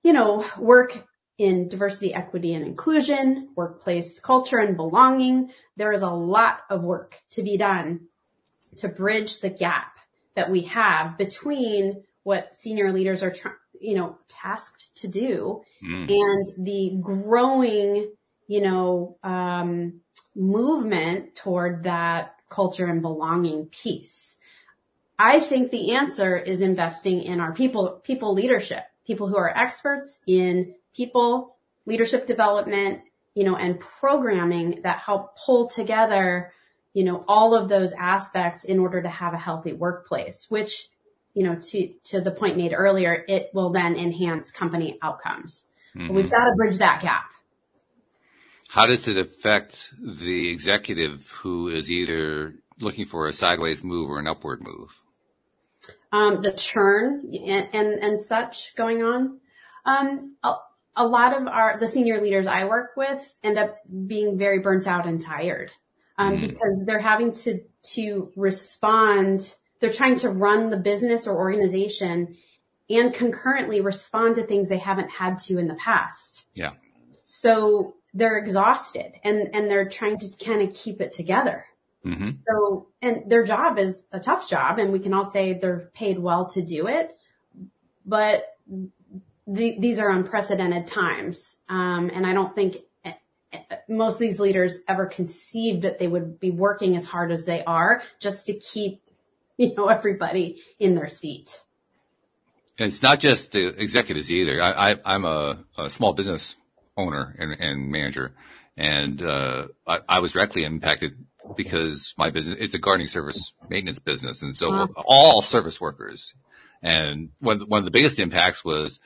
you 0.04 0.14
know, 0.14 0.46
work 0.58 1.06
in 1.38 1.68
diversity, 1.68 2.14
equity, 2.14 2.54
and 2.54 2.66
inclusion, 2.66 3.50
workplace 3.56 4.20
culture 4.20 4.58
and 4.58 4.76
belonging, 4.76 5.52
there 5.76 5.92
is 5.92 6.02
a 6.02 6.10
lot 6.10 6.62
of 6.70 6.84
work 6.84 7.20
to 7.32 7.44
be 7.44 7.58
done 7.58 8.08
to 8.78 8.88
bridge 8.88 9.40
the 9.40 9.50
gap 9.50 9.98
that 10.36 10.50
we 10.50 10.62
have 10.62 11.18
between 11.18 12.04
what 12.24 12.56
senior 12.56 12.92
leaders 12.92 13.24
are, 13.24 13.32
tr- 13.32 13.50
you 13.82 13.96
know, 13.96 14.18
tasked 14.28 14.96
to 14.98 15.08
do 15.08 15.62
mm. 15.84 16.10
and 16.10 16.66
the 16.66 16.98
growing, 17.02 18.12
you 18.48 18.62
know, 18.62 19.18
um, 19.24 20.02
movement 20.36 21.36
toward 21.36 21.84
that 21.84 22.36
culture 22.50 22.88
and 22.88 23.02
belonging 23.02 23.66
piece. 23.66 24.38
I 25.20 25.40
think 25.40 25.72
the 25.72 25.94
answer 25.94 26.38
is 26.38 26.62
investing 26.62 27.24
in 27.24 27.40
our 27.40 27.54
people, 27.54 28.02
people 28.04 28.34
leadership, 28.34 28.84
people 29.06 29.28
who 29.28 29.38
are 29.38 29.50
experts 29.50 30.20
in 30.28 30.76
people 30.96 31.56
leadership 31.86 32.28
development, 32.28 33.02
you 33.34 33.44
know, 33.44 33.56
and 33.56 33.80
programming 33.80 34.82
that 34.84 35.00
help 35.00 35.38
pull 35.38 35.70
together, 35.70 36.52
you 36.94 37.04
know, 37.04 37.24
all 37.28 37.56
of 37.56 37.70
those 37.70 37.94
aspects 37.94 38.66
in 38.66 38.80
order 38.80 39.02
to 39.02 39.10
have 39.10 39.34
a 39.34 39.38
healthy 39.38 39.74
workplace, 39.74 40.46
which, 40.50 40.90
you 41.38 41.44
know, 41.44 41.54
to, 41.54 41.94
to 42.06 42.20
the 42.20 42.32
point 42.32 42.58
made 42.58 42.74
earlier, 42.74 43.24
it 43.28 43.52
will 43.54 43.70
then 43.70 43.96
enhance 43.96 44.50
company 44.50 44.98
outcomes. 45.04 45.68
Mm-hmm. 45.96 46.16
We've 46.16 46.32
got 46.32 46.40
to 46.40 46.54
bridge 46.58 46.80
that 46.80 47.00
gap. 47.04 47.26
How 48.68 48.88
does 48.88 49.08
it 49.08 49.18
affect 49.18 49.94
the 50.00 50.50
executive 50.50 51.30
who 51.30 51.70
is 51.70 51.92
either 51.92 52.56
looking 52.80 53.06
for 53.06 53.28
a 53.28 53.34
sideways 53.34 53.84
move 53.84 54.10
or 54.10 54.18
an 54.18 54.26
upward 54.26 54.64
move? 54.66 55.00
Um, 56.12 56.42
the 56.42 56.54
churn 56.54 57.30
and, 57.46 57.70
and, 57.72 58.04
and 58.04 58.20
such 58.20 58.74
going 58.76 59.04
on. 59.04 59.40
Um, 59.86 60.38
a, 60.44 60.54
a, 60.96 61.06
lot 61.06 61.40
of 61.40 61.48
our, 61.48 61.78
the 61.80 61.88
senior 61.88 62.20
leaders 62.20 62.48
I 62.48 62.66
work 62.66 62.94
with 62.98 63.36
end 63.44 63.60
up 63.60 63.78
being 64.08 64.40
very 64.40 64.58
burnt 64.58 64.88
out 64.88 65.06
and 65.06 65.22
tired, 65.22 65.70
um, 66.18 66.38
mm. 66.38 66.42
because 66.42 66.84
they're 66.88 67.00
having 67.00 67.34
to, 67.34 67.60
to 67.94 68.32
respond. 68.36 69.54
They're 69.80 69.92
trying 69.92 70.18
to 70.18 70.30
run 70.30 70.70
the 70.70 70.78
business 70.78 71.28
or 71.28 71.38
organization 71.38 72.36
and 72.90 73.14
concurrently 73.14 73.82
respond 73.82 74.36
to 74.38 74.44
things 74.44 74.70
they 74.70 74.78
haven't 74.78 75.10
had 75.10 75.38
to 75.40 75.58
in 75.58 75.68
the 75.68 75.76
past. 75.76 76.46
Yeah. 76.56 76.72
So 77.24 77.96
they're 78.14 78.38
exhausted 78.38 79.14
and, 79.24 79.50
and 79.54 79.70
they're 79.70 79.90
trying 79.90 80.18
to 80.20 80.30
kind 80.44 80.62
of 80.62 80.74
keep 80.74 81.02
it 81.02 81.14
together. 81.14 81.66
Mm-hmm. 82.06 82.30
So, 82.50 82.88
and 83.02 83.30
their 83.30 83.44
job 83.44 83.78
is 83.78 84.08
a 84.12 84.20
tough 84.20 84.50
job 84.50 84.80
and 84.80 84.92
we 84.92 85.00
can 85.00 85.14
all 85.14 85.26
say 85.26 85.54
they're 85.54 85.90
paid 85.94 86.18
well 86.18 86.48
to 86.52 86.62
do 86.62 86.88
it, 86.88 87.18
but 88.06 88.58
the, 89.46 89.78
these 89.80 90.00
are 90.00 90.10
unprecedented 90.10 90.88
times. 90.88 91.58
Um, 91.68 92.10
and 92.14 92.26
I 92.26 92.34
don't 92.34 92.56
think 92.56 92.78
eh, 93.04 93.14
eh, 93.52 93.60
most 93.90 94.16
of 94.16 94.20
these 94.20 94.40
leaders 94.40 94.80
ever 94.88 95.06
conceived 95.06 95.84
that 95.84 96.00
they 96.00 96.08
would 96.08 96.40
be 96.40 96.52
working 96.52 96.96
as 96.96 97.06
hard 97.06 97.32
as 97.32 97.46
they 97.46 97.64
are 97.66 98.04
just 98.20 98.48
to 98.48 98.54
keep, 98.54 99.02
you 99.70 99.76
know, 99.76 99.88
everybody 99.88 100.62
in 100.80 100.96
their 100.96 101.10
seat. 101.10 101.62
And 102.80 102.88
it's 102.88 103.02
not 103.02 103.20
just 103.20 103.52
the 103.52 103.68
executives 103.68 104.32
either. 104.32 104.62
I, 104.62 104.96
am 105.04 105.26
a, 105.26 105.64
a 105.78 105.90
small 105.90 106.14
business 106.14 106.56
owner 106.96 107.36
and, 107.40 107.54
and 107.54 107.92
manager. 107.92 108.34
And, 108.76 109.22
uh, 109.22 109.68
I, 109.88 110.00
I, 110.08 110.20
was 110.20 110.34
directly 110.34 110.64
impacted 110.64 111.18
because 111.56 112.14
my 112.18 112.30
business, 112.30 112.58
it's 112.60 112.76
a 112.76 112.78
gardening 112.78 113.08
service 113.08 113.52
maintenance 113.68 113.98
business. 113.98 114.44
And 114.44 114.56
so 114.56 114.72
uh-huh. 114.72 115.04
all 115.06 115.42
service 115.42 115.82
workers. 115.82 116.36
And 116.84 117.30
one, 117.40 117.62
one 117.62 117.80
of 117.80 117.86
the 117.86 117.92
biggest 117.92 118.20
impacts 118.20 118.64
was 118.64 119.00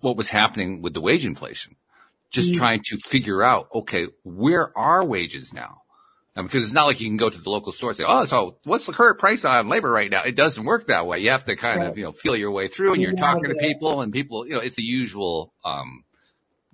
what 0.00 0.16
was 0.16 0.28
happening 0.28 0.82
with 0.82 0.94
the 0.94 1.00
wage 1.00 1.26
inflation. 1.26 1.74
Just 2.30 2.52
mm-hmm. 2.52 2.58
trying 2.58 2.82
to 2.84 2.96
figure 2.98 3.42
out, 3.42 3.68
okay, 3.74 4.06
where 4.22 4.76
are 4.78 5.04
wages 5.04 5.52
now? 5.52 5.79
And 6.36 6.46
because 6.46 6.62
it's 6.62 6.72
not 6.72 6.86
like 6.86 7.00
you 7.00 7.08
can 7.08 7.16
go 7.16 7.28
to 7.28 7.40
the 7.40 7.50
local 7.50 7.72
store 7.72 7.90
and 7.90 7.96
say, 7.96 8.04
oh, 8.06 8.24
so 8.24 8.56
what's 8.64 8.86
the 8.86 8.92
current 8.92 9.18
price 9.18 9.44
on 9.44 9.68
labor 9.68 9.90
right 9.90 10.08
now? 10.08 10.22
It 10.22 10.36
doesn't 10.36 10.64
work 10.64 10.86
that 10.86 11.06
way. 11.06 11.18
You 11.18 11.30
have 11.30 11.44
to 11.46 11.56
kind 11.56 11.80
right. 11.80 11.90
of, 11.90 11.98
you 11.98 12.04
know, 12.04 12.12
feel 12.12 12.36
your 12.36 12.52
way 12.52 12.68
through 12.68 12.92
and 12.92 13.02
you're 13.02 13.14
talking 13.14 13.48
to 13.48 13.56
people 13.56 14.00
and 14.00 14.12
people, 14.12 14.46
you 14.46 14.54
know, 14.54 14.60
it's 14.60 14.76
the 14.76 14.82
usual, 14.82 15.52
um, 15.64 16.04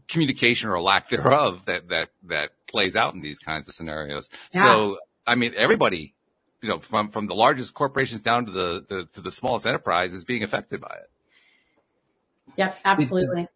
communication 0.09 0.69
or 0.69 0.81
lack 0.81 1.09
thereof 1.09 1.65
that, 1.65 1.89
that, 1.89 2.11
that 2.25 2.51
plays 2.69 2.97
out 2.97 3.15
in 3.15 3.23
these 3.23 3.39
kinds 3.39 3.67
of 3.67 3.75
scenarios. 3.75 4.29
Yeah. 4.53 4.63
So, 4.63 4.99
I 5.27 5.37
mean, 5.37 5.55
everybody, 5.57 6.15
you 6.61 6.69
know, 6.69 6.79
from, 6.79 7.09
from 7.09 7.27
the 7.27 7.35
largest 7.35 7.73
corporations 7.73 8.21
down 8.21 8.47
to 8.47 8.53
the, 8.53 8.85
the, 8.87 9.09
to 9.15 9.21
the 9.23 9.33
smallest 9.33 9.67
enterprise 9.67 10.13
is 10.13 10.27
being 10.27 10.43
affected 10.43 10.83
by 10.83 10.95
it. 10.95 11.11
Yep, 12.57 12.79
absolutely. 12.85 13.43
Did, 13.43 13.49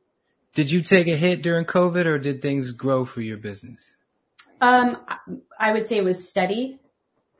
did 0.54 0.72
you 0.72 0.82
take 0.82 1.08
a 1.08 1.16
hit 1.16 1.42
during 1.42 1.66
COVID 1.66 2.06
or 2.06 2.18
did 2.18 2.40
things 2.40 2.72
grow 2.72 3.04
for 3.04 3.20
your 3.20 3.36
business? 3.36 3.94
Um, 4.60 4.96
I 5.58 5.72
would 5.72 5.86
say 5.88 5.96
it 5.96 6.04
was 6.04 6.28
steady, 6.28 6.80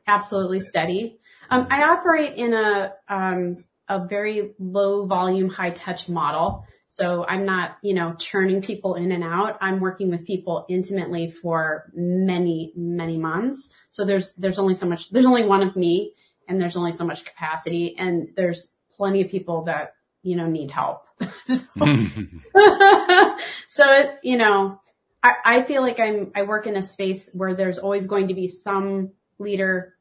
absolutely 0.07 0.59
steady. 0.59 1.19
Um, 1.49 1.67
I 1.69 1.83
operate 1.83 2.35
in 2.35 2.53
a, 2.53 2.93
um, 3.07 3.63
a 3.87 4.07
very 4.07 4.53
low 4.57 5.05
volume, 5.05 5.49
high 5.49 5.71
touch 5.71 6.07
model. 6.07 6.65
So 6.85 7.25
I'm 7.27 7.45
not, 7.45 7.77
you 7.81 7.93
know, 7.93 8.15
churning 8.15 8.61
people 8.61 8.95
in 8.95 9.11
and 9.11 9.23
out. 9.23 9.57
I'm 9.61 9.79
working 9.79 10.09
with 10.09 10.25
people 10.25 10.65
intimately 10.69 11.29
for 11.29 11.91
many, 11.93 12.73
many 12.75 13.17
months. 13.17 13.69
So 13.91 14.03
there's, 14.05 14.33
there's 14.33 14.59
only 14.59 14.73
so 14.73 14.87
much, 14.87 15.09
there's 15.09 15.25
only 15.25 15.45
one 15.45 15.61
of 15.61 15.75
me 15.75 16.13
and 16.47 16.59
there's 16.59 16.75
only 16.75 16.91
so 16.91 17.05
much 17.05 17.23
capacity 17.23 17.97
and 17.97 18.29
there's 18.35 18.73
plenty 18.91 19.21
of 19.21 19.29
people 19.29 19.63
that, 19.65 19.93
you 20.21 20.35
know, 20.35 20.47
need 20.47 20.71
help. 20.71 21.03
so, 21.47 21.65
so 23.67 23.93
it, 23.93 24.19
you 24.23 24.37
know, 24.37 24.81
I, 25.23 25.35
I 25.45 25.61
feel 25.63 25.81
like 25.81 25.99
I'm, 25.99 26.31
I 26.35 26.43
work 26.43 26.67
in 26.67 26.75
a 26.75 26.81
space 26.81 27.29
where 27.33 27.53
there's 27.53 27.79
always 27.79 28.07
going 28.07 28.27
to 28.29 28.33
be 28.33 28.47
some 28.47 29.11
leader 29.39 29.95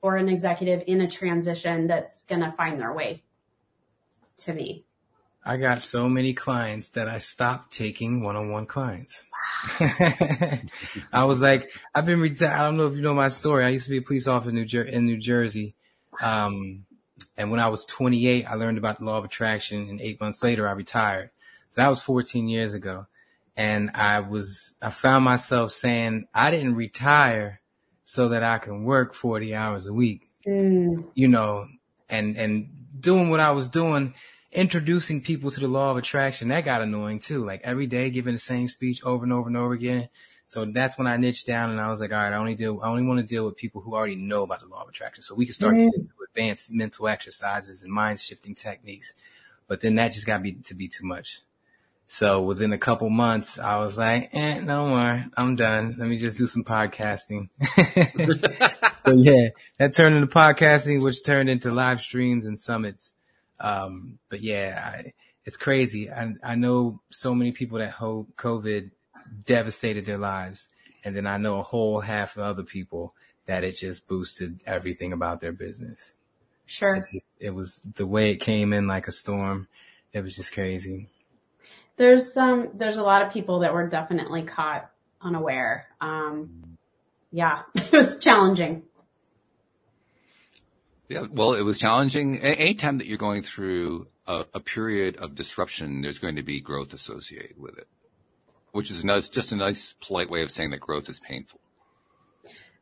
or 0.00 0.16
an 0.16 0.28
executive 0.28 0.82
in 0.86 1.00
a 1.00 1.08
transition 1.08 1.86
that's 1.86 2.24
going 2.24 2.42
to 2.42 2.52
find 2.52 2.80
their 2.80 2.92
way 2.92 3.22
to 4.38 4.52
me. 4.52 4.84
I 5.44 5.56
got 5.56 5.82
so 5.82 6.08
many 6.08 6.34
clients 6.34 6.90
that 6.90 7.08
I 7.08 7.18
stopped 7.18 7.72
taking 7.72 8.22
one-on-one 8.22 8.66
clients. 8.66 9.24
I 9.80 11.24
was 11.24 11.40
like, 11.40 11.72
I've 11.94 12.06
been 12.06 12.20
retired. 12.20 12.52
I 12.52 12.62
don't 12.62 12.76
know 12.76 12.86
if 12.86 12.94
you 12.94 13.02
know 13.02 13.14
my 13.14 13.28
story. 13.28 13.64
I 13.64 13.70
used 13.70 13.84
to 13.84 13.90
be 13.90 13.98
a 13.98 14.02
police 14.02 14.28
officer 14.28 14.50
in 14.50 14.54
New, 14.54 14.64
Jer- 14.64 14.82
in 14.82 15.06
New 15.06 15.16
Jersey. 15.16 15.74
Um, 16.20 16.84
and 17.36 17.50
when 17.50 17.58
I 17.58 17.68
was 17.68 17.84
28, 17.86 18.44
I 18.44 18.54
learned 18.54 18.78
about 18.78 18.98
the 18.98 19.04
law 19.04 19.18
of 19.18 19.24
attraction 19.24 19.88
and 19.88 20.00
eight 20.00 20.20
months 20.20 20.42
later, 20.42 20.68
I 20.68 20.72
retired. 20.72 21.30
So 21.70 21.80
that 21.80 21.88
was 21.88 22.00
14 22.00 22.48
years 22.48 22.74
ago. 22.74 23.06
And 23.56 23.90
I 23.94 24.20
was, 24.20 24.76
I 24.80 24.90
found 24.90 25.24
myself 25.24 25.72
saying, 25.72 26.26
I 26.34 26.50
didn't 26.50 26.74
retire 26.74 27.60
so 28.04 28.30
that 28.30 28.42
I 28.42 28.58
can 28.58 28.84
work 28.84 29.14
40 29.14 29.54
hours 29.54 29.86
a 29.86 29.92
week, 29.92 30.30
mm. 30.46 31.04
you 31.14 31.28
know, 31.28 31.66
and, 32.08 32.36
and 32.36 32.68
doing 32.98 33.30
what 33.30 33.40
I 33.40 33.50
was 33.50 33.68
doing 33.68 34.14
introducing 34.52 35.22
people 35.22 35.50
to 35.50 35.60
the 35.60 35.68
law 35.68 35.90
of 35.90 35.96
attraction, 35.96 36.48
that 36.48 36.64
got 36.64 36.82
annoying 36.82 37.18
too. 37.18 37.44
Like 37.44 37.62
every 37.64 37.86
day 37.86 38.10
giving 38.10 38.34
the 38.34 38.38
same 38.38 38.68
speech 38.68 39.02
over 39.02 39.24
and 39.24 39.32
over 39.32 39.48
and 39.48 39.56
over 39.56 39.72
again. 39.72 40.08
So 40.44 40.66
that's 40.66 40.98
when 40.98 41.06
I 41.06 41.16
niched 41.16 41.46
down 41.46 41.70
and 41.70 41.80
I 41.80 41.88
was 41.88 42.00
like, 42.00 42.12
all 42.12 42.18
right, 42.18 42.32
I 42.32 42.36
only 42.36 42.54
deal, 42.54 42.80
I 42.82 42.88
only 42.88 43.02
want 43.02 43.20
to 43.20 43.26
deal 43.26 43.46
with 43.46 43.56
people 43.56 43.80
who 43.80 43.94
already 43.94 44.16
know 44.16 44.42
about 44.42 44.60
the 44.60 44.66
law 44.66 44.82
of 44.82 44.88
attraction. 44.88 45.22
So 45.22 45.34
we 45.34 45.46
can 45.46 45.54
start 45.54 45.74
mm-hmm. 45.74 45.86
getting 45.86 46.00
into 46.02 46.14
advanced 46.28 46.70
mental 46.70 47.08
exercises 47.08 47.82
and 47.82 47.92
mind 47.92 48.20
shifting 48.20 48.54
techniques. 48.54 49.14
But 49.66 49.80
then 49.80 49.94
that 49.94 50.12
just 50.12 50.26
got 50.26 50.42
me 50.42 50.52
to 50.52 50.74
be 50.74 50.88
too 50.88 51.06
much. 51.06 51.40
So 52.12 52.42
within 52.42 52.74
a 52.74 52.78
couple 52.78 53.08
months, 53.08 53.58
I 53.58 53.78
was 53.78 53.96
like, 53.96 54.28
eh, 54.34 54.60
no 54.60 54.86
more. 54.86 55.24
I'm 55.34 55.56
done. 55.56 55.96
Let 55.98 56.06
me 56.06 56.18
just 56.18 56.36
do 56.36 56.46
some 56.46 56.62
podcasting. 56.62 57.48
so 59.00 59.14
yeah, 59.14 59.48
that 59.78 59.94
turned 59.94 60.16
into 60.16 60.26
podcasting, 60.26 61.02
which 61.02 61.24
turned 61.24 61.48
into 61.48 61.70
live 61.70 62.02
streams 62.02 62.44
and 62.44 62.60
summits. 62.60 63.14
Um, 63.58 64.18
but 64.28 64.42
yeah, 64.42 64.92
I, 64.94 65.14
it's 65.46 65.56
crazy. 65.56 66.10
I, 66.10 66.34
I 66.44 66.54
know 66.54 67.00
so 67.08 67.34
many 67.34 67.50
people 67.50 67.78
that 67.78 67.92
hope 67.92 68.28
COVID 68.36 68.90
devastated 69.46 70.04
their 70.04 70.18
lives. 70.18 70.68
And 71.04 71.16
then 71.16 71.26
I 71.26 71.38
know 71.38 71.60
a 71.60 71.62
whole 71.62 72.00
half 72.00 72.36
of 72.36 72.42
other 72.42 72.62
people 72.62 73.14
that 73.46 73.64
it 73.64 73.78
just 73.78 74.06
boosted 74.06 74.60
everything 74.66 75.14
about 75.14 75.40
their 75.40 75.52
business. 75.52 76.12
Sure. 76.66 76.96
It, 76.96 77.22
it 77.40 77.54
was 77.54 77.80
the 77.94 78.06
way 78.06 78.32
it 78.32 78.36
came 78.36 78.74
in 78.74 78.86
like 78.86 79.08
a 79.08 79.12
storm. 79.12 79.66
It 80.12 80.20
was 80.20 80.36
just 80.36 80.52
crazy. 80.52 81.08
There's 82.02 82.36
um, 82.36 82.70
there's 82.74 82.96
a 82.96 83.04
lot 83.04 83.22
of 83.22 83.32
people 83.32 83.60
that 83.60 83.72
were 83.72 83.86
definitely 83.86 84.42
caught 84.42 84.90
unaware. 85.20 85.86
Um, 86.00 86.76
yeah, 87.30 87.62
it 87.76 87.92
was 87.92 88.18
challenging. 88.18 88.82
Yeah, 91.08 91.26
well, 91.30 91.54
it 91.54 91.62
was 91.62 91.78
challenging. 91.78 92.40
Anytime 92.40 92.98
that 92.98 93.06
you're 93.06 93.18
going 93.18 93.42
through 93.42 94.08
a, 94.26 94.46
a, 94.52 94.58
period 94.58 95.18
of 95.18 95.36
disruption, 95.36 96.02
there's 96.02 96.18
going 96.18 96.34
to 96.34 96.42
be 96.42 96.60
growth 96.60 96.92
associated 96.92 97.56
with 97.56 97.78
it, 97.78 97.86
which 98.72 98.90
is 98.90 99.04
nice, 99.04 99.28
just 99.28 99.52
a 99.52 99.56
nice, 99.56 99.94
polite 100.04 100.28
way 100.28 100.42
of 100.42 100.50
saying 100.50 100.70
that 100.70 100.80
growth 100.80 101.08
is 101.08 101.20
painful. 101.20 101.60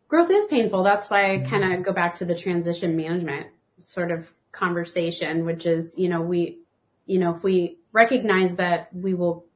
Growth 0.09 0.31
is 0.31 0.47
painful. 0.47 0.83
That's 0.83 1.11
why 1.11 1.35
I 1.35 1.41
kind 1.41 1.75
of 1.75 1.83
go 1.83 1.93
back 1.93 2.15
to 2.17 2.25
the 2.25 2.35
transition 2.35 2.97
management 2.97 3.49
sort 3.81 4.13
of 4.13 4.33
conversation, 4.51 5.45
which 5.45 5.67
is, 5.67 5.99
you 5.99 6.09
know, 6.09 6.23
we, 6.23 6.61
you 7.05 7.19
know, 7.19 7.35
if 7.35 7.43
we 7.43 7.80
recognize 7.93 8.57
that 8.57 8.95
we 8.95 9.15
will, 9.15 9.47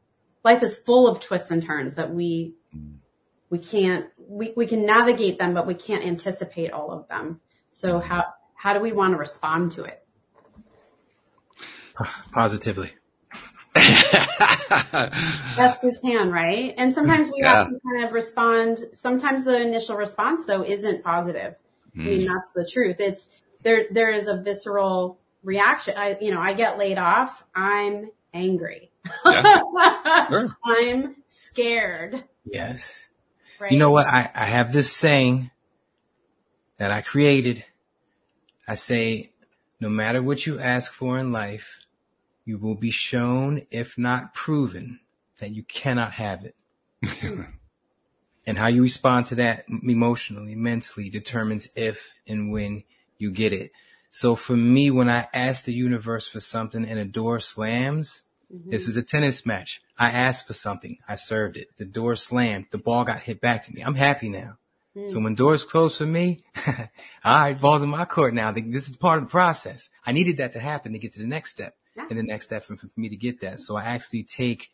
life 0.43 0.62
is 0.62 0.76
full 0.76 1.09
of 1.09 1.20
twists 1.20 1.51
and 1.51 1.64
turns 1.64 1.97
that 1.97 2.12
we, 2.12 2.55
we 3.51 3.59
can't, 3.59 4.07
we, 4.18 4.53
we 4.57 4.66
can 4.66 4.85
navigate 4.85 5.39
them, 5.39 5.55
but 5.55 5.66
we 5.66 5.74
can't 5.74 6.05
anticipate 6.05 6.72
all 6.72 6.91
of 6.91 7.09
them. 7.09 7.41
So 7.72 8.01
how, 8.01 8.24
how 8.55 8.72
do 8.72 8.80
we 8.80 8.93
want 8.93 9.12
to 9.12 9.18
respond 9.18 9.72
to 9.72 9.85
it? 9.85 10.01
Positively. 12.32 12.93
Best 13.74 14.22
we 15.82 15.93
can, 16.01 16.30
right? 16.30 16.74
And 16.76 16.95
sometimes 16.95 17.30
we 17.30 17.41
yeah. 17.41 17.55
have 17.55 17.68
to 17.68 17.80
kind 17.80 18.05
of 18.05 18.12
respond. 18.12 18.78
Sometimes 18.93 19.45
the 19.45 19.61
initial 19.61 19.97
response 19.97 20.47
though 20.47 20.62
isn't 20.62 21.03
positive. 21.03 21.57
Mm. 21.97 22.01
I 22.01 22.05
mean, 22.05 22.20
hmm. 22.20 22.32
that's 22.32 22.53
the 22.53 22.68
truth. 22.70 23.01
It's 23.01 23.30
there, 23.62 23.87
there 23.91 24.12
is 24.12 24.28
a 24.28 24.41
visceral 24.41 25.18
reaction. 25.43 25.95
I, 25.97 26.16
you 26.20 26.32
know, 26.32 26.41
I 26.41 26.55
get 26.55 26.78
laid 26.78 26.99
off. 26.99 27.45
I'm 27.55 28.11
angry. 28.35 28.91
Yeah. 29.24 29.62
sure. 30.28 30.57
I'm 30.64 31.16
scared. 31.24 32.24
Yes. 32.45 33.07
Right? 33.61 33.72
You 33.72 33.78
know 33.78 33.91
what? 33.91 34.07
I, 34.07 34.30
I 34.35 34.45
have 34.45 34.72
this 34.72 34.93
saying 34.93 35.51
that 36.76 36.91
I 36.91 37.01
created. 37.01 37.64
I 38.68 38.74
say, 38.74 39.32
no 39.80 39.89
matter 39.89 40.22
what 40.22 40.47
you 40.47 40.59
ask 40.59 40.93
for 40.93 41.18
in 41.18 41.32
life, 41.32 41.80
you 42.45 42.59
will 42.59 42.74
be 42.74 42.91
shown, 42.91 43.62
if 43.70 43.97
not 43.97 44.35
proven, 44.35 45.01
that 45.39 45.51
you 45.51 45.62
cannot 45.62 46.12
have 46.14 46.45
it. 46.45 46.55
and 48.47 48.59
how 48.59 48.66
you 48.66 48.82
respond 48.82 49.26
to 49.26 49.35
that 49.37 49.64
emotionally, 49.68 50.55
mentally 50.55 51.09
determines 51.09 51.68
if 51.74 52.12
and 52.26 52.51
when 52.51 52.85
you 53.18 53.30
get 53.30 53.53
it. 53.53 53.72
So 54.15 54.37
for 54.37 54.57
me, 54.57 54.93
when 54.93 55.11
I 55.11 55.27
ask 55.35 55.65
the 55.65 55.73
universe 55.73 56.29
for 56.29 56.39
something 56.39 56.85
and 56.85 57.01
a 57.01 57.05
door 57.05 57.41
slams, 57.41 58.23
mm-hmm. 58.49 58.71
this 58.71 58.87
is 58.87 58.97
a 58.97 59.03
tennis 59.03 59.45
match. 59.45 59.83
I 59.99 60.12
asked 60.12 60.47
for 60.47 60.53
something. 60.53 60.99
I 61.09 61.17
served 61.17 61.57
it. 61.57 61.77
The 61.79 61.85
door 61.85 62.15
slammed. 62.15 62.67
The 62.71 62.79
ball 62.79 63.03
got 63.03 63.23
hit 63.23 63.41
back 63.41 63.65
to 63.65 63.75
me. 63.75 63.83
I'm 63.83 63.97
happy 63.97 64.29
now. 64.29 64.59
Mm. 64.97 65.11
So 65.11 65.19
when 65.19 65.35
doors 65.35 65.65
close 65.65 65.99
for 65.99 66.07
me, 66.07 66.45
all 66.65 66.85
right, 67.25 67.61
ball's 67.61 67.83
in 67.83 67.89
my 67.89 68.05
court 68.05 68.35
now. 68.35 68.53
This 68.53 68.89
is 68.89 68.97
part 68.97 69.19
of 69.19 69.25
the 69.25 69.33
process. 69.33 69.91
I 70.07 70.12
needed 70.12 70.37
that 70.37 70.53
to 70.53 70.61
happen 70.61 70.93
to 70.93 71.01
get 71.01 71.15
to 71.15 71.19
the 71.19 71.27
next 71.27 71.51
step 71.51 71.75
yeah. 71.97 72.07
and 72.09 72.17
the 72.17 72.23
next 72.23 72.45
step 72.45 72.62
for, 72.62 72.77
for 72.77 72.89
me 72.97 73.09
to 73.09 73.17
get 73.17 73.41
that. 73.41 73.59
So 73.59 73.77
I 73.77 73.83
actually 73.83 74.23
take 74.23 74.71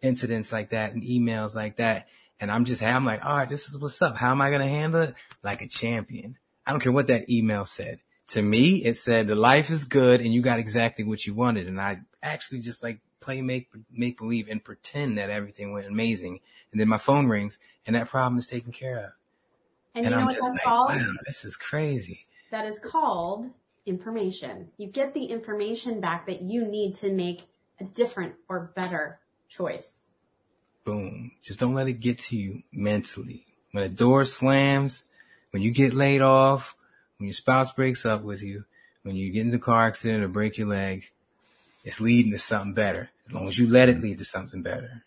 incidents 0.00 0.52
like 0.52 0.70
that 0.70 0.92
and 0.92 1.02
emails 1.02 1.56
like 1.56 1.78
that. 1.78 2.06
And 2.38 2.52
I'm 2.52 2.64
just, 2.64 2.84
I'm 2.84 3.04
like, 3.04 3.24
all 3.24 3.36
right, 3.36 3.48
this 3.48 3.68
is 3.68 3.80
what's 3.80 4.00
up. 4.00 4.16
How 4.16 4.30
am 4.30 4.40
I 4.40 4.50
going 4.50 4.62
to 4.62 4.68
handle 4.68 5.02
it? 5.02 5.14
Like 5.42 5.60
a 5.60 5.66
champion. 5.66 6.38
I 6.64 6.70
don't 6.70 6.78
care 6.78 6.92
what 6.92 7.08
that 7.08 7.28
email 7.28 7.64
said. 7.64 7.98
To 8.28 8.42
me, 8.42 8.76
it 8.84 8.96
said 8.96 9.26
the 9.26 9.36
life 9.36 9.70
is 9.70 9.84
good 9.84 10.20
and 10.20 10.34
you 10.34 10.42
got 10.42 10.58
exactly 10.58 11.04
what 11.04 11.26
you 11.26 11.34
wanted. 11.34 11.68
And 11.68 11.80
I 11.80 12.00
actually 12.22 12.60
just 12.60 12.82
like 12.82 12.98
play 13.20 13.40
make, 13.40 13.68
make 13.90 14.18
believe 14.18 14.48
and 14.48 14.62
pretend 14.62 15.18
that 15.18 15.30
everything 15.30 15.72
went 15.72 15.86
amazing. 15.86 16.40
And 16.72 16.80
then 16.80 16.88
my 16.88 16.98
phone 16.98 17.28
rings 17.28 17.58
and 17.86 17.94
that 17.94 18.08
problem 18.08 18.38
is 18.38 18.46
taken 18.46 18.72
care 18.72 18.98
of. 18.98 19.10
And, 19.94 20.06
and 20.06 20.06
you 20.06 20.10
know 20.10 20.18
I'm 20.18 20.26
what 20.26 20.34
that's 20.34 20.52
like, 20.52 20.62
called? 20.62 20.90
Wow, 20.90 21.12
this 21.24 21.44
is 21.44 21.56
crazy. 21.56 22.26
That 22.50 22.66
is 22.66 22.78
called 22.78 23.50
information. 23.86 24.68
You 24.76 24.88
get 24.88 25.14
the 25.14 25.24
information 25.24 26.00
back 26.00 26.26
that 26.26 26.42
you 26.42 26.66
need 26.66 26.96
to 26.96 27.12
make 27.12 27.48
a 27.80 27.84
different 27.84 28.34
or 28.48 28.72
better 28.74 29.20
choice. 29.48 30.08
Boom. 30.84 31.32
Just 31.42 31.58
don't 31.58 31.74
let 31.74 31.88
it 31.88 31.94
get 31.94 32.18
to 32.18 32.36
you 32.36 32.62
mentally. 32.72 33.46
When 33.72 33.84
a 33.84 33.88
door 33.88 34.24
slams, 34.24 35.04
when 35.50 35.62
you 35.62 35.70
get 35.70 35.94
laid 35.94 36.20
off, 36.20 36.75
when 37.18 37.28
your 37.28 37.34
spouse 37.34 37.72
breaks 37.72 38.04
up 38.04 38.22
with 38.22 38.42
you, 38.42 38.64
when 39.02 39.16
you 39.16 39.30
get 39.30 39.46
into 39.46 39.56
a 39.56 39.60
car 39.60 39.86
accident 39.86 40.24
or 40.24 40.28
break 40.28 40.58
your 40.58 40.68
leg, 40.68 41.10
it's 41.84 42.00
leading 42.00 42.32
to 42.32 42.38
something 42.38 42.74
better. 42.74 43.10
As 43.26 43.32
long 43.32 43.48
as 43.48 43.58
you 43.58 43.68
let 43.68 43.88
it 43.88 44.00
lead 44.00 44.18
to 44.18 44.24
something 44.24 44.62
better. 44.62 45.04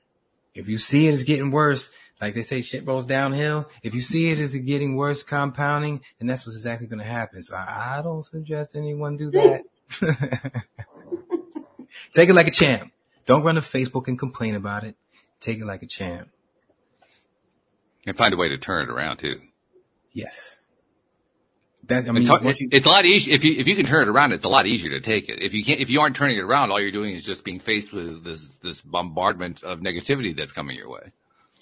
If 0.55 0.67
you 0.67 0.77
see 0.77 1.07
it 1.07 1.13
as 1.13 1.23
getting 1.23 1.51
worse, 1.51 1.91
like 2.21 2.33
they 2.33 2.41
say, 2.41 2.61
shit 2.61 2.85
rolls 2.85 3.05
downhill. 3.05 3.69
If 3.83 3.93
you 3.93 4.01
see 4.01 4.31
it 4.31 4.39
as 4.39 4.55
it 4.55 4.61
getting 4.61 4.95
worse, 4.95 5.23
compounding, 5.23 6.01
then 6.17 6.27
that's 6.27 6.45
what's 6.45 6.57
exactly 6.57 6.87
going 6.87 6.99
to 6.99 7.05
happen. 7.05 7.41
So 7.41 7.55
I, 7.55 7.99
I 7.99 8.01
don't 8.01 8.25
suggest 8.25 8.75
anyone 8.75 9.15
do 9.17 9.31
that. 9.31 9.63
Take 12.11 12.29
it 12.29 12.33
like 12.33 12.47
a 12.47 12.51
champ. 12.51 12.91
Don't 13.25 13.43
run 13.43 13.55
to 13.55 13.61
Facebook 13.61 14.07
and 14.07 14.17
complain 14.17 14.55
about 14.55 14.83
it. 14.83 14.95
Take 15.39 15.59
it 15.59 15.65
like 15.65 15.83
a 15.83 15.87
champ. 15.87 16.29
And 18.05 18.17
find 18.17 18.33
a 18.33 18.37
way 18.37 18.49
to 18.49 18.57
turn 18.57 18.83
it 18.83 18.89
around 18.89 19.17
too. 19.17 19.41
Yes. 20.13 20.57
That, 21.89 22.07
I 22.07 22.11
mean, 22.11 22.27
it's, 22.29 22.59
you, 22.59 22.69
it's, 22.71 22.85
a 22.85 22.89
lot 22.89 23.05
easier 23.05 23.33
if 23.33 23.43
you 23.43 23.55
if 23.57 23.67
you 23.67 23.75
can 23.75 23.83
turn 23.83 24.03
it 24.03 24.09
around. 24.09 24.31
It's 24.31 24.45
a 24.45 24.49
lot 24.49 24.67
easier 24.67 24.91
to 24.91 25.01
take 25.01 25.27
it. 25.27 25.41
If 25.41 25.55
you 25.55 25.63
can't, 25.63 25.79
if 25.79 25.89
you 25.89 26.01
aren't 26.01 26.15
turning 26.15 26.37
it 26.37 26.43
around, 26.43 26.69
all 26.69 26.79
you're 26.79 26.91
doing 26.91 27.15
is 27.15 27.23
just 27.23 27.43
being 27.43 27.59
faced 27.59 27.91
with 27.91 28.23
this 28.23 28.47
this 28.61 28.83
bombardment 28.83 29.63
of 29.63 29.79
negativity 29.79 30.37
that's 30.37 30.51
coming 30.51 30.77
your 30.77 30.89
way. 30.89 31.11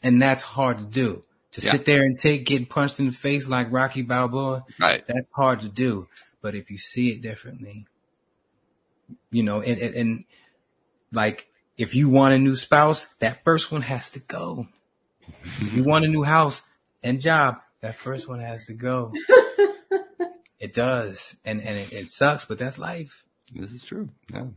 And 0.03 0.21
that's 0.21 0.43
hard 0.43 0.79
to 0.79 0.83
do. 0.83 1.23
To 1.53 1.61
yeah. 1.61 1.71
sit 1.71 1.85
there 1.85 2.03
and 2.03 2.19
take 2.19 2.45
getting 2.45 2.65
punched 2.65 2.99
in 2.99 3.05
the 3.05 3.13
face 3.13 3.47
like 3.47 3.71
Rocky 3.71 4.01
Balboa, 4.01 4.65
right? 4.77 5.01
That's 5.07 5.31
hard 5.33 5.61
to 5.61 5.69
do. 5.69 6.09
But 6.41 6.55
if 6.55 6.69
you 6.69 6.77
see 6.77 7.09
it 7.11 7.21
differently, 7.21 7.87
you 9.31 9.43
know, 9.43 9.61
and, 9.61 9.79
and, 9.79 9.95
and 9.95 10.23
like 11.13 11.49
if 11.77 11.95
you 11.95 12.09
want 12.09 12.33
a 12.33 12.37
new 12.37 12.57
spouse, 12.57 13.07
that 13.19 13.45
first 13.45 13.71
one 13.71 13.81
has 13.81 14.11
to 14.11 14.19
go. 14.19 14.67
if 15.61 15.73
you 15.73 15.85
want 15.85 16.03
a 16.03 16.09
new 16.09 16.23
house 16.23 16.63
and 17.01 17.21
job, 17.21 17.61
that 17.79 17.95
first 17.95 18.27
one 18.27 18.41
has 18.41 18.65
to 18.65 18.73
go. 18.73 19.13
it 20.59 20.73
does. 20.73 21.35
And, 21.45 21.61
and 21.61 21.77
it, 21.77 21.93
it, 21.93 22.09
sucks, 22.09 22.45
but 22.45 22.57
that's 22.57 22.77
life. 22.77 23.23
This 23.53 23.73
is 23.73 23.83
true. 23.83 24.09
Yeah. 24.31 24.47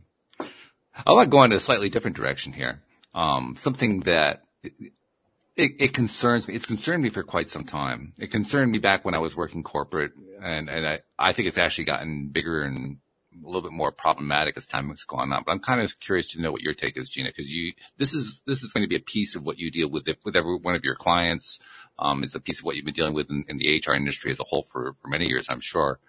I 1.05 1.11
want 1.11 1.27
to 1.27 1.29
go 1.29 1.43
in 1.43 1.51
a 1.51 1.59
slightly 1.59 1.89
different 1.89 2.17
direction 2.17 2.53
here. 2.53 2.81
Um, 3.13 3.55
something 3.57 4.01
that 4.01 4.43
it, 4.63 4.73
it, 5.55 5.71
it, 5.79 5.93
concerns 5.93 6.47
me. 6.47 6.55
It's 6.55 6.65
concerned 6.65 7.03
me 7.03 7.09
for 7.09 7.23
quite 7.23 7.47
some 7.47 7.63
time. 7.63 8.13
It 8.17 8.31
concerned 8.31 8.71
me 8.71 8.79
back 8.79 9.05
when 9.05 9.13
I 9.13 9.19
was 9.19 9.35
working 9.35 9.63
corporate 9.63 10.11
and, 10.41 10.69
and 10.69 10.87
I, 10.87 10.99
I 11.19 11.33
think 11.33 11.47
it's 11.47 11.57
actually 11.57 11.85
gotten 11.85 12.29
bigger 12.29 12.63
and 12.63 12.97
a 13.33 13.45
little 13.45 13.61
bit 13.61 13.71
more 13.71 13.91
problematic 13.91 14.57
as 14.57 14.67
time 14.67 14.89
has 14.89 15.03
gone 15.03 15.31
on. 15.31 15.43
But 15.45 15.51
I'm 15.51 15.59
kind 15.59 15.81
of 15.81 15.99
curious 15.99 16.27
to 16.29 16.41
know 16.41 16.51
what 16.51 16.61
your 16.61 16.73
take 16.73 16.97
is, 16.97 17.09
Gina, 17.09 17.29
because 17.29 17.51
you 17.51 17.73
this 17.97 18.13
is 18.13 18.41
this 18.45 18.63
is 18.63 18.73
going 18.73 18.83
to 18.83 18.89
be 18.89 18.95
a 18.95 19.01
piece 19.01 19.35
of 19.35 19.43
what 19.43 19.57
you 19.57 19.71
deal 19.71 19.89
with 19.89 20.07
with 20.25 20.35
every 20.35 20.57
one 20.57 20.75
of 20.75 20.83
your 20.83 20.95
clients. 20.95 21.59
Um, 21.99 22.23
it's 22.23 22.35
a 22.35 22.39
piece 22.39 22.59
of 22.59 22.65
what 22.65 22.75
you've 22.75 22.85
been 22.85 22.93
dealing 22.93 23.13
with 23.13 23.29
in, 23.29 23.45
in 23.47 23.57
the 23.57 23.81
HR 23.85 23.93
industry 23.93 24.31
as 24.31 24.39
a 24.39 24.43
whole 24.43 24.63
for 24.63 24.93
for 24.93 25.07
many 25.07 25.27
years, 25.27 25.47
I'm 25.49 25.59
sure. 25.59 25.99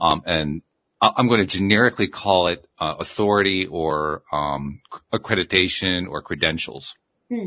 Um, 0.00 0.22
and 0.26 0.62
I'm 1.00 1.28
going 1.28 1.40
to 1.40 1.46
generically 1.46 2.08
call 2.08 2.46
it 2.46 2.66
uh, 2.80 2.94
authority 2.98 3.66
or 3.66 4.22
um, 4.32 4.80
accreditation 5.12 6.08
or 6.08 6.22
credentials. 6.22 6.96
Hmm. 7.28 7.46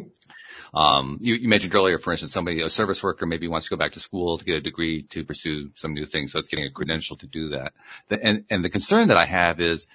Um, 0.74 1.18
you, 1.22 1.36
you, 1.36 1.50
mentioned 1.50 1.74
earlier, 1.74 1.98
for 1.98 2.12
instance, 2.12 2.32
somebody, 2.32 2.62
a 2.62 2.70
service 2.70 3.02
worker 3.02 3.26
maybe 3.26 3.48
wants 3.48 3.68
to 3.68 3.72
go 3.72 3.78
back 3.78 3.94
to 3.94 4.00
school 4.00 4.38
to 4.38 4.46
get 4.46 4.58
a 4.58 4.62
degree 4.62 5.04
to 5.04 5.24
pursue 5.24 5.72
some 5.76 5.94
new 5.94 6.06
things. 6.06 6.32
So 6.32 6.40
it's 6.40 6.48
getting 6.48 6.66
a 6.66 6.70
credential 6.70 7.18
to 7.18 7.28
do 7.28 7.50
that. 7.50 7.74
The, 8.10 8.24
and, 8.24 8.46
and 8.50 8.64
the 8.64 8.70
concern 8.70 9.08
that 9.08 9.18
I 9.18 9.26
have 9.26 9.60
is 9.60 9.88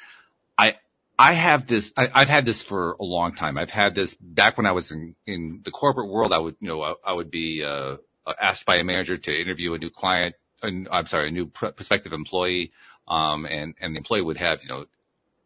I, 0.59 0.77
I 1.19 1.33
have 1.33 1.67
this, 1.67 1.93
I, 1.97 2.09
have 2.19 2.29
had 2.29 2.45
this 2.45 2.63
for 2.63 2.93
a 3.01 3.05
long 3.05 3.35
time. 3.35 3.57
I've 3.57 3.71
had 3.71 3.95
this 3.95 4.15
back 4.15 4.57
when 4.57 4.67
I 4.67 4.73
was 4.73 4.91
in, 4.91 5.15
in 5.27 5.61
the 5.65 5.71
corporate 5.71 6.09
world. 6.09 6.33
I 6.33 6.39
would, 6.39 6.57
you 6.61 6.69
know, 6.69 6.83
I, 6.83 6.95
I 7.07 7.13
would 7.13 7.31
be, 7.31 7.63
uh, 7.65 7.97
asked 8.41 8.67
by 8.67 8.77
a 8.77 8.85
manager 8.85 9.17
to 9.17 9.41
interview 9.41 9.75
a 9.75 9.79
new 9.79 9.91
client, 9.91 10.35
I'm 10.63 11.07
sorry, 11.07 11.29
a 11.29 11.33
new 11.33 11.47
prospective 11.47 12.13
employee. 12.13 12.73
Um, 13.07 13.45
and, 13.45 13.75
and 13.81 13.95
the 13.95 13.99
employee 13.99 14.23
would 14.23 14.39
have, 14.39 14.63
you 14.63 14.69
know, 14.71 14.87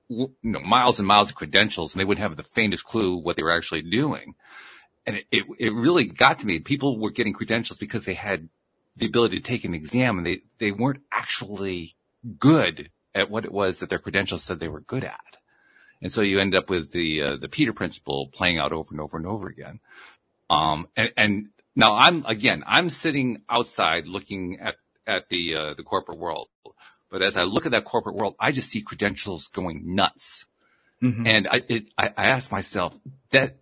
you 0.08 0.30
know, 0.42 0.60
miles 0.60 0.98
and 0.98 1.08
miles 1.08 1.28
of 1.28 1.34
credentials 1.34 1.92
and 1.92 2.00
they 2.00 2.04
wouldn't 2.04 2.22
have 2.22 2.36
the 2.36 2.42
faintest 2.42 2.84
clue 2.84 3.16
what 3.16 3.36
they 3.36 3.42
were 3.42 3.52
actually 3.52 3.82
doing 3.82 4.34
and 5.08 5.16
it, 5.16 5.24
it, 5.32 5.44
it 5.58 5.72
really 5.72 6.04
got 6.04 6.40
to 6.40 6.46
me. 6.46 6.58
People 6.58 6.98
were 6.98 7.10
getting 7.10 7.32
credentials 7.32 7.78
because 7.78 8.04
they 8.04 8.12
had 8.12 8.50
the 8.94 9.06
ability 9.06 9.40
to 9.40 9.42
take 9.42 9.64
an 9.64 9.72
exam 9.72 10.18
and 10.18 10.26
they, 10.26 10.42
they 10.58 10.70
weren't 10.70 11.00
actually 11.10 11.96
good 12.38 12.90
at 13.14 13.30
what 13.30 13.46
it 13.46 13.52
was 13.52 13.78
that 13.78 13.88
their 13.88 13.98
credentials 13.98 14.42
said 14.42 14.60
they 14.60 14.68
were 14.68 14.82
good 14.82 15.04
at. 15.04 15.37
And 16.00 16.12
so 16.12 16.22
you 16.22 16.38
end 16.38 16.54
up 16.54 16.70
with 16.70 16.92
the, 16.92 17.22
uh, 17.22 17.36
the 17.36 17.48
Peter 17.48 17.72
principle 17.72 18.28
playing 18.32 18.58
out 18.58 18.72
over 18.72 18.88
and 18.90 19.00
over 19.00 19.16
and 19.16 19.26
over 19.26 19.48
again. 19.48 19.80
Um, 20.48 20.88
and, 20.96 21.10
and 21.16 21.48
now 21.74 21.96
I'm, 21.96 22.24
again, 22.26 22.62
I'm 22.66 22.88
sitting 22.88 23.42
outside 23.48 24.06
looking 24.06 24.60
at, 24.60 24.76
at 25.06 25.28
the, 25.28 25.54
uh, 25.54 25.74
the 25.74 25.82
corporate 25.82 26.18
world. 26.18 26.48
But 27.10 27.22
as 27.22 27.36
I 27.36 27.42
look 27.42 27.66
at 27.66 27.72
that 27.72 27.84
corporate 27.84 28.16
world, 28.16 28.36
I 28.38 28.52
just 28.52 28.70
see 28.70 28.82
credentials 28.82 29.48
going 29.48 29.94
nuts. 29.94 30.46
Mm-hmm. 31.02 31.26
And 31.26 31.48
I, 31.48 31.62
it, 31.68 31.84
I, 31.96 32.08
I 32.16 32.24
ask 32.26 32.52
myself 32.52 32.94
that 33.30 33.56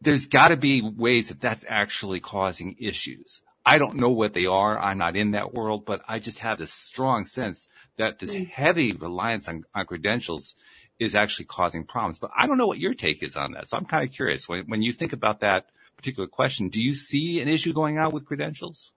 there's 0.00 0.26
got 0.26 0.48
to 0.48 0.56
be 0.56 0.82
ways 0.82 1.28
that 1.28 1.40
that's 1.40 1.64
actually 1.68 2.20
causing 2.20 2.76
issues. 2.78 3.42
I 3.64 3.78
don't 3.78 3.96
know 3.96 4.10
what 4.10 4.34
they 4.34 4.46
are. 4.46 4.78
I'm 4.78 4.98
not 4.98 5.16
in 5.16 5.32
that 5.32 5.52
world, 5.52 5.84
but 5.84 6.02
I 6.06 6.20
just 6.20 6.38
have 6.38 6.58
this 6.58 6.72
strong 6.72 7.24
sense 7.24 7.68
that 7.98 8.20
this 8.20 8.34
mm. 8.34 8.48
heavy 8.48 8.92
reliance 8.92 9.48
on, 9.48 9.64
on 9.74 9.86
credentials 9.86 10.54
is 10.98 11.14
actually 11.14 11.44
causing 11.44 11.84
problems. 11.84 12.18
But 12.18 12.30
I 12.36 12.46
don't 12.46 12.58
know 12.58 12.66
what 12.66 12.78
your 12.78 12.94
take 12.94 13.22
is 13.22 13.36
on 13.36 13.52
that. 13.52 13.68
So 13.68 13.76
I'm 13.76 13.84
kind 13.84 14.04
of 14.04 14.14
curious 14.14 14.48
when, 14.48 14.64
when 14.66 14.82
you 14.82 14.92
think 14.92 15.12
about 15.12 15.40
that 15.40 15.66
particular 15.96 16.26
question, 16.26 16.68
do 16.68 16.80
you 16.80 16.94
see 16.94 17.40
an 17.40 17.48
issue 17.48 17.72
going 17.72 17.98
on 17.98 18.10
with 18.10 18.26
credentials? 18.26 18.92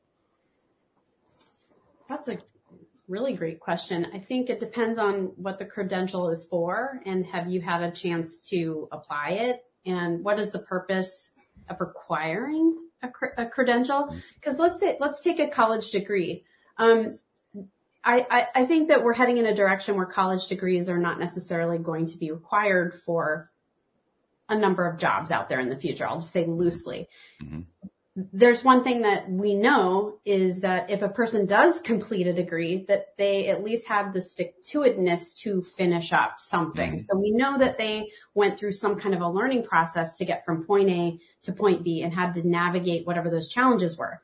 That's 2.08 2.28
a 2.28 2.40
really 3.08 3.34
great 3.34 3.60
question. 3.60 4.08
I 4.14 4.20
think 4.20 4.50
it 4.50 4.60
depends 4.60 5.00
on 5.00 5.32
what 5.36 5.60
the 5.60 5.66
credential 5.66 6.30
is 6.30 6.46
for 6.46 7.02
and 7.06 7.26
have 7.26 7.48
you 7.48 7.62
had 7.62 7.82
a 7.82 7.92
chance 7.92 8.48
to 8.50 8.88
apply 8.92 9.30
it 9.32 9.66
and 9.86 10.24
what 10.24 10.40
is 10.40 10.52
the 10.52 10.60
purpose 10.60 11.32
of 11.70 11.80
requiring 11.80 12.78
a, 13.02 13.10
a 13.38 13.46
credential? 13.46 14.16
Because 14.36 14.54
mm-hmm. 14.54 14.64
let's 14.64 14.80
say, 14.80 14.98
let's 15.00 15.22
take 15.22 15.40
a 15.40 15.48
college 15.48 15.92
degree. 15.92 16.44
Um, 16.78 17.20
I, 18.10 18.26
I, 18.30 18.48
I 18.56 18.66
think 18.66 18.88
that 18.88 19.04
we're 19.04 19.14
heading 19.14 19.38
in 19.38 19.46
a 19.46 19.54
direction 19.54 19.96
where 19.96 20.06
college 20.06 20.48
degrees 20.48 20.90
are 20.90 20.98
not 20.98 21.20
necessarily 21.20 21.78
going 21.78 22.08
to 22.08 22.18
be 22.18 22.32
required 22.32 23.00
for 23.06 23.52
a 24.48 24.58
number 24.58 24.88
of 24.88 24.98
jobs 24.98 25.32
out 25.32 25.48
there 25.48 25.60
in 25.60 25.70
the 25.70 25.78
future. 25.78 26.08
I'll 26.08 26.20
just 26.20 26.32
say 26.32 26.46
loosely. 26.46 27.08
Mm-hmm 27.44 27.62
there's 28.34 28.64
one 28.64 28.84
thing 28.84 29.04
that 29.04 29.30
we 29.30 29.56
know 29.56 30.20
is 30.26 30.62
that 30.62 30.90
if 30.90 31.02
a 31.02 31.10
person 31.10 31.46
does 31.46 31.80
complete 31.80 32.28
a 32.28 32.34
degree, 32.34 32.86
that 32.88 33.18
they 33.18 33.48
at 33.48 33.64
least 33.64 33.88
have 33.88 34.14
the 34.14 34.22
stick 34.22 34.62
to 34.64 34.80
itness 34.80 35.36
to 35.38 35.62
finish 35.62 36.12
up 36.12 36.40
something. 36.40 36.92
Mm-hmm. 36.92 37.00
So 37.00 37.18
we 37.18 37.32
know 37.32 37.58
that 37.58 37.78
they 37.78 38.10
went 38.34 38.60
through 38.60 38.74
some 38.74 39.00
kind 39.00 39.16
of 39.16 39.22
a 39.22 39.30
learning 39.30 39.64
process 39.64 40.18
to 40.18 40.26
get 40.26 40.44
from 40.44 40.66
point 40.66 40.90
A 40.90 41.20
to 41.44 41.54
point 41.54 41.84
B 41.84 42.02
and 42.02 42.14
had 42.14 42.34
to 42.34 42.48
navigate 42.48 43.06
whatever 43.06 43.30
those 43.30 43.48
challenges 43.48 43.98
were. 43.98 44.22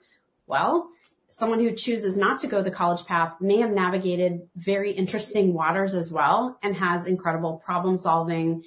Well, 0.48 0.90
someone 1.36 1.60
who 1.60 1.74
chooses 1.74 2.18
not 2.18 2.40
to 2.40 2.48
go 2.48 2.64
the 2.64 2.72
college 2.72 3.06
path 3.06 3.34
may 3.42 3.58
have 3.58 3.70
navigated 3.70 4.48
very 4.56 4.92
interesting 4.92 5.54
waters 5.54 5.94
as 5.94 6.10
well 6.10 6.58
and 6.64 6.74
has 6.74 7.06
incredible 7.06 7.58
problem 7.58 7.98
solving 7.98 8.64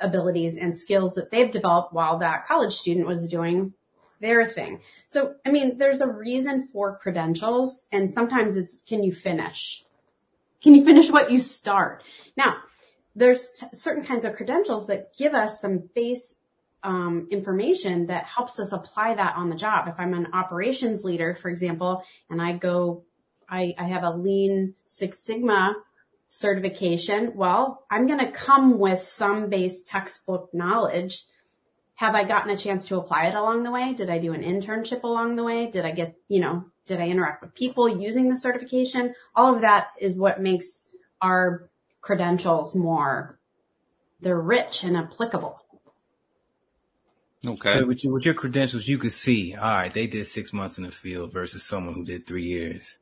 abilities 0.00 0.56
and 0.56 0.74
skills 0.74 1.12
that 1.12 1.30
they've 1.30 1.50
developed 1.50 1.92
while 1.92 2.16
that 2.16 2.46
college 2.46 2.74
student 2.74 3.06
was 3.06 3.28
doing 3.28 3.74
their 4.18 4.46
thing. 4.46 4.80
So, 5.08 5.34
I 5.44 5.50
mean, 5.50 5.76
there's 5.76 6.00
a 6.00 6.10
reason 6.10 6.66
for 6.68 6.96
credentials 6.96 7.86
and 7.92 8.10
sometimes 8.10 8.56
it's, 8.56 8.80
can 8.88 9.04
you 9.04 9.12
finish? 9.12 9.84
Can 10.62 10.74
you 10.74 10.86
finish 10.86 11.10
what 11.10 11.30
you 11.30 11.38
start? 11.38 12.02
Now, 12.34 12.56
there's 13.14 13.50
t- 13.60 13.66
certain 13.74 14.06
kinds 14.06 14.24
of 14.24 14.36
credentials 14.36 14.86
that 14.86 15.14
give 15.18 15.34
us 15.34 15.60
some 15.60 15.90
base 15.94 16.34
um, 16.82 17.28
information 17.30 18.06
that 18.06 18.24
helps 18.24 18.58
us 18.60 18.72
apply 18.72 19.14
that 19.14 19.36
on 19.36 19.48
the 19.48 19.56
job. 19.56 19.88
If 19.88 19.94
I'm 19.98 20.14
an 20.14 20.28
operations 20.32 21.04
leader, 21.04 21.34
for 21.34 21.48
example, 21.48 22.02
and 22.30 22.40
I 22.40 22.52
go, 22.52 23.04
I, 23.48 23.74
I 23.78 23.84
have 23.84 24.04
a 24.04 24.10
lean 24.10 24.74
Six 24.86 25.20
Sigma 25.20 25.74
certification. 26.28 27.32
Well, 27.34 27.84
I'm 27.90 28.06
going 28.06 28.20
to 28.20 28.30
come 28.30 28.78
with 28.78 29.00
some 29.00 29.48
base 29.48 29.82
textbook 29.84 30.50
knowledge 30.52 31.24
have 31.96 32.14
I 32.14 32.24
gotten 32.24 32.50
a 32.50 32.56
chance 32.56 32.86
to 32.88 32.98
apply 32.98 33.28
it 33.28 33.34
along 33.34 33.62
the 33.62 33.70
way? 33.70 33.94
Did 33.94 34.10
I 34.10 34.18
do 34.18 34.34
an 34.34 34.42
internship 34.42 35.02
along 35.02 35.36
the 35.36 35.44
way? 35.44 35.70
Did 35.70 35.86
I 35.86 35.92
get, 35.92 36.14
you 36.28 36.40
know, 36.40 36.66
did 36.86 37.00
I 37.00 37.08
interact 37.08 37.42
with 37.42 37.54
people 37.54 37.88
using 37.88 38.28
the 38.28 38.36
certification? 38.36 39.14
All 39.34 39.54
of 39.54 39.62
that 39.62 39.88
is 39.98 40.14
what 40.14 40.40
makes 40.40 40.84
our 41.22 41.70
credentials 42.02 42.74
more, 42.74 43.38
they're 44.20 44.40
rich 44.40 44.84
and 44.84 44.96
applicable. 44.96 45.60
Okay. 47.46 47.74
So 47.74 47.86
with, 47.86 48.04
your, 48.04 48.12
with 48.14 48.24
your 48.24 48.34
credentials, 48.34 48.88
you 48.88 48.98
could 48.98 49.12
see, 49.12 49.54
all 49.54 49.62
right, 49.62 49.92
they 49.92 50.06
did 50.06 50.26
six 50.26 50.52
months 50.52 50.78
in 50.78 50.84
the 50.84 50.90
field 50.90 51.32
versus 51.32 51.62
someone 51.62 51.94
who 51.94 52.04
did 52.04 52.26
three 52.26 52.44
years. 52.44 52.98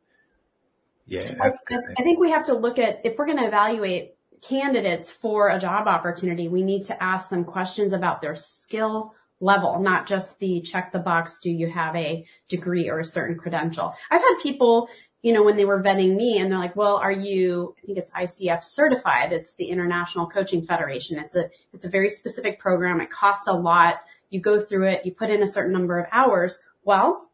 Yeah, 1.06 1.34
that's 1.34 1.60
I, 1.68 1.74
good. 1.74 1.80
I 1.98 2.02
think 2.02 2.18
we 2.18 2.30
have 2.30 2.46
to 2.46 2.54
look 2.54 2.78
at, 2.78 3.04
if 3.04 3.18
we're 3.18 3.26
going 3.26 3.38
to 3.38 3.46
evaluate 3.46 4.14
candidates 4.42 5.12
for 5.12 5.48
a 5.48 5.58
job 5.58 5.86
opportunity, 5.86 6.48
we 6.48 6.62
need 6.62 6.84
to 6.84 7.02
ask 7.02 7.28
them 7.28 7.44
questions 7.44 7.92
about 7.92 8.20
their 8.20 8.36
skill 8.36 9.14
level, 9.40 9.80
not 9.80 10.06
just 10.06 10.38
the 10.38 10.60
check 10.60 10.92
the 10.92 10.98
box, 10.98 11.40
do 11.40 11.50
you 11.50 11.68
have 11.68 11.94
a 11.96 12.24
degree 12.48 12.88
or 12.88 13.00
a 13.00 13.04
certain 13.04 13.36
credential? 13.36 13.94
I've 14.10 14.22
had 14.22 14.36
people, 14.42 14.88
you 15.22 15.32
know, 15.32 15.42
when 15.42 15.56
they 15.56 15.64
were 15.64 15.82
vetting 15.82 16.16
me 16.16 16.38
and 16.38 16.50
they're 16.50 16.58
like, 16.58 16.76
well, 16.76 16.96
are 16.96 17.12
you, 17.12 17.74
I 17.82 17.86
think 17.86 17.98
it's 17.98 18.10
ICF 18.12 18.62
certified. 18.62 19.32
It's 19.32 19.54
the 19.54 19.66
International 19.66 20.26
Coaching 20.26 20.64
Federation. 20.64 21.18
It's 21.18 21.36
a, 21.36 21.50
it's 21.72 21.84
a 21.84 21.90
very 21.90 22.08
specific 22.08 22.58
program. 22.58 23.00
It 23.00 23.10
costs 23.10 23.46
a 23.46 23.52
lot. 23.52 24.00
You 24.34 24.40
go 24.40 24.60
through 24.60 24.88
it. 24.88 25.06
You 25.06 25.12
put 25.12 25.30
in 25.30 25.42
a 25.42 25.46
certain 25.46 25.72
number 25.72 25.98
of 25.98 26.06
hours. 26.12 26.58
Well, 26.84 27.30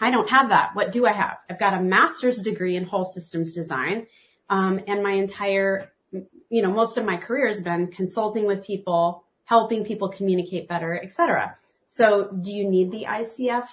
I 0.00 0.10
don't 0.10 0.30
have 0.30 0.48
that. 0.48 0.70
What 0.74 0.92
do 0.92 1.06
I 1.06 1.12
have? 1.12 1.36
I've 1.50 1.58
got 1.58 1.74
a 1.74 1.82
master's 1.82 2.40
degree 2.40 2.76
in 2.76 2.84
whole 2.84 3.04
systems 3.04 3.54
design. 3.54 4.06
Um, 4.48 4.80
and 4.86 5.02
my 5.02 5.12
entire 5.12 5.92
you 6.50 6.62
know, 6.62 6.70
most 6.70 6.96
of 6.96 7.04
my 7.04 7.16
career 7.16 7.46
has 7.46 7.60
been 7.60 7.88
consulting 7.88 8.46
with 8.46 8.64
people, 8.64 9.24
helping 9.44 9.84
people 9.84 10.08
communicate 10.08 10.68
better, 10.68 10.94
et 10.94 11.12
cetera. 11.12 11.56
So 11.86 12.28
do 12.28 12.54
you 12.54 12.68
need 12.68 12.90
the 12.90 13.04
ICF 13.04 13.66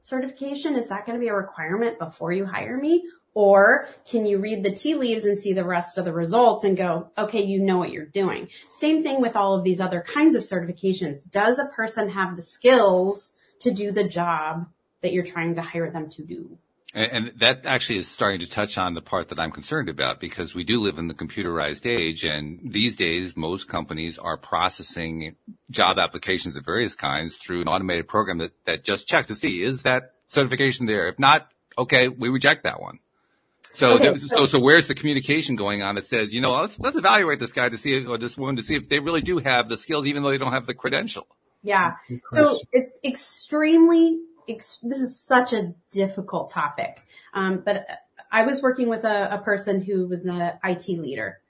certification? 0.00 0.76
Is 0.76 0.88
that 0.88 1.06
going 1.06 1.18
to 1.18 1.20
be 1.20 1.28
a 1.28 1.34
requirement 1.34 1.98
before 1.98 2.32
you 2.32 2.46
hire 2.46 2.76
me? 2.76 3.04
Or 3.34 3.88
can 4.08 4.26
you 4.26 4.38
read 4.38 4.64
the 4.64 4.72
tea 4.72 4.94
leaves 4.94 5.24
and 5.24 5.38
see 5.38 5.52
the 5.52 5.64
rest 5.64 5.98
of 5.98 6.04
the 6.04 6.12
results 6.12 6.64
and 6.64 6.76
go, 6.76 7.10
okay, 7.16 7.42
you 7.42 7.60
know 7.60 7.78
what 7.78 7.92
you're 7.92 8.06
doing. 8.06 8.48
Same 8.70 9.02
thing 9.02 9.20
with 9.20 9.36
all 9.36 9.54
of 9.54 9.64
these 9.64 9.80
other 9.80 10.00
kinds 10.00 10.34
of 10.34 10.42
certifications. 10.42 11.30
Does 11.30 11.58
a 11.58 11.66
person 11.66 12.08
have 12.08 12.36
the 12.36 12.42
skills 12.42 13.34
to 13.60 13.70
do 13.70 13.92
the 13.92 14.04
job 14.04 14.66
that 15.02 15.12
you're 15.12 15.24
trying 15.24 15.54
to 15.54 15.62
hire 15.62 15.90
them 15.90 16.10
to 16.10 16.22
do? 16.22 16.58
And 16.92 17.32
that 17.38 17.66
actually 17.66 17.98
is 17.98 18.08
starting 18.08 18.40
to 18.40 18.50
touch 18.50 18.76
on 18.76 18.94
the 18.94 19.00
part 19.00 19.28
that 19.28 19.38
I'm 19.38 19.52
concerned 19.52 19.88
about 19.88 20.18
because 20.18 20.56
we 20.56 20.64
do 20.64 20.80
live 20.80 20.98
in 20.98 21.06
the 21.06 21.14
computerized 21.14 21.88
age 21.88 22.24
and 22.24 22.58
these 22.72 22.96
days 22.96 23.36
most 23.36 23.68
companies 23.68 24.18
are 24.18 24.36
processing 24.36 25.36
job 25.70 26.00
applications 26.00 26.56
of 26.56 26.64
various 26.64 26.96
kinds 26.96 27.36
through 27.36 27.60
an 27.60 27.68
automated 27.68 28.08
program 28.08 28.38
that, 28.38 28.50
that 28.64 28.82
just 28.82 29.06
checks 29.06 29.28
to 29.28 29.36
see 29.36 29.62
is 29.62 29.82
that 29.82 30.14
certification 30.26 30.86
there? 30.86 31.06
If 31.06 31.20
not, 31.20 31.48
okay, 31.78 32.08
we 32.08 32.28
reject 32.28 32.64
that 32.64 32.80
one. 32.80 32.98
So, 33.72 33.92
okay, 33.92 34.18
so, 34.18 34.26
so, 34.26 34.46
so 34.46 34.60
where's 34.60 34.88
the 34.88 34.94
communication 34.94 35.56
going 35.56 35.82
on 35.82 35.94
that 35.94 36.04
says, 36.04 36.34
you 36.34 36.40
know, 36.40 36.52
let's, 36.52 36.78
let's 36.78 36.96
evaluate 36.96 37.38
this 37.38 37.52
guy 37.52 37.68
to 37.68 37.78
see, 37.78 38.04
or 38.04 38.18
this 38.18 38.36
woman 38.36 38.56
to 38.56 38.62
see 38.62 38.74
if 38.74 38.88
they 38.88 38.98
really 38.98 39.20
do 39.20 39.38
have 39.38 39.68
the 39.68 39.76
skills, 39.76 40.06
even 40.06 40.22
though 40.22 40.30
they 40.30 40.38
don't 40.38 40.52
have 40.52 40.66
the 40.66 40.74
credential. 40.74 41.26
Yeah. 41.62 41.94
So 42.28 42.58
it's 42.72 42.98
extremely 43.04 44.20
this 44.58 45.00
is 45.00 45.20
such 45.20 45.52
a 45.52 45.74
difficult 45.90 46.50
topic. 46.50 47.02
Um, 47.34 47.62
but 47.64 47.86
I 48.32 48.44
was 48.44 48.62
working 48.62 48.88
with 48.88 49.04
a, 49.04 49.34
a 49.34 49.38
person 49.38 49.80
who 49.80 50.06
was 50.06 50.26
an 50.26 50.52
IT 50.64 50.88
leader 50.88 51.40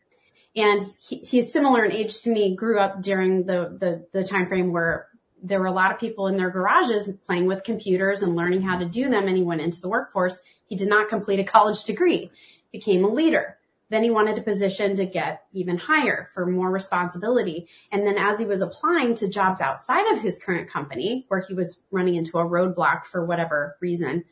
and 0.56 0.92
he, 0.98 1.18
he's 1.18 1.52
similar 1.52 1.84
in 1.84 1.92
age 1.92 2.22
to 2.22 2.30
me, 2.30 2.56
grew 2.56 2.78
up 2.78 3.02
during 3.02 3.46
the, 3.46 3.76
the, 3.78 4.06
the 4.12 4.24
time 4.24 4.48
frame 4.48 4.72
where 4.72 5.08
there 5.42 5.60
were 5.60 5.66
a 5.66 5.72
lot 5.72 5.92
of 5.92 5.98
people 5.98 6.26
in 6.26 6.36
their 6.36 6.50
garages 6.50 7.10
playing 7.26 7.46
with 7.46 7.64
computers 7.64 8.22
and 8.22 8.36
learning 8.36 8.62
how 8.62 8.78
to 8.78 8.84
do 8.84 9.08
them. 9.08 9.26
And 9.26 9.36
he 9.36 9.42
went 9.42 9.60
into 9.60 9.80
the 9.80 9.88
workforce. 9.88 10.42
He 10.70 10.76
did 10.76 10.88
not 10.88 11.08
complete 11.08 11.40
a 11.40 11.44
college 11.44 11.84
degree, 11.84 12.30
became 12.72 13.04
a 13.04 13.12
leader. 13.12 13.58
Then 13.90 14.04
he 14.04 14.10
wanted 14.10 14.38
a 14.38 14.42
position 14.42 14.94
to 14.96 15.04
get 15.04 15.42
even 15.52 15.76
higher 15.76 16.28
for 16.32 16.46
more 16.46 16.70
responsibility. 16.70 17.66
And 17.90 18.06
then 18.06 18.16
as 18.16 18.38
he 18.38 18.46
was 18.46 18.60
applying 18.60 19.16
to 19.16 19.28
jobs 19.28 19.60
outside 19.60 20.12
of 20.12 20.22
his 20.22 20.38
current 20.38 20.70
company, 20.70 21.26
where 21.26 21.40
he 21.40 21.54
was 21.54 21.82
running 21.90 22.14
into 22.14 22.38
a 22.38 22.44
roadblock 22.44 23.04
for 23.04 23.26
whatever 23.26 23.76
reason, 23.80 24.24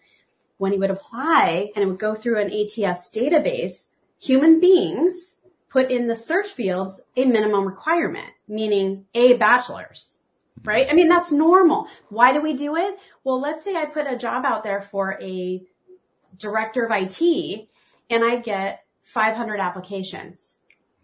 when 0.59 0.71
he 0.71 0.79
would 0.79 0.93
apply 0.93 1.73
and 1.75 1.83
it 1.83 1.89
would 1.89 1.99
go 1.99 2.15
through 2.15 2.39
an 2.39 2.53
ATS 2.53 3.11
database, 3.11 3.89
human 4.21 4.61
beings 4.61 5.41
put 5.69 5.91
in 5.91 6.07
the 6.07 6.17
search 6.17 6.47
fields 6.47 7.01
a 7.17 7.25
minimum 7.25 7.67
requirement, 7.67 8.31
meaning 8.47 9.07
a 9.15 9.35
bachelor's, 9.35 10.21
right? 10.63 10.87
I 10.89 10.95
mean, 10.95 11.09
that's 11.09 11.33
normal. 11.33 11.89
Why 12.11 12.33
do 12.33 12.41
we 12.41 12.55
do 12.55 12.77
it? 12.77 12.97
Well, 13.25 13.41
let's 13.41 13.65
say 13.65 13.75
I 13.75 13.87
put 13.87 14.07
a 14.07 14.17
job 14.17 14.45
out 14.45 14.63
there 14.63 14.83
for 14.83 15.19
a 15.21 15.67
director 16.39 16.85
of 16.85 16.93
IT 16.93 17.69
and 18.11 18.25
I 18.25 18.37
get 18.37 18.85
500 19.03 19.61
applications. 19.61 20.59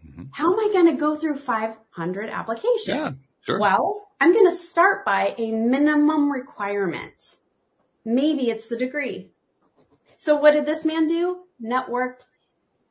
Mm-hmm. 0.05 0.23
How 0.31 0.53
am 0.53 0.59
I 0.59 0.73
going 0.73 0.87
to 0.87 0.99
go 0.99 1.15
through 1.15 1.37
500 1.37 2.29
applications? 2.29 2.87
Yeah, 2.87 3.09
sure. 3.41 3.59
Well, 3.59 4.07
I'm 4.19 4.33
going 4.33 4.49
to 4.49 4.55
start 4.55 5.05
by 5.05 5.35
a 5.37 5.51
minimum 5.51 6.31
requirement. 6.31 7.39
Maybe 8.03 8.49
it's 8.49 8.67
the 8.67 8.77
degree. 8.77 9.31
So 10.17 10.35
what 10.37 10.51
did 10.51 10.65
this 10.65 10.85
man 10.85 11.07
do? 11.07 11.43
Networked 11.61 12.25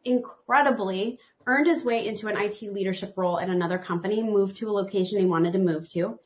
incredibly, 0.04 1.18
earned 1.46 1.66
his 1.66 1.84
way 1.84 2.06
into 2.06 2.28
an 2.28 2.36
IT 2.36 2.62
leadership 2.62 3.14
role 3.16 3.40
at 3.40 3.48
another 3.48 3.78
company, 3.78 4.22
moved 4.22 4.56
to 4.56 4.68
a 4.68 4.72
location 4.72 5.18
he 5.18 5.26
wanted 5.26 5.52
to 5.54 5.58
move 5.58 5.88
to, 5.90 6.18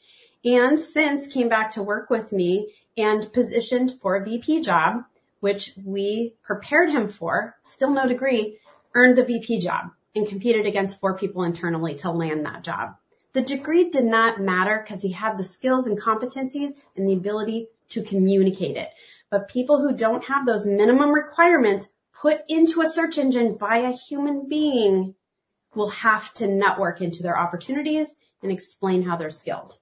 and 0.45 0.79
since 0.79 1.27
came 1.27 1.49
back 1.49 1.71
to 1.73 1.83
work 1.83 2.11
with 2.11 2.33
me 2.33 2.73
and 2.97 3.33
positioned 3.33 3.93
for 4.01 4.17
a 4.17 4.25
VP 4.25 4.63
job, 4.63 5.05
which 5.41 5.75
we 5.85 6.35
prepared 6.43 6.91
him 6.91 7.09
for, 7.09 7.57
still 7.63 7.91
no 7.91 8.07
degree, 8.07 8.59
earned 8.95 9.17
the 9.17 9.25
VP 9.25 9.61
job 9.61 9.91
and 10.15 10.27
competed 10.27 10.67
against 10.67 10.99
four 10.99 11.17
people 11.17 11.45
internally 11.45 11.95
to 11.97 12.11
land 12.11 12.45
that 12.45 12.65
job. 12.65 12.97
The 13.33 13.43
degree 13.43 13.91
did 13.91 14.05
not 14.05 14.41
matter 14.41 14.83
because 14.83 15.03
he 15.03 15.13
had 15.13 15.37
the 15.37 15.45
skills 15.45 15.87
and 15.87 16.01
competencies 16.01 16.71
and 16.97 17.09
the 17.09 17.13
ability 17.15 17.69
to 17.91 18.03
communicate 18.03 18.77
it. 18.77 18.91
But 19.31 19.49
people 19.49 19.81
who 19.81 19.97
don't 19.97 20.25
have 20.25 20.47
those 20.47 20.67
minimum 20.67 21.11
requirements 21.11 21.89
put 22.21 22.43
into 22.49 22.81
a 22.81 22.87
search 22.87 23.19
engine 23.19 23.55
by 23.55 23.79
a 23.79 23.93
human 23.93 24.49
being 24.49 25.15
will 25.75 25.91
have 25.91 26.33
to 26.35 26.47
network 26.47 27.01
into 27.01 27.23
their 27.23 27.39
opportunities 27.39 28.15
and 28.43 28.51
explain 28.51 29.03
how 29.03 29.17
they're 29.17 29.31
skilled. 29.31 29.77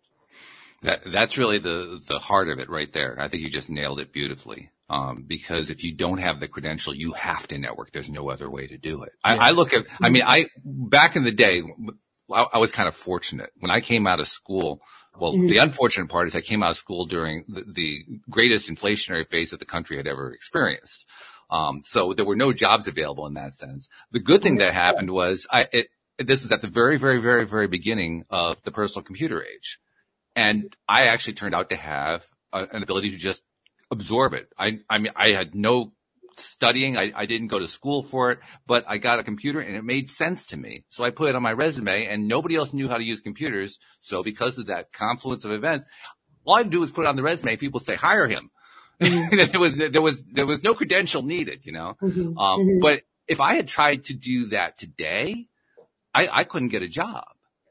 That, 0.82 1.00
that's 1.04 1.38
really 1.38 1.58
the, 1.58 2.00
the 2.06 2.18
heart 2.18 2.48
of 2.48 2.58
it 2.58 2.68
right 2.68 2.92
there. 2.92 3.16
I 3.18 3.28
think 3.28 3.42
you 3.42 3.48
just 3.48 3.70
nailed 3.70 4.00
it 4.00 4.12
beautifully. 4.12 4.70
Um, 4.88 5.24
because 5.26 5.68
if 5.70 5.82
you 5.82 5.94
don't 5.94 6.18
have 6.18 6.38
the 6.38 6.46
credential, 6.46 6.94
you 6.94 7.12
have 7.12 7.48
to 7.48 7.58
network. 7.58 7.90
There's 7.90 8.08
no 8.08 8.30
other 8.30 8.48
way 8.48 8.68
to 8.68 8.78
do 8.78 9.02
it. 9.02 9.12
Yeah. 9.24 9.34
I, 9.34 9.48
I, 9.48 9.50
look 9.50 9.74
at, 9.74 9.84
I 10.00 10.10
mean, 10.10 10.22
I, 10.24 10.46
back 10.64 11.16
in 11.16 11.24
the 11.24 11.32
day, 11.32 11.62
I, 12.32 12.46
I, 12.54 12.58
was 12.58 12.70
kind 12.70 12.86
of 12.86 12.94
fortunate 12.94 13.50
when 13.58 13.72
I 13.72 13.80
came 13.80 14.06
out 14.06 14.20
of 14.20 14.28
school. 14.28 14.80
Well, 15.18 15.32
mm-hmm. 15.32 15.48
the 15.48 15.58
unfortunate 15.58 16.08
part 16.08 16.28
is 16.28 16.36
I 16.36 16.40
came 16.40 16.62
out 16.62 16.70
of 16.70 16.76
school 16.76 17.06
during 17.06 17.44
the, 17.48 17.64
the 17.66 18.04
greatest 18.30 18.68
inflationary 18.68 19.28
phase 19.28 19.50
that 19.50 19.58
the 19.58 19.66
country 19.66 19.96
had 19.96 20.06
ever 20.06 20.32
experienced. 20.32 21.04
Um, 21.50 21.82
so 21.84 22.12
there 22.12 22.24
were 22.24 22.36
no 22.36 22.52
jobs 22.52 22.86
available 22.86 23.26
in 23.26 23.34
that 23.34 23.56
sense. 23.56 23.88
The 24.12 24.20
good 24.20 24.42
thing 24.42 24.58
that 24.58 24.72
happened 24.72 25.10
was 25.10 25.48
I, 25.50 25.66
it, 25.72 25.88
this 26.18 26.44
is 26.44 26.52
at 26.52 26.62
the 26.62 26.68
very, 26.68 26.96
very, 26.96 27.20
very, 27.20 27.44
very 27.46 27.66
beginning 27.66 28.24
of 28.30 28.62
the 28.62 28.70
personal 28.70 29.04
computer 29.04 29.42
age. 29.42 29.78
And 30.34 30.76
I 30.88 31.06
actually 31.06 31.34
turned 31.34 31.54
out 31.54 31.70
to 31.70 31.76
have 31.76 32.26
an 32.52 32.82
ability 32.82 33.10
to 33.10 33.16
just 33.16 33.42
absorb 33.90 34.34
it. 34.34 34.48
I, 34.58 34.78
I 34.88 34.98
mean, 34.98 35.12
I 35.16 35.30
had 35.30 35.54
no 35.54 35.92
studying. 36.38 36.96
I, 36.96 37.12
I 37.14 37.26
didn't 37.26 37.48
go 37.48 37.58
to 37.58 37.68
school 37.68 38.02
for 38.02 38.30
it, 38.32 38.38
but 38.66 38.84
I 38.86 38.98
got 38.98 39.18
a 39.18 39.24
computer 39.24 39.60
and 39.60 39.76
it 39.76 39.84
made 39.84 40.10
sense 40.10 40.46
to 40.46 40.56
me. 40.56 40.84
So 40.90 41.04
I 41.04 41.10
put 41.10 41.28
it 41.28 41.34
on 41.34 41.42
my 41.42 41.52
resume 41.52 42.06
and 42.06 42.28
nobody 42.28 42.56
else 42.56 42.72
knew 42.72 42.88
how 42.88 42.98
to 42.98 43.04
use 43.04 43.20
computers. 43.20 43.78
So 44.00 44.22
because 44.22 44.58
of 44.58 44.66
that 44.66 44.92
confluence 44.92 45.44
of 45.44 45.52
events, 45.52 45.86
all 46.44 46.56
I 46.56 46.58
had 46.58 46.70
to 46.70 46.70
do 46.70 46.82
is 46.82 46.92
put 46.92 47.04
it 47.04 47.08
on 47.08 47.16
the 47.16 47.22
resume. 47.22 47.56
People 47.56 47.80
say, 47.80 47.94
hire 47.94 48.26
him. 48.26 48.50
Mm-hmm. 48.98 49.52
there 49.52 49.60
was, 49.60 49.76
there 49.76 50.00
was, 50.00 50.24
there 50.24 50.46
was 50.46 50.64
no 50.64 50.72
credential 50.72 51.20
needed, 51.20 51.66
you 51.66 51.72
know? 51.72 51.98
Mm-hmm. 52.00 52.38
Um, 52.38 52.60
mm-hmm. 52.60 52.80
but 52.80 53.02
if 53.28 53.42
I 53.42 53.52
had 53.56 53.68
tried 53.68 54.04
to 54.04 54.14
do 54.14 54.46
that 54.46 54.78
today, 54.78 55.48
I, 56.14 56.28
I 56.32 56.44
couldn't 56.44 56.68
get 56.68 56.80
a 56.80 56.88
job. 56.88 57.26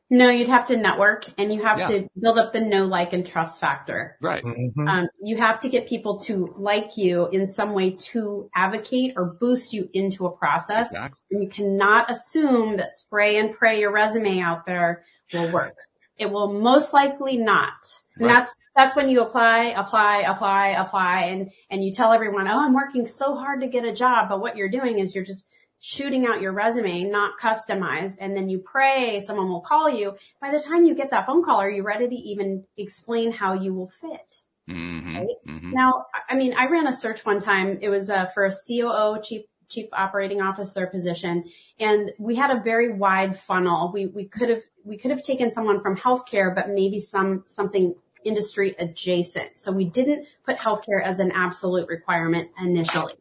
No, 0.09 0.29
you'd 0.29 0.49
have 0.49 0.67
to 0.67 0.77
network 0.77 1.25
and 1.39 1.51
you 1.51 1.63
have 1.63 1.79
yeah. 1.79 1.87
to 1.87 2.09
build 2.19 2.37
up 2.37 2.53
the 2.53 2.61
know, 2.61 2.85
like, 2.85 3.13
and 3.13 3.25
trust 3.25 3.59
factor. 3.59 4.17
Right. 4.21 4.43
Mm-hmm. 4.43 4.87
Um, 4.87 5.07
you 5.23 5.37
have 5.37 5.59
to 5.61 5.69
get 5.69 5.89
people 5.89 6.19
to 6.19 6.53
like 6.57 6.95
you 6.95 7.27
in 7.29 7.47
some 7.47 7.73
way 7.73 7.91
to 8.11 8.47
advocate 8.55 9.13
or 9.17 9.35
boost 9.39 9.73
you 9.73 9.89
into 9.93 10.27
a 10.27 10.31
process. 10.31 10.89
Exactly. 10.89 11.21
And 11.31 11.41
you 11.41 11.49
cannot 11.49 12.11
assume 12.11 12.77
that 12.77 12.93
spray 12.93 13.37
and 13.37 13.51
pray 13.51 13.79
your 13.79 13.91
resume 13.91 14.41
out 14.41 14.67
there 14.67 15.05
will 15.33 15.51
work. 15.51 15.75
It 16.17 16.29
will 16.31 16.53
most 16.53 16.93
likely 16.93 17.37
not. 17.37 17.73
And 18.17 18.29
that's, 18.29 18.55
that's 18.75 18.95
when 18.95 19.09
you 19.09 19.21
apply, 19.21 19.73
apply, 19.75 20.19
apply, 20.19 20.67
apply, 20.69 21.21
and, 21.23 21.51
and 21.69 21.83
you 21.83 21.91
tell 21.91 22.13
everyone, 22.13 22.47
oh, 22.47 22.59
I'm 22.59 22.73
working 22.73 23.07
so 23.07 23.35
hard 23.35 23.61
to 23.61 23.67
get 23.67 23.83
a 23.83 23.91
job. 23.91 24.29
But 24.29 24.39
what 24.39 24.55
you're 24.55 24.69
doing 24.69 24.99
is 24.99 25.15
you're 25.15 25.25
just 25.25 25.47
shooting 25.87 26.25
out 26.25 26.41
your 26.41 26.51
resume, 26.51 27.03
not 27.03 27.39
customized, 27.39 28.17
and 28.19 28.35
then 28.35 28.49
you 28.49 28.57
pray 28.57 29.19
someone 29.19 29.47
will 29.47 29.61
call 29.61 29.87
you. 29.87 30.15
By 30.41 30.49
the 30.49 30.59
time 30.59 30.83
you 30.83 30.95
get 30.95 31.11
that 31.11 31.27
phone 31.27 31.43
call, 31.43 31.57
are 31.57 31.69
you 31.69 31.83
ready 31.83 32.07
to 32.07 32.15
even 32.15 32.63
explain 32.75 33.31
how 33.31 33.53
you 33.53 33.71
will 33.71 33.87
fit? 33.87 34.41
Mm-hmm, 34.67 35.15
right? 35.15 35.35
Mm-hmm. 35.47 35.71
Now, 35.73 36.07
I 36.27 36.35
mean, 36.35 36.55
I 36.57 36.65
ran 36.69 36.87
a 36.87 36.93
search 36.93 37.23
one 37.23 37.39
time. 37.39 37.77
It 37.83 37.89
was 37.89 38.09
uh, 38.09 38.25
for 38.25 38.47
a 38.47 38.51
COO, 38.51 39.21
chief 39.21 39.43
chief 39.69 39.85
operating 39.93 40.41
officer 40.41 40.87
position, 40.87 41.43
and 41.79 42.11
we 42.17 42.35
had 42.35 42.49
a 42.49 42.63
very 42.63 42.91
wide 42.91 43.37
funnel. 43.37 43.91
We 43.93 44.07
we 44.07 44.25
could 44.25 44.49
have 44.49 44.63
we 44.83 44.97
could 44.97 45.11
have 45.11 45.21
taken 45.21 45.51
someone 45.51 45.81
from 45.81 45.95
healthcare, 45.97 46.53
but 46.55 46.69
maybe 46.69 46.97
some 46.97 47.43
something 47.45 47.93
industry 48.23 48.73
adjacent. 48.79 49.59
So 49.59 49.71
we 49.71 49.85
didn't 49.85 50.27
put 50.47 50.57
healthcare 50.57 51.03
as 51.03 51.19
an 51.19 51.31
absolute 51.31 51.87
requirement 51.87 52.49
initially. 52.59 53.13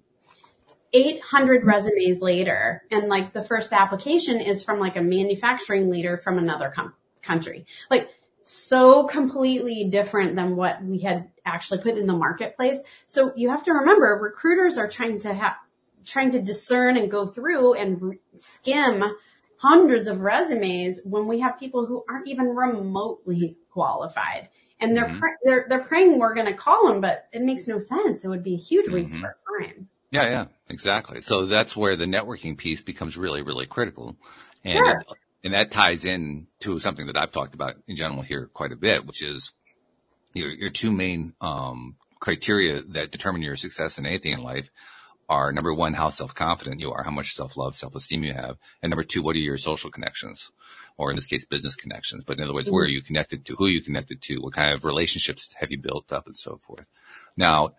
800 0.95 1.65
resumes 1.65 2.23
later 2.23 2.83
and 2.91 3.09
like 3.09 3.33
the 3.33 3.43
first 3.43 3.73
application 3.73 4.41
is 4.41 4.63
from 4.63 4.79
like 4.79 4.97
a 4.97 5.03
manufacturing 5.03 5.91
leader 5.91 6.17
from 6.17 6.39
another 6.39 6.73
com- 6.75 6.95
country. 7.21 7.67
Like 7.91 8.09
so 8.45 9.05
completely 9.05 9.89
different 9.89 10.37
than 10.37 10.55
what 10.55 10.83
we 10.83 11.01
had 11.01 11.31
actually 11.45 11.81
put 11.81 11.99
in 11.99 12.07
the 12.07 12.17
marketplace. 12.17 12.83
So 13.07 13.33
you 13.35 13.51
have 13.51 13.65
to 13.65 13.73
remember 13.73 14.19
recruiters 14.23 14.79
are 14.79 14.89
trying 14.89 15.19
to 15.21 15.35
have, 15.35 15.57
trying 16.05 16.31
to 16.33 16.43
discern 16.43 16.97
and 16.97 17.11
go 17.11 17.27
through 17.27 17.75
and 17.75 18.19
skim 18.37 19.03
hundreds 19.57 20.09
of 20.09 20.21
resumes 20.21 21.01
when 21.05 21.27
we 21.27 21.41
have 21.41 21.59
people 21.59 21.87
who 21.87 22.05
aren't 22.09 22.29
even 22.29 22.47
remotely 22.47 23.57
qualified. 23.71 24.49
And 24.79 24.97
they're, 24.97 25.07
mm-hmm. 25.07 25.19
pr- 25.19 25.39
they're, 25.43 25.67
they're 25.69 25.85
praying 25.85 26.19
we're 26.19 26.35
going 26.35 26.47
to 26.47 26.55
call 26.55 26.87
them, 26.89 27.01
but 27.01 27.27
it 27.33 27.43
makes 27.43 27.67
no 27.67 27.79
sense. 27.79 28.25
It 28.25 28.29
would 28.29 28.45
be 28.45 28.55
a 28.55 28.59
huge 28.59 28.91
waste 28.91 29.15
mm-hmm. 29.15 29.25
of 29.25 29.31
our 29.31 29.37
time. 29.61 29.89
Yeah, 30.15 30.31
yeah, 30.31 30.45
exactly. 30.69 31.21
So 31.21 31.47
that's 31.47 31.77
where 31.77 31.97
the 31.97 32.05
networking 32.05 32.57
piece 32.57 32.81
becomes 32.81 33.17
really, 33.17 33.43
really 33.43 33.67
critical. 33.67 34.17
And, 34.65 34.75
sure. 34.75 35.03
and 35.43 35.55
that 35.55 35.71
ties 35.71 36.05
in 36.05 36.47
to 36.61 36.79
something 36.79 37.07
that 37.07 37.17
I've 37.17 37.33
talked 37.33 37.55
about 37.55 37.75
in 37.87 37.97
general 37.97 38.23
here 38.23 38.49
quite 38.53 38.73
a 38.73 38.77
bit, 38.77 39.07
which 39.07 39.25
is 39.25 39.53
your, 40.33 40.51
your 40.51 40.71
two 40.71 40.93
main, 40.93 41.35
um, 41.41 41.97
criteria 42.21 42.81
that 42.81 43.11
determine 43.11 43.43
your 43.43 43.57
success 43.57 43.99
in 43.99 44.07
anything 44.07 44.33
in 44.33 44.43
life 44.43 44.71
are 45.29 45.53
number 45.53 45.75
one, 45.75 45.95
how 45.95 46.09
self-confident 46.09 46.81
you 46.81 46.91
are, 46.91 47.03
how 47.03 47.11
much 47.11 47.33
self-love, 47.33 47.75
self-esteem 47.75 48.23
you 48.23 48.33
have. 48.33 48.57
And 48.83 48.91
number 48.91 49.03
two, 49.03 49.23
what 49.23 49.37
are 49.37 49.41
your 49.41 49.59
social 49.59 49.91
connections? 49.91 50.51
Or 50.97 51.11
in 51.11 51.17
this 51.17 51.27
case, 51.27 51.47
business 51.47 51.77
connections. 51.77 52.25
But 52.25 52.39
in 52.39 52.45
other 52.45 52.55
words, 52.55 52.69
mm-hmm. 52.69 52.75
where 52.75 52.85
are 52.85 52.89
you 52.89 53.03
connected 53.03 53.45
to? 53.47 53.57
Who 53.57 53.67
are 53.67 53.71
you 53.71 53.83
connected 53.83 54.23
to? 54.23 54.39
What 54.39 54.55
kind 54.55 54.73
of 54.73 54.85
relationships 54.85 55.49
have 55.61 55.71
you 55.71 55.79
built 55.79 56.13
up 56.13 56.27
and 56.27 56.37
so 56.37 56.57
forth? 56.57 56.87
Now, 57.37 57.75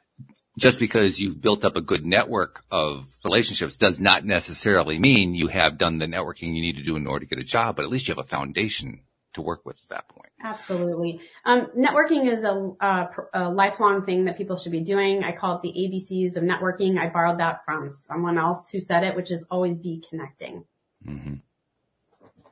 just 0.58 0.80
because 0.80 1.20
you've 1.20 1.42
built 1.42 1.66
up 1.66 1.76
a 1.76 1.82
good 1.82 2.06
network 2.06 2.64
of 2.72 3.06
relationships 3.24 3.78
does 3.78 4.00
not 4.00 4.26
necessarily 4.26 4.98
mean 4.98 5.36
you 5.36 5.48
have 5.48 5.78
done 5.78 5.98
the 5.98 6.08
networking 6.08 6.56
you 6.56 6.62
need 6.62 6.78
to 6.78 6.84
do 6.84 6.96
in 6.96 7.08
order 7.08 7.26
to 7.26 7.30
get 7.30 7.40
a 7.40 7.44
job, 7.44 7.76
but 7.76 7.84
at 7.84 7.92
least 7.92 8.08
you 8.08 8.14
have 8.14 8.24
a 8.24 8.28
foundation 8.28 9.02
to 9.34 9.42
work 9.42 9.66
with 9.66 9.78
at 9.84 9.90
that 9.90 10.08
point. 10.08 10.32
Absolutely. 10.44 11.20
Um, 11.44 11.68
networking 11.78 12.26
is 12.26 12.44
a, 12.44 12.72
a, 12.80 13.10
a, 13.34 13.50
lifelong 13.50 14.06
thing 14.06 14.26
that 14.26 14.38
people 14.38 14.56
should 14.56 14.72
be 14.72 14.82
doing. 14.82 15.24
I 15.24 15.34
call 15.34 15.58
it 15.58 15.62
the 15.62 15.74
ABCs 15.74 16.38
of 16.38 16.44
networking. 16.44 16.98
I 16.98 17.10
borrowed 17.10 17.40
that 17.40 17.66
from 17.66 17.92
someone 17.92 18.38
else 18.38 18.70
who 18.70 18.80
said 18.80 19.04
it, 19.04 19.16
which 19.16 19.32
is 19.32 19.46
always 19.52 19.78
be 19.78 20.04
connecting. 20.10 20.64
Mm-hmm. 21.06 21.36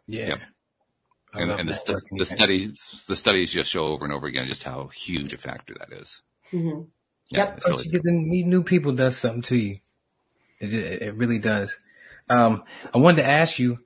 Yeah. 0.07 0.27
Yep. 0.27 0.39
And, 1.35 1.51
and 1.51 1.69
the, 1.69 1.73
stu- 1.73 2.01
the 2.11 2.25
studies, 2.25 3.03
the 3.07 3.15
studies 3.15 3.51
just 3.51 3.69
show 3.69 3.85
over 3.85 4.05
and 4.05 4.13
over 4.13 4.27
again 4.27 4.47
just 4.47 4.63
how 4.63 4.87
huge 4.87 5.33
a 5.33 5.37
factor 5.37 5.75
that 5.79 5.91
is. 5.97 6.21
Mm-hmm. 6.51 6.81
Yeah, 7.31 7.39
yep. 7.39 7.63
Really 7.67 7.83
you 7.85 7.91
get 7.91 8.03
to 8.03 8.11
meet 8.11 8.45
new 8.45 8.63
people 8.63 8.91
does 8.91 9.17
something 9.17 9.41
to 9.43 9.55
you. 9.55 9.77
It, 10.59 10.73
it 10.73 11.15
really 11.15 11.39
does. 11.39 11.75
Um, 12.29 12.63
I 12.93 12.97
wanted 12.97 13.23
to 13.23 13.27
ask 13.27 13.59
you, 13.59 13.79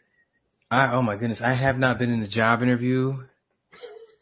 I, 0.70 0.94
oh 0.94 1.02
my 1.02 1.16
goodness, 1.16 1.42
I 1.42 1.54
have 1.54 1.80
not 1.80 1.98
been 1.98 2.12
in 2.12 2.22
a 2.22 2.28
job 2.28 2.62
interview. 2.62 3.24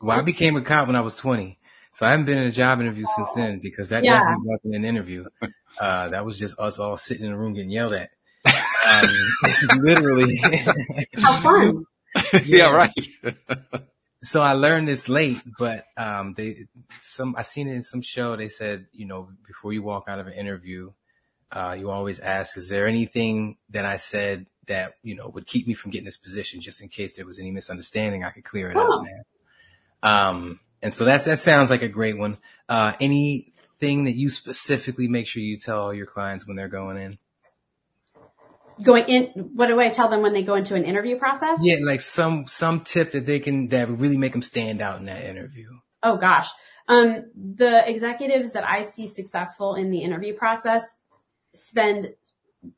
Well, 0.01 0.17
I 0.17 0.21
became 0.21 0.55
a 0.55 0.61
cop 0.61 0.87
when 0.87 0.95
I 0.95 1.01
was 1.01 1.17
20. 1.17 1.57
So 1.93 2.05
I 2.05 2.11
haven't 2.11 2.25
been 2.25 2.37
in 2.37 2.47
a 2.47 2.51
job 2.51 2.79
interview 2.81 3.05
since 3.15 3.31
then 3.33 3.59
because 3.59 3.89
that 3.89 4.03
yeah. 4.03 4.19
definitely 4.19 4.47
wasn't 4.47 4.75
an 4.75 4.85
interview. 4.85 5.25
Uh, 5.77 6.07
that 6.07 6.25
was 6.25 6.39
just 6.39 6.57
us 6.57 6.79
all 6.79 6.95
sitting 6.95 7.25
in 7.25 7.33
a 7.33 7.37
room 7.37 7.53
getting 7.53 7.69
yelled 7.69 7.91
at. 7.91 8.09
Um, 8.87 9.09
literally. 9.81 10.37
How 11.17 11.37
fun. 11.41 11.85
yeah, 12.33 12.39
yeah 12.45 12.69
right 12.69 12.93
so 14.25 14.41
I 14.41 14.53
learned 14.53 14.87
this 14.87 15.07
late, 15.07 15.41
but 15.57 15.85
um, 15.97 16.33
they 16.33 16.65
some 16.99 17.35
I 17.37 17.43
seen 17.43 17.67
it 17.67 17.75
in 17.75 17.83
some 17.83 18.01
show. 18.01 18.35
They 18.35 18.47
said, 18.47 18.87
you 18.91 19.05
know, 19.05 19.29
before 19.45 19.71
you 19.71 19.83
walk 19.83 20.05
out 20.07 20.19
of 20.19 20.27
an 20.27 20.33
interview, 20.33 20.91
uh, 21.51 21.75
you 21.77 21.91
always 21.91 22.19
ask, 22.19 22.57
is 22.57 22.67
there 22.69 22.87
anything 22.87 23.57
that 23.69 23.85
I 23.85 23.97
said 23.97 24.47
that 24.67 24.95
you 25.03 25.15
know 25.15 25.29
would 25.29 25.45
keep 25.45 25.67
me 25.67 25.73
from 25.75 25.91
getting 25.91 26.05
this 26.05 26.17
position, 26.17 26.59
just 26.59 26.81
in 26.81 26.89
case 26.89 27.15
there 27.15 27.25
was 27.25 27.39
any 27.39 27.51
misunderstanding, 27.51 28.23
I 28.23 28.31
could 28.31 28.43
clear 28.43 28.71
it 28.71 28.77
oh. 28.77 28.99
up, 28.99 29.03
man. 29.03 29.23
Um, 30.01 30.59
and 30.81 30.93
so 30.93 31.05
that's 31.05 31.25
that 31.25 31.39
sounds 31.39 31.69
like 31.69 31.81
a 31.81 31.87
great 31.87 32.17
one. 32.17 32.37
Uh, 32.67 32.93
anything 32.99 34.05
that 34.05 34.15
you 34.15 34.29
specifically 34.29 35.07
make 35.07 35.27
sure 35.27 35.43
you 35.43 35.57
tell 35.57 35.81
all 35.81 35.93
your 35.93 36.05
clients 36.05 36.47
when 36.47 36.57
they're 36.57 36.67
going 36.67 36.97
in? 36.97 37.17
Going 38.81 39.05
in, 39.05 39.25
what 39.55 39.67
do 39.67 39.79
I 39.79 39.89
tell 39.89 40.09
them 40.09 40.21
when 40.21 40.33
they 40.33 40.43
go 40.43 40.55
into 40.55 40.75
an 40.75 40.83
interview 40.83 41.17
process? 41.17 41.59
Yeah, 41.61 41.77
like 41.81 42.01
some, 42.01 42.47
some 42.47 42.81
tip 42.81 43.11
that 43.11 43.25
they 43.25 43.39
can, 43.39 43.67
that 43.69 43.89
would 43.89 43.99
really 43.99 44.17
make 44.17 44.31
them 44.31 44.41
stand 44.41 44.81
out 44.81 44.99
in 44.99 45.05
that 45.05 45.23
interview. 45.23 45.67
Oh 46.03 46.17
gosh. 46.17 46.49
Um, 46.87 47.31
the 47.35 47.87
executives 47.89 48.51
that 48.51 48.63
I 48.63 48.83
see 48.83 49.07
successful 49.07 49.75
in 49.75 49.89
the 49.89 49.99
interview 49.99 50.35
process 50.35 50.83
spend 51.55 52.13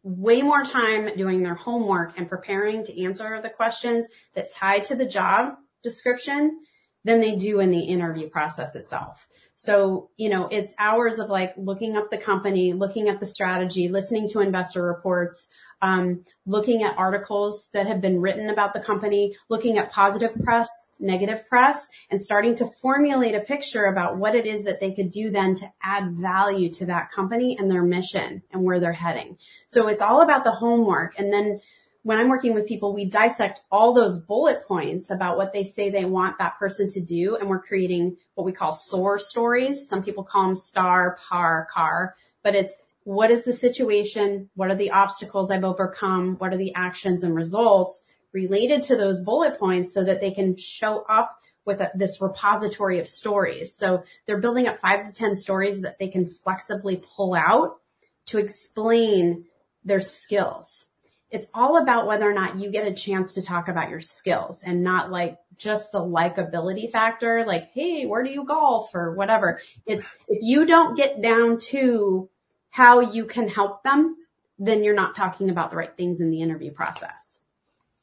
way 0.03 0.41
more 0.41 0.63
time 0.63 1.15
doing 1.17 1.43
their 1.43 1.55
homework 1.55 2.17
and 2.17 2.29
preparing 2.29 2.85
to 2.85 3.03
answer 3.03 3.41
the 3.41 3.49
questions 3.49 4.07
that 4.35 4.51
tie 4.51 4.79
to 4.79 4.95
the 4.95 5.05
job 5.05 5.55
description 5.83 6.59
than 7.03 7.21
they 7.21 7.35
do 7.35 7.59
in 7.59 7.71
the 7.71 7.79
interview 7.79 8.29
process 8.29 8.75
itself. 8.75 9.27
So, 9.55 10.09
you 10.17 10.29
know, 10.29 10.47
it's 10.51 10.75
hours 10.77 11.19
of 11.19 11.29
like 11.29 11.53
looking 11.57 11.95
up 11.97 12.11
the 12.11 12.17
company, 12.17 12.73
looking 12.73 13.07
at 13.07 13.19
the 13.19 13.25
strategy, 13.25 13.87
listening 13.87 14.29
to 14.29 14.41
investor 14.41 14.83
reports, 14.83 15.47
um, 15.81 16.23
looking 16.45 16.83
at 16.83 16.97
articles 16.97 17.69
that 17.73 17.87
have 17.87 18.01
been 18.01 18.19
written 18.19 18.49
about 18.49 18.73
the 18.73 18.79
company, 18.79 19.35
looking 19.49 19.77
at 19.77 19.91
positive 19.91 20.33
press, 20.43 20.89
negative 20.99 21.47
press, 21.47 21.87
and 22.09 22.21
starting 22.21 22.55
to 22.55 22.65
formulate 22.65 23.35
a 23.35 23.41
picture 23.41 23.85
about 23.85 24.17
what 24.17 24.35
it 24.35 24.45
is 24.45 24.63
that 24.63 24.79
they 24.79 24.91
could 24.91 25.11
do 25.11 25.29
then 25.29 25.55
to 25.55 25.71
add 25.83 26.11
value 26.13 26.69
to 26.73 26.85
that 26.85 27.11
company 27.11 27.57
and 27.59 27.69
their 27.69 27.83
mission 27.83 28.41
and 28.51 28.63
where 28.63 28.79
they're 28.79 28.91
heading. 28.93 29.37
So 29.67 29.87
it's 29.87 30.01
all 30.01 30.21
about 30.21 30.43
the 30.43 30.51
homework. 30.51 31.17
And 31.19 31.31
then 31.31 31.61
when 32.03 32.17
I'm 32.17 32.29
working 32.29 32.53
with 32.53 32.67
people, 32.67 32.93
we 32.93 33.05
dissect 33.05 33.63
all 33.69 33.93
those 33.93 34.17
bullet 34.17 34.65
points 34.65 35.11
about 35.11 35.35
what 35.35 35.51
they 35.51 35.65
say 35.65 35.89
they 35.89 36.05
want 36.05 36.37
that 36.37 36.57
person 36.57 36.89
to 36.91 37.01
do. 37.01 37.35
And 37.35 37.49
we're 37.49 37.61
creating 37.61 38.15
what 38.35 38.45
we 38.45 38.53
call 38.53 38.75
SOAR 38.75 39.19
stories. 39.19 39.89
Some 39.89 40.01
people 40.01 40.23
call 40.23 40.47
them 40.47 40.55
star, 40.55 41.17
par, 41.27 41.67
car, 41.69 42.15
but 42.43 42.55
it's 42.55 42.77
what 43.07 43.31
is 43.31 43.45
the 43.45 43.53
situation? 43.53 44.49
What 44.55 44.69
are 44.69 44.75
the 44.75 44.91
obstacles 44.91 45.49
I've 45.49 45.63
overcome? 45.63 46.35
What 46.39 46.51
are 46.51 46.57
the 46.57 46.75
actions 46.75 47.23
and 47.23 47.33
results 47.33 48.03
related 48.33 48.83
to 48.83 48.97
those 48.97 49.21
bullet 49.21 49.57
points 49.57 49.93
so 49.93 50.03
that 50.03 50.19
they 50.19 50.31
can 50.31 50.57
show 50.57 51.05
up 51.07 51.39
with 51.63 51.79
a, 51.79 51.89
this 51.95 52.19
repository 52.19 52.99
of 52.99 53.07
stories. 53.07 53.73
So 53.73 54.03
they're 54.25 54.41
building 54.41 54.67
up 54.67 54.79
five 54.79 55.05
to 55.05 55.13
10 55.13 55.37
stories 55.37 55.79
that 55.81 55.99
they 55.99 56.09
can 56.09 56.27
flexibly 56.27 57.01
pull 57.15 57.33
out 57.33 57.77
to 58.25 58.39
explain 58.39 59.45
their 59.85 60.01
skills. 60.01 60.87
It's 61.31 61.47
all 61.53 61.81
about 61.81 62.07
whether 62.07 62.29
or 62.29 62.33
not 62.33 62.57
you 62.57 62.69
get 62.69 62.87
a 62.87 62.93
chance 62.93 63.33
to 63.35 63.41
talk 63.41 63.69
about 63.69 63.89
your 63.89 64.01
skills 64.01 64.63
and 64.63 64.83
not 64.83 65.11
like 65.11 65.37
just 65.55 65.93
the 65.93 66.01
likability 66.01 66.91
factor, 66.91 67.45
like, 67.47 67.71
Hey, 67.71 68.05
where 68.05 68.23
do 68.23 68.31
you 68.31 68.43
golf 68.43 68.93
or 68.93 69.13
whatever. 69.13 69.61
It's 69.85 70.13
if 70.27 70.39
you 70.41 70.65
don't 70.65 70.97
get 70.97 71.21
down 71.21 71.59
to 71.69 72.29
how 72.77 72.99
you 72.99 73.25
can 73.25 73.47
help 73.47 73.81
them, 73.81 74.15
then 74.59 74.83
you're 74.83 74.93
not 74.93 75.15
talking 75.15 75.49
about 75.49 75.71
the 75.71 75.75
right 75.75 75.97
things 75.97 76.21
in 76.21 76.29
the 76.29 76.43
interview 76.43 76.71
process. 76.71 77.39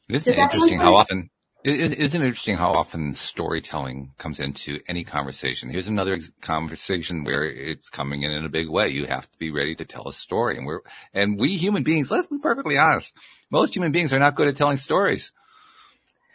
Isn't 0.09 0.33
it 0.33 0.37
interesting 0.37 0.81
how 0.81 0.97
often, 0.97 1.31
isn't 1.65 2.23
it 2.23 2.27
interesting 2.27 2.57
how 2.57 2.73
often 2.73 3.15
storytelling 3.15 4.15
comes 4.19 4.41
into 4.41 4.81
any 4.89 5.05
conversation? 5.05 5.71
Here's 5.71 5.87
another 5.87 6.19
conversation 6.41 7.23
where 7.23 7.45
it's 7.45 7.89
coming 7.89 8.23
in 8.25 8.33
in 8.33 8.45
a 8.45 8.49
big 8.49 8.69
way. 8.69 8.89
You 8.89 9.07
have 9.07 9.31
to 9.31 9.39
be 9.39 9.53
ready 9.53 9.77
to 9.77 9.85
tell 9.85 10.09
a 10.09 10.13
story. 10.13 10.57
And 10.57 10.67
we're, 10.67 10.81
and 11.15 11.39
we 11.39 11.57
human 11.57 11.85
beings, 11.85 12.11
let's 12.11 12.27
be 12.27 12.39
perfectly 12.39 12.77
honest. 12.77 13.15
Most 13.53 13.77
human 13.77 13.93
beings 13.93 14.13
are 14.13 14.19
not 14.19 14.35
good 14.35 14.49
at 14.49 14.57
telling 14.57 14.79
stories. 14.79 15.33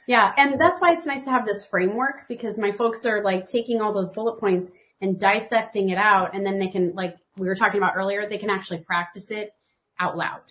Yeah. 0.08 0.34
And 0.38 0.60
that's 0.60 0.80
why 0.80 0.94
it's 0.94 1.06
nice 1.06 1.26
to 1.26 1.32
have 1.32 1.46
this 1.46 1.66
framework 1.66 2.26
because 2.30 2.58
my 2.58 2.72
folks 2.72 3.06
are 3.06 3.22
like 3.22 3.46
taking 3.46 3.82
all 3.82 3.92
those 3.92 4.12
bullet 4.12 4.40
points 4.40 4.72
and 5.02 5.20
dissecting 5.20 5.90
it 5.90 5.98
out. 5.98 6.36
And 6.36 6.46
then 6.46 6.60
they 6.60 6.68
can 6.68 6.94
like, 6.94 7.16
we 7.38 7.48
were 7.48 7.56
talking 7.56 7.80
about 7.80 7.96
earlier, 7.96 8.28
they 8.28 8.38
can 8.38 8.50
actually 8.50 8.80
practice 8.80 9.32
it 9.32 9.54
out 10.00 10.18
loud, 10.18 10.42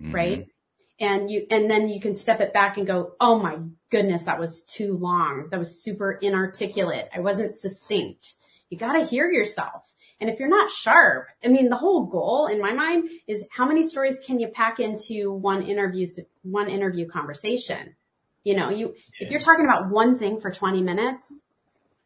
mm-hmm. 0.00 0.14
right? 0.14 0.46
And 1.00 1.30
you, 1.30 1.46
and 1.50 1.70
then 1.70 1.88
you 1.88 2.00
can 2.00 2.16
step 2.16 2.40
it 2.40 2.52
back 2.52 2.76
and 2.76 2.86
go, 2.86 3.14
Oh 3.20 3.38
my 3.38 3.58
goodness, 3.90 4.22
that 4.24 4.38
was 4.38 4.62
too 4.62 4.94
long. 4.94 5.48
That 5.50 5.58
was 5.58 5.82
super 5.82 6.12
inarticulate. 6.12 7.08
I 7.14 7.20
wasn't 7.20 7.54
succinct. 7.54 8.34
You 8.70 8.78
got 8.78 8.92
to 8.92 9.04
hear 9.04 9.30
yourself. 9.30 9.94
And 10.20 10.30
if 10.30 10.38
you're 10.38 10.48
not 10.48 10.70
sharp, 10.70 11.26
I 11.44 11.48
mean, 11.48 11.68
the 11.68 11.76
whole 11.76 12.06
goal 12.06 12.46
in 12.46 12.60
my 12.60 12.72
mind 12.72 13.10
is 13.26 13.44
how 13.50 13.66
many 13.66 13.86
stories 13.86 14.20
can 14.24 14.38
you 14.38 14.48
pack 14.48 14.80
into 14.80 15.32
one 15.32 15.62
interview, 15.62 16.06
one 16.42 16.68
interview 16.68 17.06
conversation? 17.06 17.96
You 18.44 18.54
know, 18.56 18.70
you, 18.70 18.94
if 19.20 19.30
you're 19.30 19.40
talking 19.40 19.64
about 19.64 19.90
one 19.90 20.18
thing 20.18 20.40
for 20.40 20.50
20 20.50 20.82
minutes, 20.82 21.42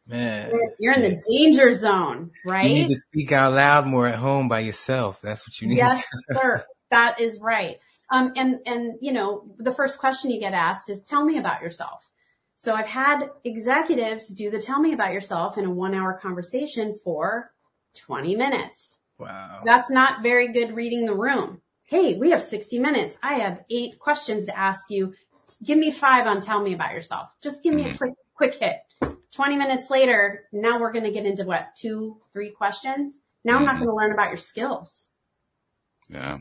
Man. 0.09 0.51
You're 0.79 0.93
in 0.93 1.01
the 1.01 1.21
danger 1.31 1.71
zone, 1.71 2.31
right? 2.43 2.67
You 2.67 2.73
need 2.73 2.87
to 2.87 2.95
speak 2.95 3.31
out 3.31 3.53
loud 3.53 3.85
more 3.85 4.07
at 4.07 4.15
home 4.15 4.47
by 4.47 4.61
yourself. 4.61 5.19
That's 5.21 5.47
what 5.47 5.61
you 5.61 5.67
need. 5.67 5.77
Yes, 5.77 6.03
sir. 6.33 6.65
That 6.89 7.21
is 7.21 7.39
right. 7.39 7.77
Um, 8.09 8.33
and, 8.35 8.59
and, 8.65 8.93
you 9.01 9.11
know, 9.13 9.43
the 9.59 9.71
first 9.71 9.99
question 9.99 10.31
you 10.31 10.39
get 10.39 10.53
asked 10.53 10.89
is 10.89 11.05
tell 11.05 11.23
me 11.23 11.37
about 11.37 11.61
yourself. 11.61 12.09
So 12.55 12.73
I've 12.73 12.87
had 12.87 13.29
executives 13.43 14.33
do 14.33 14.49
the 14.49 14.59
tell 14.59 14.79
me 14.79 14.93
about 14.93 15.13
yourself 15.13 15.57
in 15.57 15.65
a 15.65 15.71
one 15.71 15.93
hour 15.93 16.17
conversation 16.19 16.95
for 17.03 17.51
20 17.97 18.35
minutes. 18.35 18.97
Wow. 19.19 19.61
That's 19.63 19.91
not 19.91 20.23
very 20.23 20.51
good 20.51 20.75
reading 20.75 21.05
the 21.05 21.15
room. 21.15 21.61
Hey, 21.83 22.15
we 22.15 22.31
have 22.31 22.41
60 22.41 22.79
minutes. 22.79 23.17
I 23.21 23.35
have 23.35 23.63
eight 23.69 23.99
questions 23.99 24.47
to 24.47 24.57
ask 24.57 24.89
you. 24.89 25.13
Give 25.63 25.77
me 25.77 25.91
five 25.91 26.27
on 26.27 26.41
tell 26.41 26.61
me 26.61 26.73
about 26.73 26.93
yourself. 26.93 27.29
Just 27.41 27.63
give 27.63 27.73
me 27.73 27.83
mm-hmm. 27.83 27.91
a 27.91 27.97
quick, 27.97 28.13
quick 28.35 28.55
hit. 28.55 28.77
20 29.33 29.57
minutes 29.57 29.89
later, 29.89 30.45
now 30.51 30.79
we're 30.79 30.91
going 30.91 31.05
to 31.05 31.11
get 31.11 31.25
into 31.25 31.43
what? 31.43 31.75
Two, 31.75 32.17
three 32.33 32.49
questions. 32.49 33.21
Now 33.43 33.53
mm-hmm. 33.53 33.59
I'm 33.59 33.65
not 33.65 33.75
mm-hmm. 33.75 33.85
going 33.85 33.97
to 33.97 34.03
learn 34.03 34.13
about 34.13 34.29
your 34.29 34.37
skills. 34.37 35.09
Yeah. 36.09 36.39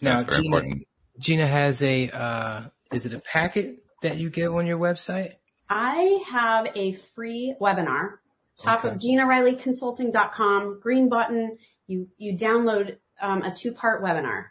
Now, 0.00 0.22
Gina, 0.22 0.36
important. 0.36 0.86
Gina 1.18 1.46
has 1.46 1.82
a, 1.82 2.10
uh, 2.10 2.62
is 2.92 3.06
it 3.06 3.12
a 3.12 3.20
packet 3.20 3.84
that 4.02 4.18
you 4.18 4.30
get 4.30 4.48
on 4.48 4.66
your 4.66 4.78
website? 4.78 5.34
I 5.68 6.22
have 6.26 6.68
a 6.74 6.92
free 6.92 7.54
webinar, 7.60 8.16
top 8.58 8.84
okay. 8.84 8.94
of 8.94 9.00
GinaRileyConsulting.com, 9.00 10.80
green 10.80 11.08
button. 11.08 11.58
You, 11.86 12.08
you 12.16 12.36
download 12.36 12.96
um, 13.20 13.42
a 13.42 13.54
two 13.54 13.72
part 13.72 14.02
webinar. 14.02 14.46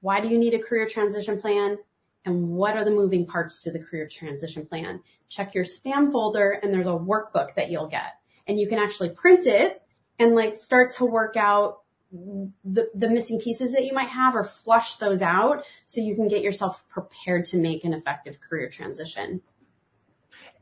Why 0.00 0.20
do 0.20 0.28
you 0.28 0.38
need 0.38 0.54
a 0.54 0.58
career 0.58 0.86
transition 0.88 1.40
plan? 1.40 1.78
And 2.24 2.48
what 2.48 2.76
are 2.76 2.84
the 2.84 2.90
moving 2.90 3.26
parts 3.26 3.62
to 3.62 3.70
the 3.70 3.78
career 3.78 4.06
transition 4.06 4.66
plan. 4.66 5.00
Check 5.28 5.54
your 5.54 5.64
spam 5.64 6.12
folder 6.12 6.52
and 6.62 6.72
there's 6.72 6.86
a 6.86 6.90
workbook 6.90 7.54
that 7.54 7.70
you'll 7.70 7.88
get 7.88 8.14
and 8.46 8.58
you 8.58 8.68
can 8.68 8.78
actually 8.78 9.10
print 9.10 9.46
it 9.46 9.82
and 10.18 10.34
like 10.34 10.56
start 10.56 10.92
to 10.92 11.04
work 11.04 11.36
out 11.36 11.80
the, 12.12 12.90
the 12.94 13.08
missing 13.08 13.40
pieces 13.40 13.72
that 13.72 13.84
you 13.84 13.94
might 13.94 14.08
have 14.08 14.36
or 14.36 14.44
flush 14.44 14.96
those 14.96 15.22
out 15.22 15.64
so 15.86 16.00
you 16.00 16.14
can 16.14 16.28
get 16.28 16.42
yourself 16.42 16.86
prepared 16.88 17.44
to 17.46 17.56
make 17.56 17.84
an 17.84 17.94
effective 17.94 18.40
career 18.40 18.68
transition. 18.68 19.40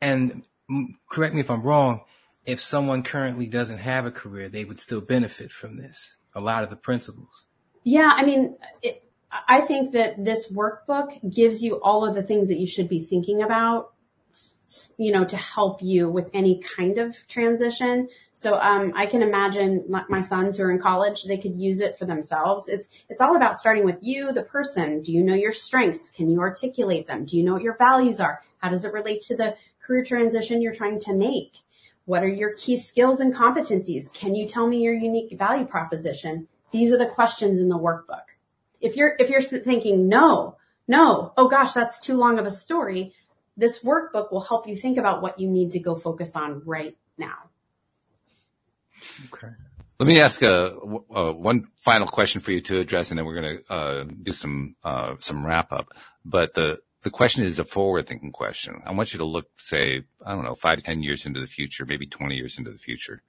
And 0.01 0.45
correct 1.09 1.35
me 1.35 1.41
if 1.41 1.51
I'm 1.51 1.63
wrong, 1.63 2.03
if 2.47 2.63
someone 2.63 3.03
currently 3.03 3.47
doesn't 3.47 3.79
have 3.79 4.07
a 4.07 4.11
career, 4.11 4.49
they 4.49 4.65
would 4.65 4.79
still 4.79 5.01
benefit 5.01 5.51
from 5.51 5.77
this. 5.77 6.17
A 6.35 6.41
lot 6.41 6.63
of 6.63 6.71
the 6.71 6.77
principles. 6.77 7.47
Yeah. 7.83 8.13
I 8.15 8.25
mean, 8.25 8.57
it, 8.83 9.10
I 9.31 9.61
think 9.61 9.93
that 9.93 10.25
this 10.25 10.53
workbook 10.53 11.19
gives 11.33 11.63
you 11.63 11.81
all 11.83 12.05
of 12.05 12.15
the 12.15 12.23
things 12.23 12.49
that 12.49 12.59
you 12.59 12.67
should 12.67 12.89
be 12.89 13.01
thinking 13.01 13.43
about, 13.43 13.93
you 14.97 15.13
know, 15.13 15.25
to 15.25 15.37
help 15.37 15.83
you 15.83 16.11
with 16.11 16.29
any 16.35 16.61
kind 16.61 16.99
of 16.99 17.17
transition. 17.29 18.09
So, 18.33 18.59
um, 18.61 18.93
I 18.95 19.07
can 19.07 19.23
imagine 19.23 19.85
my 20.09 20.21
sons 20.21 20.57
who 20.57 20.65
are 20.65 20.71
in 20.71 20.81
college, 20.81 21.25
they 21.25 21.39
could 21.39 21.57
use 21.57 21.81
it 21.81 21.99
for 21.99 22.07
themselves. 22.07 22.69
It's, 22.69 22.91
it's 23.09 23.21
all 23.21 23.37
about 23.37 23.57
starting 23.57 23.85
with 23.85 23.99
you, 24.01 24.33
the 24.33 24.43
person. 24.43 25.01
Do 25.01 25.13
you 25.13 25.23
know 25.23 25.35
your 25.35 25.53
strengths? 25.53 26.11
Can 26.11 26.29
you 26.29 26.41
articulate 26.41 27.07
them? 27.07 27.25
Do 27.25 27.37
you 27.37 27.45
know 27.45 27.55
what 27.55 27.63
your 27.63 27.77
values 27.77 28.21
are? 28.21 28.43
How 28.59 28.69
does 28.69 28.85
it 28.85 28.93
relate 28.93 29.23
to 29.23 29.37
the 29.37 29.57
career 29.81 30.05
transition 30.05 30.61
you're 30.61 30.75
trying 30.75 31.01
to 31.01 31.15
make? 31.15 31.57
What 32.05 32.25
are 32.25 32.29
your 32.29 32.55
key 32.55 32.77
skills 32.77 33.21
and 33.21 33.35
competencies? 33.35 34.13
Can 34.13 34.35
you 34.35 34.49
tell 34.49 34.67
me 34.67 34.83
your 34.83 34.95
unique 34.95 35.39
value 35.39 35.67
proposition? 35.67 36.49
These 36.73 36.93
are 36.93 36.99
the 36.99 37.07
questions 37.07 37.61
in 37.61 37.69
the 37.69 37.79
workbook. 37.79 38.25
If 38.81 38.97
you're, 38.97 39.15
if 39.19 39.31
you're 39.31 39.43
thinking, 39.43 40.09
no, 40.09 40.57
no, 40.89 41.33
oh 41.37 41.49
gosh, 41.49 41.73
that's 41.73 42.01
too 42.01 42.17
long 42.17 42.39
of 42.39 42.47
a 42.47 42.51
story, 42.51 43.13
this 43.57 43.85
workbook 43.85 44.33
will 44.33 44.41
help 44.41 44.67
you 44.67 44.77
think 44.77 44.99
about 44.99 45.23
what 45.23 45.39
you 45.39 45.49
need 45.49 45.73
to 45.73 45.79
go 45.79 45.95
focus 45.95 46.35
on 46.35 46.63
right 46.65 46.97
now. 47.19 47.51
Okay. 49.33 49.49
Let 49.99 50.07
me 50.07 50.21
ask 50.21 50.41
a, 50.41 50.77
a, 51.15 51.33
one 51.33 51.69
final 51.77 52.07
question 52.07 52.41
for 52.41 52.53
you 52.53 52.63
to 52.63 52.81
address, 52.81 53.11
and 53.11 53.19
then 53.19 53.27
we're 53.27 53.41
going 53.41 53.59
to 53.59 53.73
uh, 53.73 54.05
do 54.23 54.33
some 54.33 54.75
uh, 54.83 55.17
some 55.19 55.45
wrap 55.45 55.73
up. 55.73 55.89
But 56.25 56.55
the 56.55 56.79
the 57.03 57.11
question 57.11 57.45
is 57.45 57.59
a 57.59 57.65
forward 57.65 58.07
thinking 58.07 58.33
question. 58.33 58.83
I 58.87 58.93
want 58.93 59.13
you 59.13 59.19
to 59.19 59.27
look, 59.27 59.49
say, 59.59 60.03
I 60.25 60.35
don't 60.35 60.45
know, 60.45 60.55
five 60.55 60.79
to 60.79 60.83
ten 60.83 61.03
years 61.03 61.27
into 61.27 61.39
the 61.39 61.47
future, 61.47 61.85
maybe 61.85 62.07
twenty 62.07 62.37
years 62.37 62.57
into 62.57 62.71
the 62.71 62.79
future. 62.79 63.23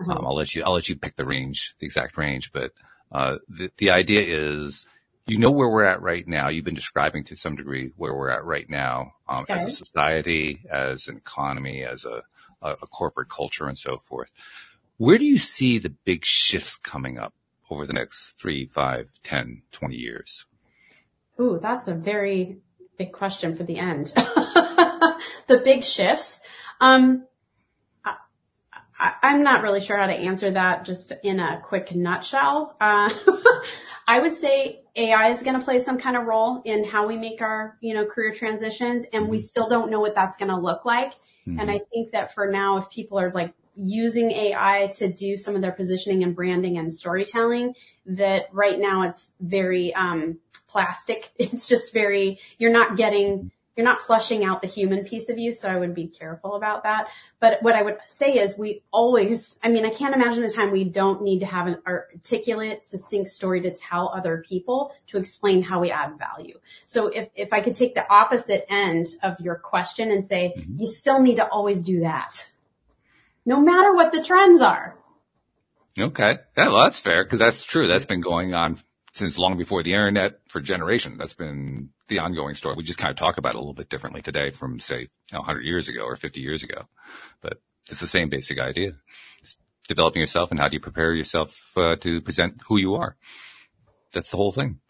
Uh-huh. 0.00 0.12
Um, 0.12 0.26
I'll 0.26 0.34
let 0.34 0.54
you 0.54 0.62
I'll 0.64 0.74
let 0.74 0.90
you 0.90 0.96
pick 0.96 1.16
the 1.16 1.24
range, 1.24 1.74
the 1.80 1.86
exact 1.86 2.18
range. 2.18 2.52
But 2.52 2.72
uh, 3.10 3.38
the 3.48 3.70
the 3.78 3.90
idea 3.90 4.20
is 4.22 4.84
you 5.28 5.38
know 5.38 5.50
where 5.50 5.68
we're 5.68 5.84
at 5.84 6.02
right 6.02 6.26
now. 6.26 6.48
You've 6.48 6.64
been 6.64 6.74
describing 6.74 7.24
to 7.24 7.36
some 7.36 7.56
degree 7.56 7.92
where 7.96 8.14
we're 8.14 8.30
at 8.30 8.44
right 8.44 8.68
now 8.68 9.12
um, 9.28 9.42
okay. 9.42 9.54
as 9.54 9.66
a 9.66 9.70
society, 9.70 10.60
as 10.70 11.06
an 11.06 11.16
economy, 11.16 11.84
as 11.84 12.04
a, 12.04 12.22
a, 12.62 12.72
a, 12.82 12.86
corporate 12.86 13.28
culture, 13.28 13.66
and 13.66 13.78
so 13.78 13.98
forth. 13.98 14.30
Where 14.96 15.18
do 15.18 15.24
you 15.24 15.38
see 15.38 15.78
the 15.78 15.90
big 15.90 16.24
shifts 16.24 16.78
coming 16.78 17.18
up 17.18 17.34
over 17.70 17.86
the 17.86 17.92
next 17.92 18.34
three, 18.38 18.66
five, 18.66 19.10
10, 19.22 19.62
20 19.70 19.96
years? 19.96 20.46
Ooh, 21.40 21.58
that's 21.60 21.88
a 21.88 21.94
very 21.94 22.58
big 22.96 23.12
question 23.12 23.54
for 23.54 23.62
the 23.62 23.78
end. 23.78 24.06
the 24.16 25.60
big 25.62 25.84
shifts. 25.84 26.40
Um, 26.80 27.26
I, 29.00 29.14
am 29.22 29.42
not 29.44 29.62
really 29.62 29.80
sure 29.80 29.96
how 29.96 30.06
to 30.06 30.14
answer 30.14 30.50
that 30.50 30.84
just 30.84 31.12
in 31.22 31.38
a 31.38 31.60
quick 31.62 31.94
nutshell. 31.94 32.76
Uh, 32.80 33.10
I 34.08 34.18
would 34.18 34.34
say 34.34 34.82
AI 34.98 35.28
is 35.28 35.42
going 35.42 35.58
to 35.58 35.64
play 35.64 35.78
some 35.78 35.98
kind 35.98 36.16
of 36.16 36.24
role 36.24 36.62
in 36.64 36.84
how 36.84 37.06
we 37.06 37.16
make 37.16 37.40
our, 37.40 37.78
you 37.80 37.94
know, 37.94 38.04
career 38.04 38.32
transitions 38.32 39.06
and 39.12 39.28
we 39.28 39.38
mm-hmm. 39.38 39.44
still 39.44 39.68
don't 39.68 39.90
know 39.90 40.00
what 40.00 40.14
that's 40.14 40.36
going 40.36 40.50
to 40.50 40.58
look 40.58 40.84
like. 40.84 41.12
Mm-hmm. 41.46 41.60
And 41.60 41.70
I 41.70 41.80
think 41.92 42.12
that 42.12 42.34
for 42.34 42.50
now, 42.50 42.78
if 42.78 42.90
people 42.90 43.18
are 43.18 43.30
like 43.30 43.54
using 43.74 44.30
AI 44.32 44.90
to 44.94 45.08
do 45.08 45.36
some 45.36 45.54
of 45.54 45.62
their 45.62 45.72
positioning 45.72 46.24
and 46.24 46.34
branding 46.34 46.78
and 46.78 46.92
storytelling, 46.92 47.74
that 48.06 48.46
right 48.52 48.78
now 48.78 49.02
it's 49.02 49.36
very, 49.40 49.94
um, 49.94 50.38
plastic. 50.68 51.30
It's 51.38 51.68
just 51.68 51.92
very, 51.92 52.40
you're 52.58 52.72
not 52.72 52.96
getting 52.96 53.50
you're 53.78 53.84
not 53.84 54.00
flushing 54.00 54.44
out 54.44 54.60
the 54.60 54.66
human 54.66 55.04
piece 55.04 55.28
of 55.28 55.38
you. 55.38 55.52
So 55.52 55.70
I 55.70 55.76
would 55.76 55.94
be 55.94 56.08
careful 56.08 56.56
about 56.56 56.82
that. 56.82 57.06
But 57.38 57.62
what 57.62 57.76
I 57.76 57.82
would 57.82 57.98
say 58.08 58.32
is 58.32 58.58
we 58.58 58.82
always, 58.90 59.56
I 59.62 59.68
mean, 59.68 59.86
I 59.86 59.90
can't 59.90 60.16
imagine 60.16 60.42
a 60.42 60.50
time 60.50 60.72
we 60.72 60.82
don't 60.82 61.22
need 61.22 61.38
to 61.40 61.46
have 61.46 61.68
an 61.68 61.78
articulate, 61.86 62.88
succinct 62.88 63.28
story 63.28 63.60
to 63.60 63.70
tell 63.70 64.08
other 64.08 64.44
people 64.46 64.92
to 65.06 65.16
explain 65.16 65.62
how 65.62 65.78
we 65.78 65.92
add 65.92 66.18
value. 66.18 66.58
So 66.86 67.06
if, 67.06 67.28
if 67.36 67.52
I 67.52 67.60
could 67.60 67.76
take 67.76 67.94
the 67.94 68.10
opposite 68.12 68.66
end 68.68 69.06
of 69.22 69.40
your 69.40 69.54
question 69.54 70.10
and 70.10 70.26
say, 70.26 70.54
mm-hmm. 70.58 70.80
you 70.80 70.86
still 70.88 71.20
need 71.20 71.36
to 71.36 71.46
always 71.46 71.84
do 71.84 72.00
that. 72.00 72.50
No 73.46 73.60
matter 73.60 73.94
what 73.94 74.10
the 74.10 74.24
trends 74.24 74.60
are. 74.60 74.98
Okay. 75.96 76.38
Yeah, 76.56 76.68
well, 76.68 76.82
that's 76.82 76.98
fair 76.98 77.22
because 77.22 77.38
that's 77.38 77.62
true. 77.62 77.86
That's 77.86 78.06
been 78.06 78.22
going 78.22 78.54
on 78.54 78.80
since 79.12 79.38
long 79.38 79.56
before 79.56 79.84
the 79.84 79.92
internet 79.92 80.40
for 80.48 80.60
generations. 80.60 81.16
That's 81.18 81.34
been 81.34 81.90
the 82.08 82.18
ongoing 82.18 82.54
story. 82.54 82.74
We 82.76 82.82
just 82.82 82.98
kind 82.98 83.10
of 83.10 83.16
talk 83.16 83.38
about 83.38 83.54
it 83.54 83.56
a 83.56 83.58
little 83.58 83.74
bit 83.74 83.88
differently 83.88 84.22
today 84.22 84.50
from 84.50 84.80
say 84.80 85.00
you 85.00 85.08
know, 85.32 85.40
100 85.40 85.62
years 85.62 85.88
ago 85.88 86.02
or 86.02 86.16
50 86.16 86.40
years 86.40 86.62
ago, 86.62 86.82
but 87.40 87.60
it's 87.90 88.00
the 88.00 88.06
same 88.06 88.28
basic 88.28 88.58
idea. 88.58 88.92
It's 89.40 89.56
developing 89.88 90.20
yourself 90.20 90.50
and 90.50 90.58
how 90.58 90.68
do 90.68 90.74
you 90.74 90.80
prepare 90.80 91.14
yourself 91.14 91.56
uh, 91.76 91.96
to 91.96 92.20
present 92.20 92.60
who 92.66 92.78
you 92.78 92.94
are. 92.94 93.16
That's 94.12 94.30
the 94.30 94.36
whole 94.36 94.52
thing. 94.52 94.80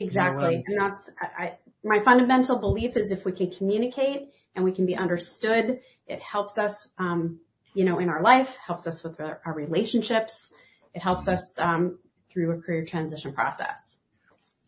Exactly. 0.00 0.64
And 0.66 0.80
that's, 0.80 1.10
I, 1.20 1.54
my 1.84 2.00
fundamental 2.02 2.58
belief 2.58 2.96
is 2.96 3.10
if 3.10 3.24
we 3.24 3.32
can 3.32 3.50
communicate 3.50 4.30
and 4.54 4.64
we 4.64 4.72
can 4.72 4.86
be 4.86 4.96
understood, 4.96 5.80
it 6.06 6.20
helps 6.20 6.56
us, 6.56 6.88
um, 6.98 7.40
you 7.74 7.84
know, 7.84 7.98
in 7.98 8.08
our 8.08 8.22
life, 8.22 8.56
helps 8.56 8.86
us 8.86 9.04
with 9.04 9.20
our, 9.20 9.40
our 9.44 9.54
relationships. 9.54 10.52
It 10.94 11.02
helps 11.02 11.28
us, 11.28 11.58
um, 11.58 11.98
through 12.32 12.52
a 12.52 12.60
career 12.60 12.84
transition 12.84 13.32
process. 13.32 14.00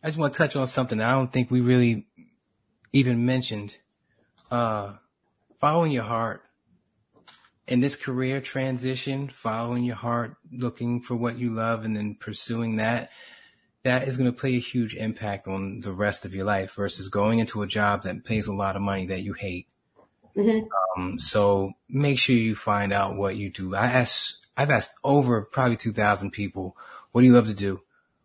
I 0.03 0.07
just 0.07 0.17
want 0.17 0.33
to 0.33 0.37
touch 0.37 0.55
on 0.55 0.67
something 0.67 0.99
I 0.99 1.11
don't 1.11 1.31
think 1.31 1.51
we 1.51 1.61
really 1.61 2.07
even 2.93 3.25
mentioned. 3.25 3.77
Uh, 4.49 4.93
following 5.59 5.91
your 5.91 6.03
heart 6.03 6.43
in 7.67 7.79
this 7.79 7.95
career 7.95 8.41
transition, 8.41 9.29
following 9.29 9.83
your 9.83 9.95
heart, 9.95 10.35
looking 10.51 11.01
for 11.01 11.15
what 11.15 11.37
you 11.37 11.51
love 11.51 11.85
and 11.85 11.95
then 11.95 12.15
pursuing 12.19 12.77
that, 12.77 13.09
that 13.83 14.07
is 14.07 14.17
going 14.17 14.31
to 14.31 14.37
play 14.37 14.55
a 14.55 14.59
huge 14.59 14.95
impact 14.95 15.47
on 15.47 15.81
the 15.81 15.91
rest 15.93 16.25
of 16.25 16.33
your 16.33 16.45
life 16.45 16.73
versus 16.73 17.09
going 17.09 17.39
into 17.39 17.61
a 17.61 17.67
job 17.67 18.03
that 18.03 18.25
pays 18.25 18.47
a 18.47 18.53
lot 18.53 18.75
of 18.75 18.81
money 18.81 19.07
that 19.07 19.21
you 19.21 19.33
hate. 19.33 19.67
Mm-hmm. 20.35 20.67
Um, 21.01 21.19
so 21.19 21.73
make 21.89 22.19
sure 22.19 22.35
you 22.35 22.55
find 22.55 22.91
out 22.91 23.15
what 23.15 23.35
you 23.35 23.49
do. 23.49 23.75
I 23.75 23.87
ask, 23.87 24.35
I've 24.57 24.69
asked 24.69 24.95
over 25.03 25.41
probably 25.43 25.77
2000 25.77 26.31
people, 26.31 26.75
what 27.11 27.21
do 27.21 27.27
you 27.27 27.33
love 27.33 27.47
to 27.47 27.53
do? 27.53 27.81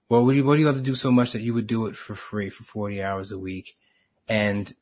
Well, 0.09 0.25
what 0.25 0.33
do 0.33 0.37
you, 0.39 0.45
what 0.45 0.55
do 0.55 0.61
you 0.61 0.67
love 0.67 0.77
to 0.77 0.83
do 0.83 0.95
so 0.95 1.11
much 1.11 1.33
that 1.33 1.43
you 1.43 1.55
would 1.55 1.67
do 1.67 1.87
it 1.87 1.97
for 1.97 2.15
free 2.15 2.49
for 2.49 2.65
40 2.65 3.03
hours 3.03 3.33
a 3.33 3.39
week? 3.39 3.75
And 4.29 4.73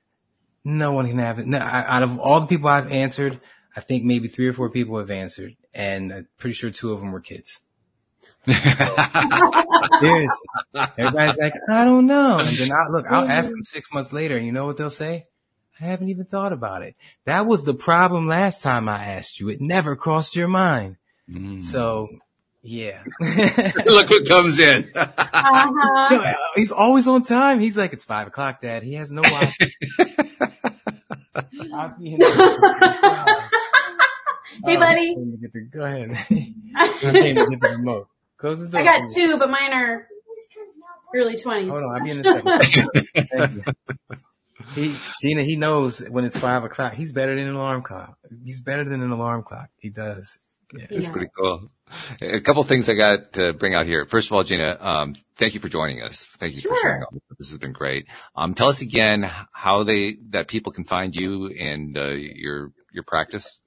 no 0.64 0.92
one 0.92 1.06
can 1.06 1.18
have 1.18 1.38
it. 1.38 1.46
No, 1.46 1.58
out 1.58 2.02
of 2.02 2.18
all 2.18 2.40
the 2.40 2.46
people 2.46 2.68
I've 2.68 2.90
answered, 2.90 3.40
I 3.76 3.80
think 3.80 4.04
maybe 4.04 4.28
three 4.28 4.48
or 4.48 4.52
four 4.52 4.70
people 4.70 4.98
have 4.98 5.10
answered 5.10 5.56
and 5.72 6.12
I'm 6.12 6.28
pretty 6.38 6.54
sure 6.54 6.70
two 6.70 6.92
of 6.92 7.00
them 7.00 7.12
were 7.12 7.20
kids. 7.20 7.60
So, 8.46 8.52
seriously. 10.00 10.48
Everybody's 10.98 11.38
like, 11.38 11.54
I 11.68 11.84
don't 11.84 12.06
know. 12.06 12.38
And 12.38 12.48
then 12.48 12.72
I 12.72 12.88
look, 12.90 13.06
I'll 13.10 13.28
ask 13.28 13.50
them 13.50 13.64
six 13.64 13.92
months 13.92 14.12
later 14.12 14.36
and 14.36 14.46
you 14.46 14.52
know 14.52 14.66
what 14.66 14.76
they'll 14.76 14.90
say? 14.90 15.26
I 15.80 15.84
haven't 15.84 16.08
even 16.08 16.24
thought 16.24 16.52
about 16.52 16.82
it. 16.82 16.94
That 17.24 17.46
was 17.46 17.64
the 17.64 17.74
problem 17.74 18.28
last 18.28 18.62
time 18.62 18.88
I 18.88 19.04
asked 19.06 19.40
you. 19.40 19.48
It 19.48 19.60
never 19.60 19.96
crossed 19.96 20.36
your 20.36 20.46
mind. 20.46 20.96
Mm. 21.28 21.62
So 21.62 22.08
yeah. 22.64 23.02
Look 23.20 24.08
who 24.08 24.24
comes 24.24 24.58
in. 24.58 24.90
uh-huh. 24.94 26.34
He's 26.56 26.72
always 26.72 27.06
on 27.06 27.22
time. 27.22 27.60
He's 27.60 27.76
like, 27.76 27.92
it's 27.92 28.04
five 28.04 28.26
o'clock, 28.28 28.62
dad. 28.62 28.82
He 28.82 28.94
has 28.94 29.12
no 29.12 29.20
watch. 29.30 29.52
hey, 34.64 34.76
buddy. 34.76 35.14
go 35.70 35.84
ahead. 35.84 36.08
I'm 36.30 37.12
to 37.12 37.46
get 37.50 37.60
the 37.60 37.68
remote. 37.72 38.08
Close 38.38 38.60
the 38.60 38.68
door. 38.68 38.80
I 38.80 38.84
got 38.84 39.10
two, 39.10 39.36
but 39.38 39.50
mine 39.50 39.74
are 39.74 40.08
early 41.14 41.36
20s. 41.36 41.68
Hold 41.68 41.84
on. 41.84 41.96
I'll 41.96 42.02
be 42.02 42.10
in 42.12 42.20
a 42.20 42.62
second. 42.62 43.64
He, 44.74 44.96
Gina, 45.20 45.42
he 45.42 45.56
knows 45.56 45.98
when 45.98 46.24
it's 46.24 46.36
five 46.36 46.64
o'clock. 46.64 46.94
He's 46.94 47.12
better 47.12 47.36
than 47.36 47.46
an 47.46 47.54
alarm 47.54 47.82
clock. 47.82 48.16
He's 48.42 48.60
better 48.60 48.84
than 48.84 49.02
an 49.02 49.10
alarm 49.10 49.42
clock. 49.42 49.68
He 49.78 49.90
does. 49.90 50.38
Yeah. 50.76 50.86
It's 50.90 51.08
pretty 51.08 51.28
cool. 51.36 51.68
A 52.22 52.40
couple 52.40 52.62
things 52.64 52.88
I 52.88 52.94
got 52.94 53.34
to 53.34 53.52
bring 53.52 53.74
out 53.74 53.86
here. 53.86 54.06
First 54.06 54.28
of 54.28 54.32
all, 54.32 54.42
Gina, 54.42 54.76
um, 54.80 55.14
thank 55.36 55.54
you 55.54 55.60
for 55.60 55.68
joining 55.68 56.02
us. 56.02 56.24
Thank 56.38 56.54
you 56.54 56.60
sure. 56.60 56.74
for 56.74 56.80
sharing 56.82 57.02
all 57.02 57.10
this. 57.12 57.22
This 57.38 57.50
has 57.50 57.58
been 57.58 57.72
great. 57.72 58.06
Um, 58.34 58.54
tell 58.54 58.68
us 58.68 58.80
again 58.80 59.30
how 59.52 59.84
they, 59.84 60.16
that 60.30 60.48
people 60.48 60.72
can 60.72 60.84
find 60.84 61.14
you 61.14 61.48
and, 61.48 61.96
uh, 61.96 62.08
your, 62.08 62.72
your 62.92 63.04
practice. 63.06 63.60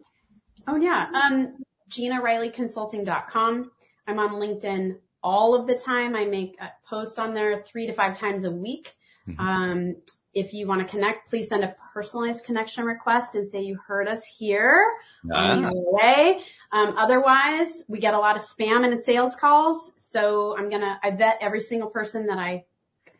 Oh 0.68 0.76
yeah. 0.76 1.08
Um, 1.14 1.58
GinaRileyConsulting.com. 1.90 3.72
I'm 4.08 4.20
on 4.20 4.32
LinkedIn 4.32 4.98
all 5.24 5.56
of 5.56 5.68
the 5.68 5.76
time. 5.76 6.16
I 6.16 6.26
make 6.26 6.56
uh, 6.60 6.68
posts 6.86 7.18
on 7.20 7.34
there 7.34 7.56
three 7.56 7.88
to 7.88 7.94
five 7.94 8.18
times 8.18 8.46
a 8.46 8.52
week. 8.52 8.94
Mm-hmm. 9.28 9.40
Um, 9.40 9.96
if 10.38 10.54
you 10.54 10.68
want 10.68 10.82
to 10.82 10.88
connect, 10.88 11.28
please 11.30 11.50
send 11.50 11.64
a 11.64 11.76
personalized 11.94 12.46
connection 12.46 12.86
request 12.86 13.34
and 13.34 13.50
say 13.50 13.62
you 13.62 13.76
heard 13.76 14.08
us 14.08 14.24
here 14.24 14.88
on 15.34 15.64
the 15.64 15.74
way. 15.74 16.42
Um, 16.72 16.94
otherwise, 16.96 17.84
we 17.88 18.00
get 18.00 18.14
a 18.14 18.20
lot 18.20 18.36
of 18.36 18.44
spam 18.44 18.86
and 18.86 19.04
sales 19.04 19.36
calls. 19.36 19.92
So 19.96 20.56
I'm 20.56 20.70
gonna 20.70 21.00
I 21.02 21.12
vet 21.12 21.40
every 21.42 21.62
single 21.62 21.90
person 21.90 22.28
that 22.28 22.38
I 22.38 22.66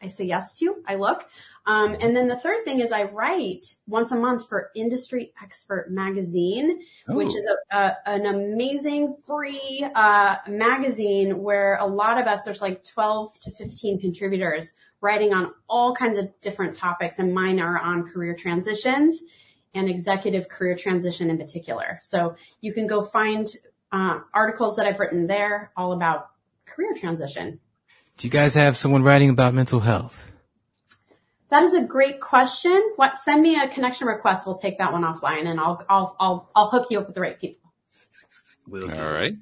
I 0.02 0.08
say 0.08 0.26
yes 0.26 0.56
to. 0.60 0.76
I 0.86 0.96
look. 0.96 1.28
Um, 1.66 1.98
and 2.00 2.16
then 2.16 2.28
the 2.28 2.38
third 2.38 2.64
thing 2.64 2.82
is 2.82 2.92
I 2.92 3.06
write 3.06 3.66
once 3.88 4.12
a 4.12 4.16
month 4.16 4.48
for 4.48 4.70
Industry 4.76 5.34
Expert 5.42 5.88
Magazine, 5.90 6.80
Ooh. 7.10 7.16
which 7.16 7.36
is 7.36 7.48
a, 7.72 7.76
a, 7.76 7.98
an 8.06 8.26
amazing 8.28 9.18
free 9.26 9.86
uh, 9.96 10.36
magazine 10.48 11.42
where 11.42 11.78
a 11.82 11.86
lot 11.86 12.22
of 12.22 12.28
us, 12.28 12.44
there's 12.44 12.62
like 12.62 12.84
12 12.84 13.40
to 13.42 13.52
15 13.52 14.00
contributors 14.00 14.74
writing 15.02 15.34
on 15.34 15.54
all 15.70 15.94
kinds 15.94 16.18
of 16.18 16.30
different 16.42 16.76
topics 16.76 17.20
and 17.20 17.34
mine 17.34 17.60
are 17.60 17.80
on 17.80 18.04
career 18.04 18.36
transitions 18.36 19.24
and 19.74 19.90
executive 19.90 20.50
career 20.50 20.76
transition 20.76 21.30
in 21.30 21.38
particular. 21.38 22.00
So 22.02 22.36
you 22.62 22.74
can 22.74 22.88
go 22.88 23.04
find 23.04 23.48
uh, 23.92 24.20
articles 24.34 24.76
that 24.78 24.86
I've 24.86 25.00
written 25.00 25.28
there 25.28 25.72
all 25.78 25.94
about 25.94 26.30
career 26.66 26.94
transition. 26.94 27.60
Do 28.18 28.28
you 28.28 28.32
guys 28.32 28.56
have 28.56 28.78
someone 28.78 29.04
writing 29.04 29.30
about 29.30 29.54
mental 29.54 29.80
health? 29.80 30.24
That 31.50 31.64
is 31.64 31.74
a 31.74 31.84
great 31.84 32.20
question. 32.20 32.94
What? 32.98 33.18
Send 33.20 33.42
me 33.42 33.56
a 33.56 33.70
connection 33.70 34.08
request. 34.08 34.46
We'll 34.46 34.58
take 34.58 34.80
that 34.80 34.92
one 34.92 35.04
offline, 35.04 35.48
and 35.48 35.60
I'll 35.60 35.82
I'll 35.88 36.16
I'll 36.20 36.52
I'll 36.54 36.70
hook 36.70 36.88
you 36.90 37.00
up 37.00 37.06
with 37.06 37.16
the 37.16 37.22
right 37.22 37.40
people. 37.40 37.72
Will 38.68 38.92
All 38.92 39.12
right. 39.12 39.34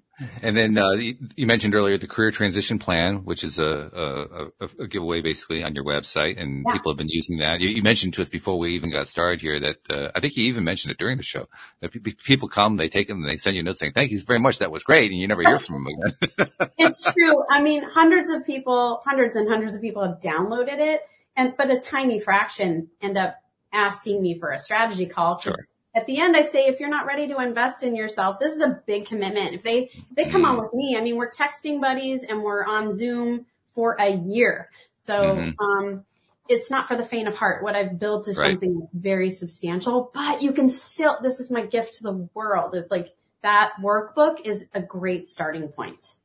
And 0.41 0.55
then 0.55 0.78
uh, 0.78 0.91
you 0.91 1.45
mentioned 1.45 1.76
earlier 1.76 1.97
the 1.97 2.07
career 2.07 2.32
transition 2.32 2.80
plan, 2.80 3.26
which 3.26 3.43
is 3.43 3.59
a, 3.59 4.49
a, 4.61 4.84
a 4.84 4.88
giveaway 4.88 5.22
basically 5.22 5.61
on 5.63 5.76
your 5.76 5.84
website, 5.84 6.39
and 6.41 6.63
yeah. 6.66 6.74
people 6.74 6.91
have 6.91 6.97
been 6.97 7.09
using 7.09 7.39
that. 7.39 7.59
You, 7.59 7.70
you, 7.70 7.84
mentioned 7.84 8.13
to 8.16 8.22
us 8.22 8.30
before 8.30 8.57
we 8.57 8.76
even 8.76 8.91
got 8.91 9.07
started 9.07 9.41
here 9.41 9.59
that 9.59 9.78
uh, 9.89 10.11
I 10.16 10.22
think 10.22 10.38
you 10.38 10.45
even 10.45 10.63
mentioned 10.63 10.91
it 10.93 10.97
during 10.97 11.18
the 11.18 11.24
show 11.24 11.47
that 11.82 11.91
people 12.24 12.47
come, 12.47 12.78
they 12.78 12.88
take 12.88 13.07
them, 13.07 13.22
and 13.22 13.30
they 13.30 13.36
send 13.36 13.57
you 13.57 13.63
notes 13.63 13.80
saying 13.80 13.91
thank 13.93 14.11
you 14.11 14.22
very 14.22 14.39
much, 14.39 14.59
that 14.59 14.72
was 14.72 14.84
great, 14.84 15.11
and 15.11 15.20
you 15.20 15.28
never 15.28 15.41
hear 15.41 15.59
from 15.59 15.84
them 15.84 15.88
again. 15.88 16.70
it's 16.78 17.03
true. 17.11 17.43
I 17.49 17.61
mean, 17.61 17.84
hundreds 17.84 18.30
of 18.30 18.45
people, 18.45 19.01
hundreds 19.05 19.36
and 19.36 19.49
hundreds 19.49 19.76
of 19.76 19.82
people 19.82 20.03
have 20.03 20.22
downloaded 20.22 20.80
it, 20.80 21.01
and 21.36 21.55
but 21.57 21.70
a 21.70 21.80
tiny 21.80 22.20
fraction 22.20 22.89
end 23.01 23.18
up 23.18 23.36
asking 23.74 24.22
me 24.22 24.39
for 24.39 24.51
a 24.51 24.57
strategy 24.57 25.05
call 25.05 25.38
sure 25.39 25.53
at 25.96 26.06
the 26.08 26.20
end, 26.20 26.36
I 26.36 26.41
say, 26.41 26.68
if 26.68 26.80
you're 26.80 26.89
not 26.89 27.06
ready 27.06 27.28
to 27.30 27.39
invest 27.39 27.82
in 27.84 27.96
yourself, 27.96 28.39
this 28.39 28.54
is 28.54 28.62
a 28.62 28.82
big 28.86 29.06
commitment. 29.06 29.54
If 29.54 29.64
they, 29.64 29.86
if 29.86 30.16
they 30.16 30.26
come 30.26 30.43
on 30.43 30.56
mm-hmm. 30.56 30.64
with 30.64 30.74
me, 30.74 30.98
I 30.98 31.02
mean, 31.02 31.16
we're 31.16 31.32
texting 31.32 31.80
buddies 31.80 32.24
and 32.24 32.43
we're 32.43 32.66
on 32.66 32.91
Zoom 32.91 33.46
for 33.72 33.96
a 34.00 34.10
year. 34.10 34.70
So, 35.00 35.14
mm-hmm. 35.14 35.66
um, 35.66 36.06
it's 36.48 36.70
not 36.70 36.88
for 36.88 36.96
the 36.96 37.06
faint 37.06 37.28
of 37.28 37.36
heart. 37.36 37.64
What 37.64 37.76
I've 37.76 37.98
built 37.98 38.28
is 38.28 38.38
right. 38.38 38.52
something 38.52 38.80
that's 38.80 38.93
very 38.93 39.32
substantial, 39.32 40.12
but 40.14 40.41
you 40.41 40.52
can 40.52 40.70
still, 40.70 41.18
this 41.22 41.39
is 41.39 41.50
my 41.50 41.66
gift 41.66 41.96
to 41.96 42.04
the 42.04 42.30
world 42.34 42.76
is 42.76 42.88
like 42.91 43.16
that 43.41 43.74
workbook 43.82 44.41
is 44.46 44.68
a 44.74 44.82
great 44.82 45.28
starting 45.28 45.68
point. 45.70 46.18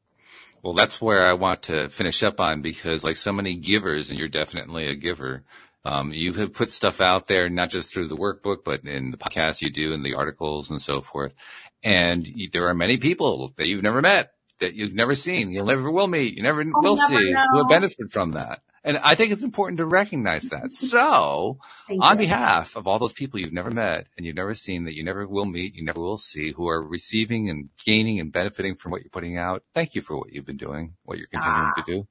Well, 0.62 0.74
that's 0.74 1.00
where 1.00 1.26
I 1.26 1.34
want 1.34 1.62
to 1.64 1.88
finish 1.88 2.22
up 2.22 2.38
on 2.38 2.60
because 2.60 3.02
like 3.02 3.16
so 3.16 3.32
many 3.32 3.56
givers 3.56 4.10
and 4.10 4.18
you're 4.18 4.28
definitely 4.28 4.88
a 4.88 4.94
giver, 4.94 5.42
um, 5.84 6.12
you 6.12 6.32
have 6.34 6.52
put 6.52 6.70
stuff 6.70 7.00
out 7.00 7.26
there, 7.26 7.48
not 7.48 7.70
just 7.70 7.92
through 7.92 8.08
the 8.08 8.16
workbook, 8.16 8.64
but 8.64 8.84
in 8.84 9.10
the 9.10 9.16
podcast 9.16 9.62
you 9.62 9.70
do 9.70 9.92
and 9.92 10.04
the 10.04 10.14
articles 10.14 10.70
and 10.70 10.80
so 10.80 11.00
forth. 11.00 11.34
And 11.82 12.30
there 12.52 12.68
are 12.68 12.74
many 12.74 12.98
people 12.98 13.54
that 13.56 13.66
you've 13.66 13.82
never 13.82 14.02
met, 14.02 14.32
that 14.60 14.74
you've 14.74 14.94
never 14.94 15.14
seen, 15.14 15.50
you'll 15.50 15.66
never 15.66 15.90
will 15.90 16.06
meet, 16.06 16.36
you 16.36 16.42
never 16.42 16.60
I'll 16.62 16.82
will 16.82 16.96
never 16.96 17.08
see 17.08 17.32
know. 17.32 17.44
who 17.50 17.56
will 17.56 17.68
benefit 17.68 18.10
from 18.10 18.32
that. 18.32 18.60
And 18.82 18.98
I 18.98 19.14
think 19.14 19.32
it's 19.32 19.44
important 19.44 19.78
to 19.78 19.86
recognize 19.86 20.44
that. 20.44 20.72
So 20.72 21.58
on 22.00 22.16
behalf 22.16 22.76
of 22.76 22.86
all 22.86 22.98
those 22.98 23.12
people 23.12 23.40
you've 23.40 23.52
never 23.52 23.70
met 23.70 24.06
and 24.16 24.24
you've 24.26 24.36
never 24.36 24.54
seen 24.54 24.84
that 24.84 24.94
you 24.94 25.04
never 25.04 25.26
will 25.26 25.44
meet, 25.44 25.74
you 25.74 25.84
never 25.84 26.00
will 26.00 26.18
see 26.18 26.52
who 26.52 26.68
are 26.68 26.82
receiving 26.82 27.50
and 27.50 27.68
gaining 27.84 28.20
and 28.20 28.32
benefiting 28.32 28.76
from 28.76 28.92
what 28.92 29.02
you're 29.02 29.10
putting 29.10 29.36
out. 29.36 29.62
Thank 29.74 29.94
you 29.94 30.00
for 30.00 30.16
what 30.18 30.32
you've 30.32 30.46
been 30.46 30.56
doing, 30.56 30.94
what 31.04 31.18
you're 31.18 31.26
continuing 31.26 31.72
ah, 31.76 31.82
to 31.82 31.82
do. 31.86 32.08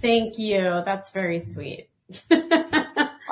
Thank 0.00 0.38
you. 0.38 0.82
That's 0.84 1.10
very 1.12 1.38
sweet. 1.38 1.88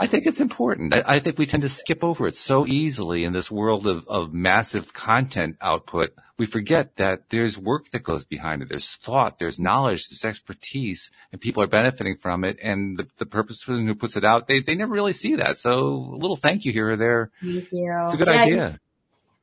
I 0.01 0.07
think 0.07 0.27
it's 0.27 0.41
important. 0.41 0.95
I, 0.95 1.03
I, 1.05 1.19
think 1.19 1.39
we 1.39 1.47
tend 1.47 1.63
to 1.63 1.69
skip 1.69 2.05
over 2.05 2.29
it 2.29 2.37
so 2.37 2.67
easily 2.67 3.25
in 3.25 3.33
this 3.33 3.51
world 3.51 3.87
of, 3.87 4.07
of 4.07 4.33
massive 4.33 4.93
content 4.93 5.57
output. 5.61 6.15
We 6.39 6.47
forget 6.47 6.97
that 6.97 7.31
there's 7.31 7.59
work 7.59 7.91
that 7.91 8.05
goes 8.05 8.25
behind 8.25 8.63
it. 8.63 8.69
There's 8.69 8.89
thought, 8.89 9.41
there's 9.41 9.59
knowledge, 9.59 10.09
there's 10.09 10.25
expertise, 10.25 11.11
and 11.33 11.41
people 11.41 11.65
are 11.65 11.67
benefiting 11.67 12.15
from 12.15 12.45
it. 12.45 12.59
And 12.63 12.97
the, 12.97 13.09
the 13.17 13.27
purpose 13.27 13.61
for 13.61 13.73
the 13.73 13.81
who 13.81 13.95
puts 13.97 14.17
it 14.17 14.25
out, 14.25 14.47
they, 14.47 14.61
they 14.61 14.77
never 14.77 14.93
really 14.93 15.13
see 15.13 15.35
that. 15.37 15.59
So 15.59 15.73
a 15.73 16.17
little 16.17 16.37
thank 16.37 16.65
you 16.65 16.73
here 16.73 16.91
or 16.91 16.97
there. 16.97 17.31
Thank 17.41 17.73
you. 17.73 17.93
It's 18.05 18.15
a 18.15 18.17
good 18.17 18.29
yeah, 18.29 18.43
idea. 18.43 18.81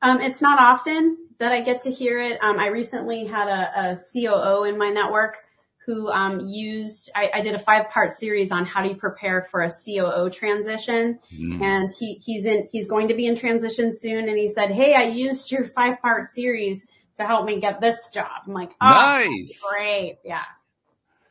Um, 0.02 0.22
it's 0.22 0.42
not 0.42 0.60
often 0.60 1.18
that 1.40 1.52
I 1.52 1.62
get 1.62 1.82
to 1.82 1.92
hear 1.92 2.20
it. 2.20 2.42
Um, 2.42 2.60
I 2.60 2.68
recently 2.68 3.26
had 3.26 3.50
a, 3.50 3.92
a 3.92 3.98
COO 3.98 4.64
in 4.64 4.78
my 4.78 4.90
network 4.90 5.45
who 5.86 6.10
um, 6.10 6.40
used 6.42 7.12
I, 7.16 7.30
I, 7.36 7.42
did 7.42 7.54
a 7.54 7.60
five 7.60 7.90
part 7.90 8.12
series 8.12 8.52
on 8.52 8.66
how 8.66 8.82
do 8.82 8.90
you 8.90 8.96
prepare 8.96 9.48
for 9.52 9.62
a 9.62 9.70
COO 9.70 10.30
transition, 10.30 11.20
mm. 11.34 11.62
and 11.62 11.92
he 11.98 12.16
he's 12.16 12.46
in 12.46 12.68
he's 12.72 12.88
going 12.88 13.10
to 13.10 13.14
be 13.14 13.28
in 13.28 13.36
transition 13.36 13.94
soon, 13.94 14.28
and 14.28 14.38
he 14.38 14.48
said, 14.48 14.72
"Hey, 14.72 14.96
I 14.96 15.04
used 15.04 15.52
your 15.52 15.64
five 15.64 16.02
part 16.02 16.28
series 16.34 16.88
to 17.18 17.24
help 17.24 17.46
me 17.46 17.60
get 17.60 17.82
this 17.82 18.10
job." 18.10 18.30
I'm 18.48 18.54
like, 18.54 18.72
"Oh, 18.82 18.90
nice, 18.90 19.62
great, 19.78 20.18
yeah." 20.24 20.44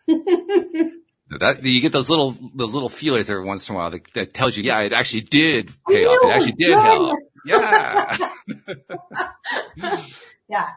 that 1.40 1.62
you 1.62 1.80
get 1.80 1.92
those 1.92 2.10
little 2.10 2.36
those 2.54 2.74
little 2.74 2.88
feelers 2.88 3.30
every 3.30 3.44
once 3.44 3.68
in 3.68 3.74
a 3.74 3.78
while 3.78 3.90
that, 3.90 4.02
that 4.14 4.34
tells 4.34 4.56
you, 4.56 4.64
yeah, 4.64 4.80
it 4.80 4.92
actually 4.92 5.22
did 5.22 5.70
pay 5.88 6.04
off. 6.04 6.18
It 6.22 6.30
actually 6.30 6.52
did 6.52 6.78
help. 6.78 7.18
Yeah. 7.44 8.28
yeah. 10.48 10.68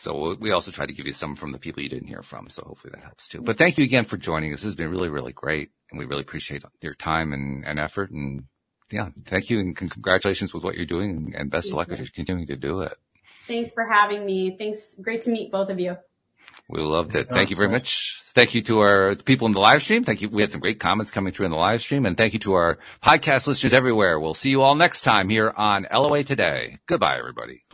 So 0.00 0.34
we 0.40 0.50
also 0.50 0.70
try 0.70 0.86
to 0.86 0.94
give 0.94 1.04
you 1.04 1.12
some 1.12 1.36
from 1.36 1.52
the 1.52 1.58
people 1.58 1.82
you 1.82 1.90
didn't 1.90 2.08
hear 2.08 2.22
from. 2.22 2.48
So 2.48 2.62
hopefully 2.66 2.92
that 2.94 3.04
helps 3.04 3.28
too. 3.28 3.42
But 3.42 3.58
thank 3.58 3.76
you 3.76 3.84
again 3.84 4.04
for 4.04 4.16
joining 4.16 4.54
us. 4.54 4.60
This 4.60 4.70
has 4.70 4.74
been 4.74 4.90
really, 4.90 5.10
really 5.10 5.34
great. 5.34 5.72
And 5.90 5.98
we 5.98 6.06
really 6.06 6.22
appreciate 6.22 6.64
your 6.80 6.94
time 6.94 7.34
and, 7.34 7.66
and 7.66 7.78
effort. 7.78 8.10
And 8.10 8.44
yeah, 8.90 9.10
thank 9.26 9.50
you 9.50 9.60
and 9.60 9.76
congratulations 9.76 10.54
with 10.54 10.64
what 10.64 10.76
you're 10.76 10.86
doing 10.86 11.34
and 11.36 11.50
best 11.50 11.68
of 11.68 11.74
luck 11.74 11.90
as 11.90 11.98
you're 11.98 12.08
continuing 12.14 12.46
to 12.46 12.56
do 12.56 12.80
it. 12.80 12.96
Thanks 13.46 13.74
for 13.74 13.86
having 13.90 14.24
me. 14.24 14.56
Thanks. 14.56 14.96
Great 15.02 15.20
to 15.22 15.30
meet 15.30 15.52
both 15.52 15.68
of 15.68 15.78
you. 15.78 15.98
We 16.66 16.80
loved 16.80 17.14
it. 17.14 17.26
Thank 17.26 17.50
you 17.50 17.56
very 17.56 17.68
much. 17.68 18.22
Thank 18.32 18.54
you 18.54 18.62
to 18.62 18.78
our 18.78 19.16
people 19.16 19.48
in 19.48 19.52
the 19.52 19.60
live 19.60 19.82
stream. 19.82 20.02
Thank 20.02 20.22
you. 20.22 20.30
We 20.30 20.40
had 20.40 20.50
some 20.50 20.60
great 20.62 20.80
comments 20.80 21.10
coming 21.10 21.34
through 21.34 21.46
in 21.46 21.52
the 21.52 21.58
live 21.58 21.82
stream 21.82 22.06
and 22.06 22.16
thank 22.16 22.32
you 22.32 22.38
to 22.40 22.54
our 22.54 22.78
podcast 23.02 23.46
listeners 23.46 23.74
everywhere. 23.74 24.18
We'll 24.18 24.32
see 24.32 24.48
you 24.48 24.62
all 24.62 24.76
next 24.76 25.02
time 25.02 25.28
here 25.28 25.52
on 25.54 25.86
LOA 25.92 26.24
Today. 26.24 26.78
Goodbye, 26.86 27.18
everybody. 27.18 27.64